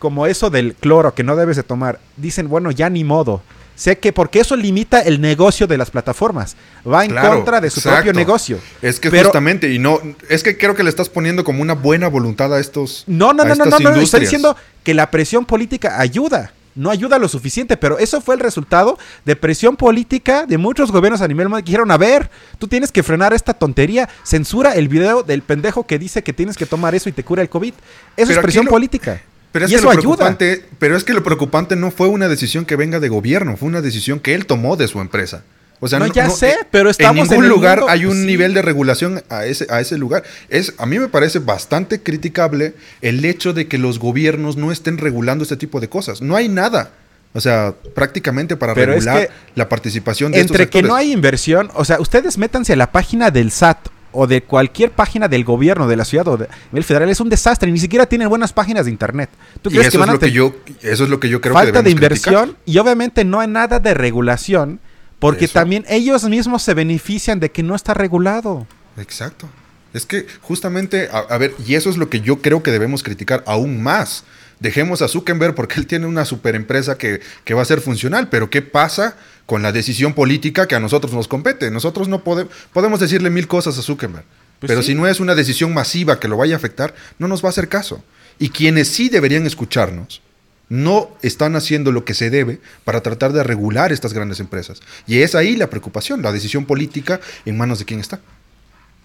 [0.00, 3.40] como eso del cloro que no debes de tomar, dicen, bueno, ya ni modo.
[3.76, 6.54] Sé que porque eso limita el negocio de las plataformas.
[6.86, 7.96] Va en Claro, contra de su exacto.
[8.02, 8.58] propio negocio.
[8.82, 11.72] Es que Pero- justamente, y no, es que creo que le estás poniendo como una
[11.74, 13.04] buena voluntad a estos.
[13.06, 14.20] No, no, no, no, no, no, estoy industrias.
[14.22, 16.52] diciendo que la presión política ayuda.
[16.76, 21.20] No ayuda lo suficiente, pero eso fue el resultado de presión política de muchos gobiernos
[21.20, 24.88] a nivel mundial que dijeron, a ver, tú tienes que frenar esta tontería, censura el
[24.88, 27.72] video del pendejo que dice que tienes que tomar eso y te cura el COVID.
[27.72, 29.20] Eso Pero es presión lo- política.
[29.52, 30.02] Pero es y que eso lo ayuda.
[30.16, 33.68] preocupante, pero es que lo preocupante no fue una decisión que venga de gobierno, fue
[33.68, 35.42] una decisión que él tomó de su empresa.
[35.82, 38.04] O sea, No, ya sé, eh, pero estamos en en ningún el lugar mundo- hay
[38.04, 38.26] un sí.
[38.26, 40.24] nivel de regulación a ese, a ese lugar.
[40.50, 44.98] Es, a mí me parece bastante criticable el hecho de que los gobiernos no estén
[44.98, 46.20] regulando este tipo de cosas.
[46.20, 46.90] No hay nada.
[47.32, 50.94] O sea, prácticamente para Pero es regular que la participación de Entre estos que no
[50.94, 53.78] hay inversión, o sea, ustedes métanse a la página del SAT
[54.12, 57.28] o de cualquier página del gobierno de la ciudad o de nivel federal, es un
[57.28, 59.30] desastre, ni siquiera tienen buenas páginas de internet.
[59.62, 61.20] ¿Tú y crees eso que es van a lo que tener yo, eso es lo
[61.20, 62.32] que yo creo que falta de debemos criticar.
[62.32, 64.80] inversión y obviamente no hay nada de regulación,
[65.18, 65.54] porque Eso.
[65.54, 68.66] también ellos mismos se benefician de que no está regulado.
[68.96, 69.48] Exacto.
[69.92, 73.02] Es que justamente, a, a ver, y eso es lo que yo creo que debemos
[73.02, 74.24] criticar aún más.
[74.60, 78.28] Dejemos a Zuckerberg porque él tiene una super empresa que, que va a ser funcional,
[78.28, 79.16] pero ¿qué pasa
[79.50, 81.72] con la decisión política que a nosotros nos compete?
[81.72, 84.22] Nosotros no podemos, podemos decirle mil cosas a Zuckerberg,
[84.60, 84.92] Pues pero sí.
[84.92, 87.50] si no es una decisión masiva que lo vaya a afectar, no nos va a
[87.50, 88.00] hacer caso.
[88.38, 90.22] Y quienes sí deberían escucharnos,
[90.68, 94.82] no están haciendo lo que se debe para tratar de regular estas grandes empresas.
[95.08, 98.20] Y es ahí la preocupación, la decisión política en manos de quién está.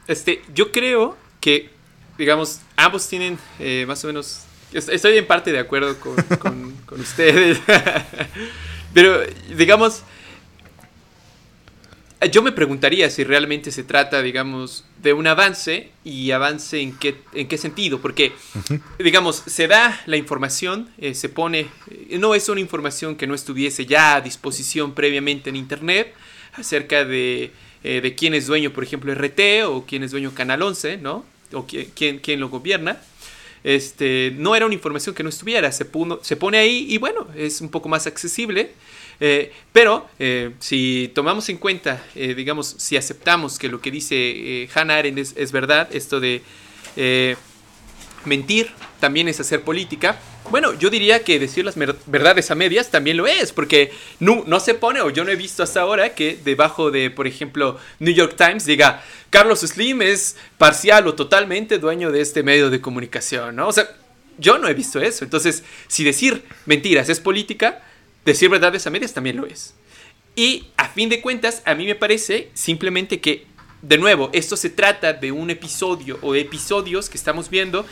[0.07, 1.71] Este, yo creo que,
[2.19, 4.41] digamos, ambos tienen eh, más o menos.
[4.73, 7.57] est- Estoy en parte de acuerdo con, con- con ustedes.
[8.93, 9.21] Pero,
[9.57, 10.03] digamos,
[12.31, 17.15] yo me preguntaría si realmente se trata, digamos, de un avance y avance en qué,
[17.33, 18.31] en qué sentido, porque,
[18.99, 23.35] digamos, se da la información, eh, se pone, eh, no es una información que no
[23.35, 26.13] estuviese ya a disposición previamente en Internet
[26.53, 27.51] acerca de,
[27.83, 31.25] eh, de quién es dueño, por ejemplo, RT o quién es dueño Canal 11, ¿no?
[31.53, 33.01] O quién, quién, lo gobierna.
[33.65, 35.87] Este, no era una información que no estuviera, se,
[36.21, 38.73] se pone ahí y bueno, es un poco más accesible.
[39.19, 44.69] Eh, pero eh, si tomamos en cuenta, eh, digamos, si aceptamos que lo que dice
[44.73, 46.43] Hannah Arendt es, verdad, esto de
[48.25, 48.69] mentir
[48.99, 50.19] también es hacer política,
[50.49, 54.59] bueno, yo diría que decir las verdades a medias también lo es, porque no, no,
[54.59, 58.13] se pone, o yo no he visto hasta ahora, que debajo de, por ejemplo, New
[58.13, 63.55] York Times diga, Carlos Slim es parcial o totalmente dueño de este medio de comunicación,
[63.55, 63.67] ¿no?
[63.67, 63.89] O sea,
[64.37, 65.23] yo no he visto eso.
[65.23, 67.83] Entonces, si decir mentiras es política,
[68.23, 69.73] decir verdades a medias también lo es.
[70.35, 73.47] Y a fin de cuentas, a mí me parece simplemente que,
[73.81, 77.85] de nuevo, esto se trata de un episodio o episodios que estamos viendo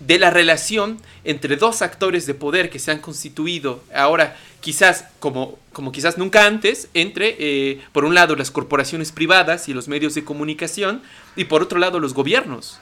[0.00, 5.58] de la relación entre dos actores de poder que se han constituido ahora quizás como,
[5.72, 10.14] como quizás nunca antes entre eh, por un lado las corporaciones privadas y los medios
[10.14, 11.02] de comunicación
[11.36, 12.80] y por otro lado los gobiernos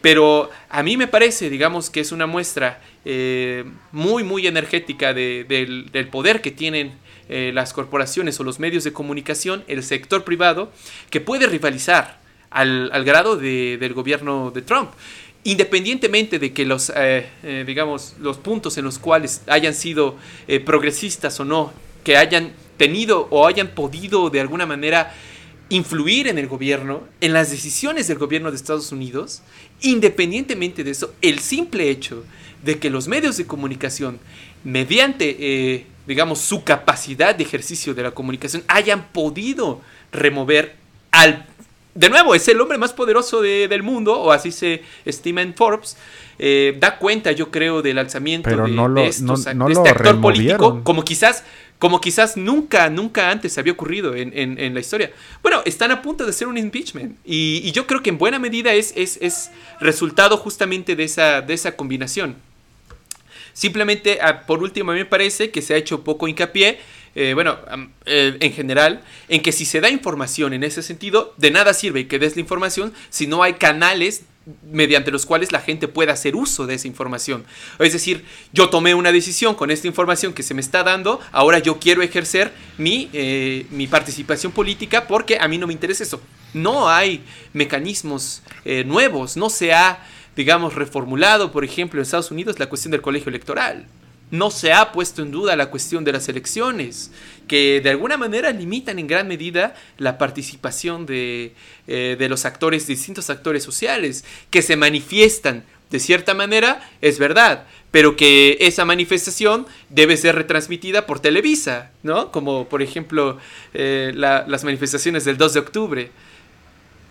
[0.00, 6.08] pero a mí me parece, digamos, que es una muestra eh, muy, muy energética del,
[6.10, 6.92] poder que tienen
[7.28, 10.70] eh, las corporaciones o los medios de comunicación, el sector privado,
[11.10, 12.20] que puede rivalizar
[12.50, 14.90] al, grado del gobierno de Trump.
[15.44, 20.16] Independientemente de que los, eh, digamos, los puntos en los cuales hayan sido
[20.64, 21.72] progresistas o no,
[22.04, 25.12] que hayan tenido o hayan podido de alguna manera
[25.68, 29.42] influir en el gobierno, en las decisiones del gobierno de Estados Unidos,
[29.82, 32.24] independientemente de eso, el simple hecho
[32.64, 34.18] de que los medios de comunicación,
[34.64, 39.80] mediante, eh, digamos, su capacidad de ejercicio de la comunicación, hayan podido
[40.12, 40.76] remover
[41.10, 41.46] al...
[41.98, 45.96] De nuevo, es el hombre más poderoso del mundo, o así se estima en Forbes,
[46.38, 51.42] eh, da cuenta, yo creo, del alzamiento de, este actor político, como quizás
[51.80, 55.10] como quizás nunca, nunca antes había ocurrido en, la historia.
[55.42, 58.74] Bueno, están a punto de hacer un impeachment y, yo creo que en buena medida
[58.74, 59.50] es, es,
[59.80, 62.36] resultado justamente de esa, de esa combinación.
[63.54, 66.78] Simplemente, ah, por último, a mí me parece que se ha hecho poco hincapié,
[67.14, 67.58] eh, bueno,
[68.06, 72.06] eh, en general, en que si se da información en ese sentido, de nada sirve
[72.06, 74.22] que des la información si no hay canales
[74.70, 77.44] mediante los cuales la gente pueda hacer uso de esa información.
[77.78, 81.58] Es decir, yo tomé una decisión con esta información que se me está dando, ahora
[81.58, 86.20] yo quiero ejercer mi, eh, mi participación política porque a mí no me interesa eso.
[86.54, 87.22] No hay
[87.52, 90.04] mecanismos eh, nuevos, no se ha,
[90.36, 93.86] digamos, reformulado, por ejemplo, en Estados Unidos la cuestión del colegio electoral
[94.30, 97.10] no se ha puesto en duda la cuestión de las elecciones,
[97.46, 101.54] que de alguna manera limitan en gran medida la participación de,
[101.86, 107.66] eh, de, los actores, distintos actores sociales, que se manifiestan de cierta manera, es verdad,
[107.90, 112.30] pero que esa manifestación debe ser retransmitida por Televisa, ¿no?
[112.30, 113.38] Como por ejemplo
[113.72, 116.10] eh, las manifestaciones del 2 de octubre.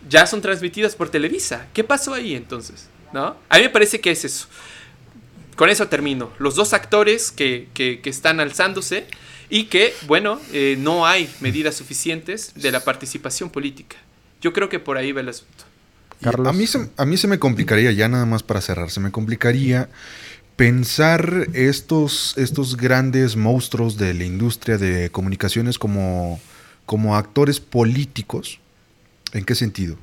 [0.08, 1.68] Ya son transmitidas por Televisa.
[1.74, 2.88] ¿Qué pasó ahí entonces?
[3.12, 3.36] ¿No?
[3.50, 4.48] A mí me parece que es eso
[5.58, 6.32] con eso termino.
[6.38, 7.68] Los dos actores que,
[8.06, 9.08] están alzándose
[9.50, 13.98] y que, bueno, eh, no hay medidas suficientes de la participación política.
[14.40, 15.66] Yo creo que por ahí va el asunto.
[16.24, 19.12] A, mí se, a mí se me complicaría, ya nada más para cerrar, se me
[19.12, 19.90] complicaría
[20.56, 26.40] pensar estos, estos grandes monstruos de la industria de comunicaciones como,
[26.86, 28.60] como actores políticos.
[29.34, 29.98] ¿En qué sentido?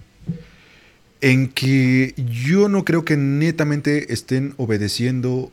[1.25, 5.51] En que yo no creo que netamente estén obedeciendo.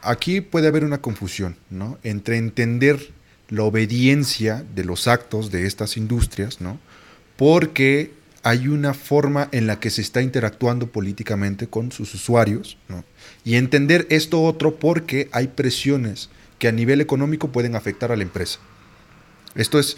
[0.00, 1.98] Aquí puede haber una confusión, ¿no?
[2.04, 3.10] Entre entender
[3.48, 6.78] la obediencia de los actos de estas industrias, ¿no?
[7.36, 8.12] Porque
[8.44, 13.04] hay una forma en la que se está interactuando políticamente con sus usuarios, ¿no?
[13.44, 16.30] Y entender esto otro porque hay presiones
[16.60, 18.60] que a nivel económico pueden afectar a la empresa.
[19.56, 19.96] Esto es,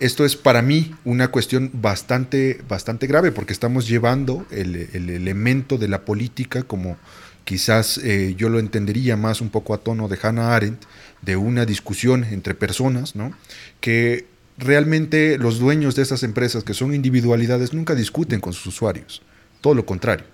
[0.00, 5.88] esto es para mí una cuestión bastante, bastante grave porque estamos llevando el, elemento de
[5.88, 6.96] la política como
[7.44, 10.84] quizás eh, yo lo entendería más un poco a tono de Hannah Arendt,
[11.20, 13.32] de una discusión entre personas, ¿no?
[13.80, 19.22] que realmente los dueños de esas empresas que son individualidades nunca discuten con sus usuarios,
[19.60, 20.24] todo lo contrario.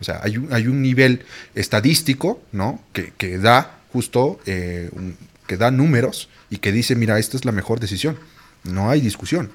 [0.00, 1.24] O sea, hay un, hay un nivel
[1.54, 2.80] estadístico ¿no?
[2.92, 4.90] que, da justo, eh,
[5.46, 8.18] que da números y que dice, mira, esta es la mejor decisión
[8.66, 9.50] no hay discusión.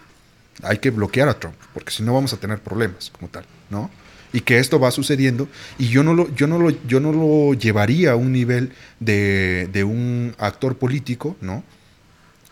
[0.63, 3.89] Hay que bloquear a Trump, porque si no vamos a tener problemas como tal, ¿no?
[4.33, 5.47] Y que esto va sucediendo,
[5.77, 9.83] y yo no lo, yo no lo, yo no lo llevaría a un nivel de,
[9.85, 11.63] un actor político, ¿no?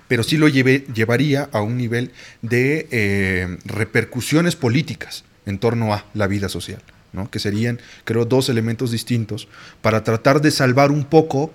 [0.10, 2.12] pero sí lo lleve- llevaría a un nivel
[2.42, 6.82] de eh, repercusiones políticas en torno a la vida social,
[7.14, 7.30] ¿no?
[7.30, 9.48] que serían, creo, dos elementos distintos
[9.82, 11.54] para tratar de salvar un poco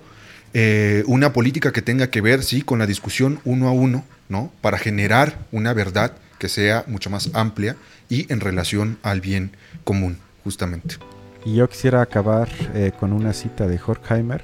[0.55, 4.51] eh, una política que tenga que ver, sí, con la discusión uno a uno, ¿no?
[4.60, 7.76] para generar una verdad que sea mucho más amplia
[8.09, 9.52] y en relación al bien
[9.84, 10.96] común, justamente.
[11.44, 14.42] Y yo quisiera acabar eh, con una cita de Horkheimer.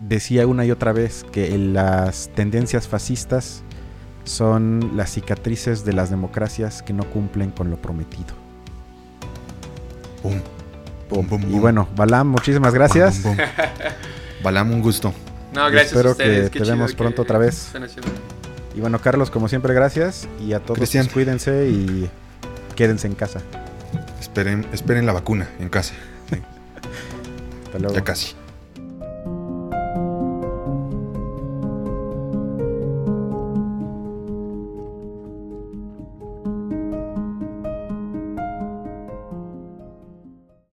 [0.00, 3.62] Decía una y otra vez que las tendencias fascistas
[4.24, 8.34] son las cicatrices de las democracias que no cumplen con lo prometido.
[10.22, 10.40] Pum,
[11.08, 13.22] pum, pum, Y bueno, Balam, muchísimas gracias.
[14.42, 15.12] Balam, un gusto.
[15.52, 16.44] No, gracias espero a ustedes.
[16.44, 17.72] que qué te chido vemos que pronto otra vez.
[18.74, 20.28] Y bueno, Carlos, como siempre, gracias.
[20.40, 21.06] Y a todos Cristian.
[21.06, 22.10] cuídense y
[22.74, 23.40] quédense en casa.
[24.20, 25.94] Esperen, esperen la vacuna en casa.
[27.66, 27.94] Hasta luego.
[27.94, 28.34] ya casi.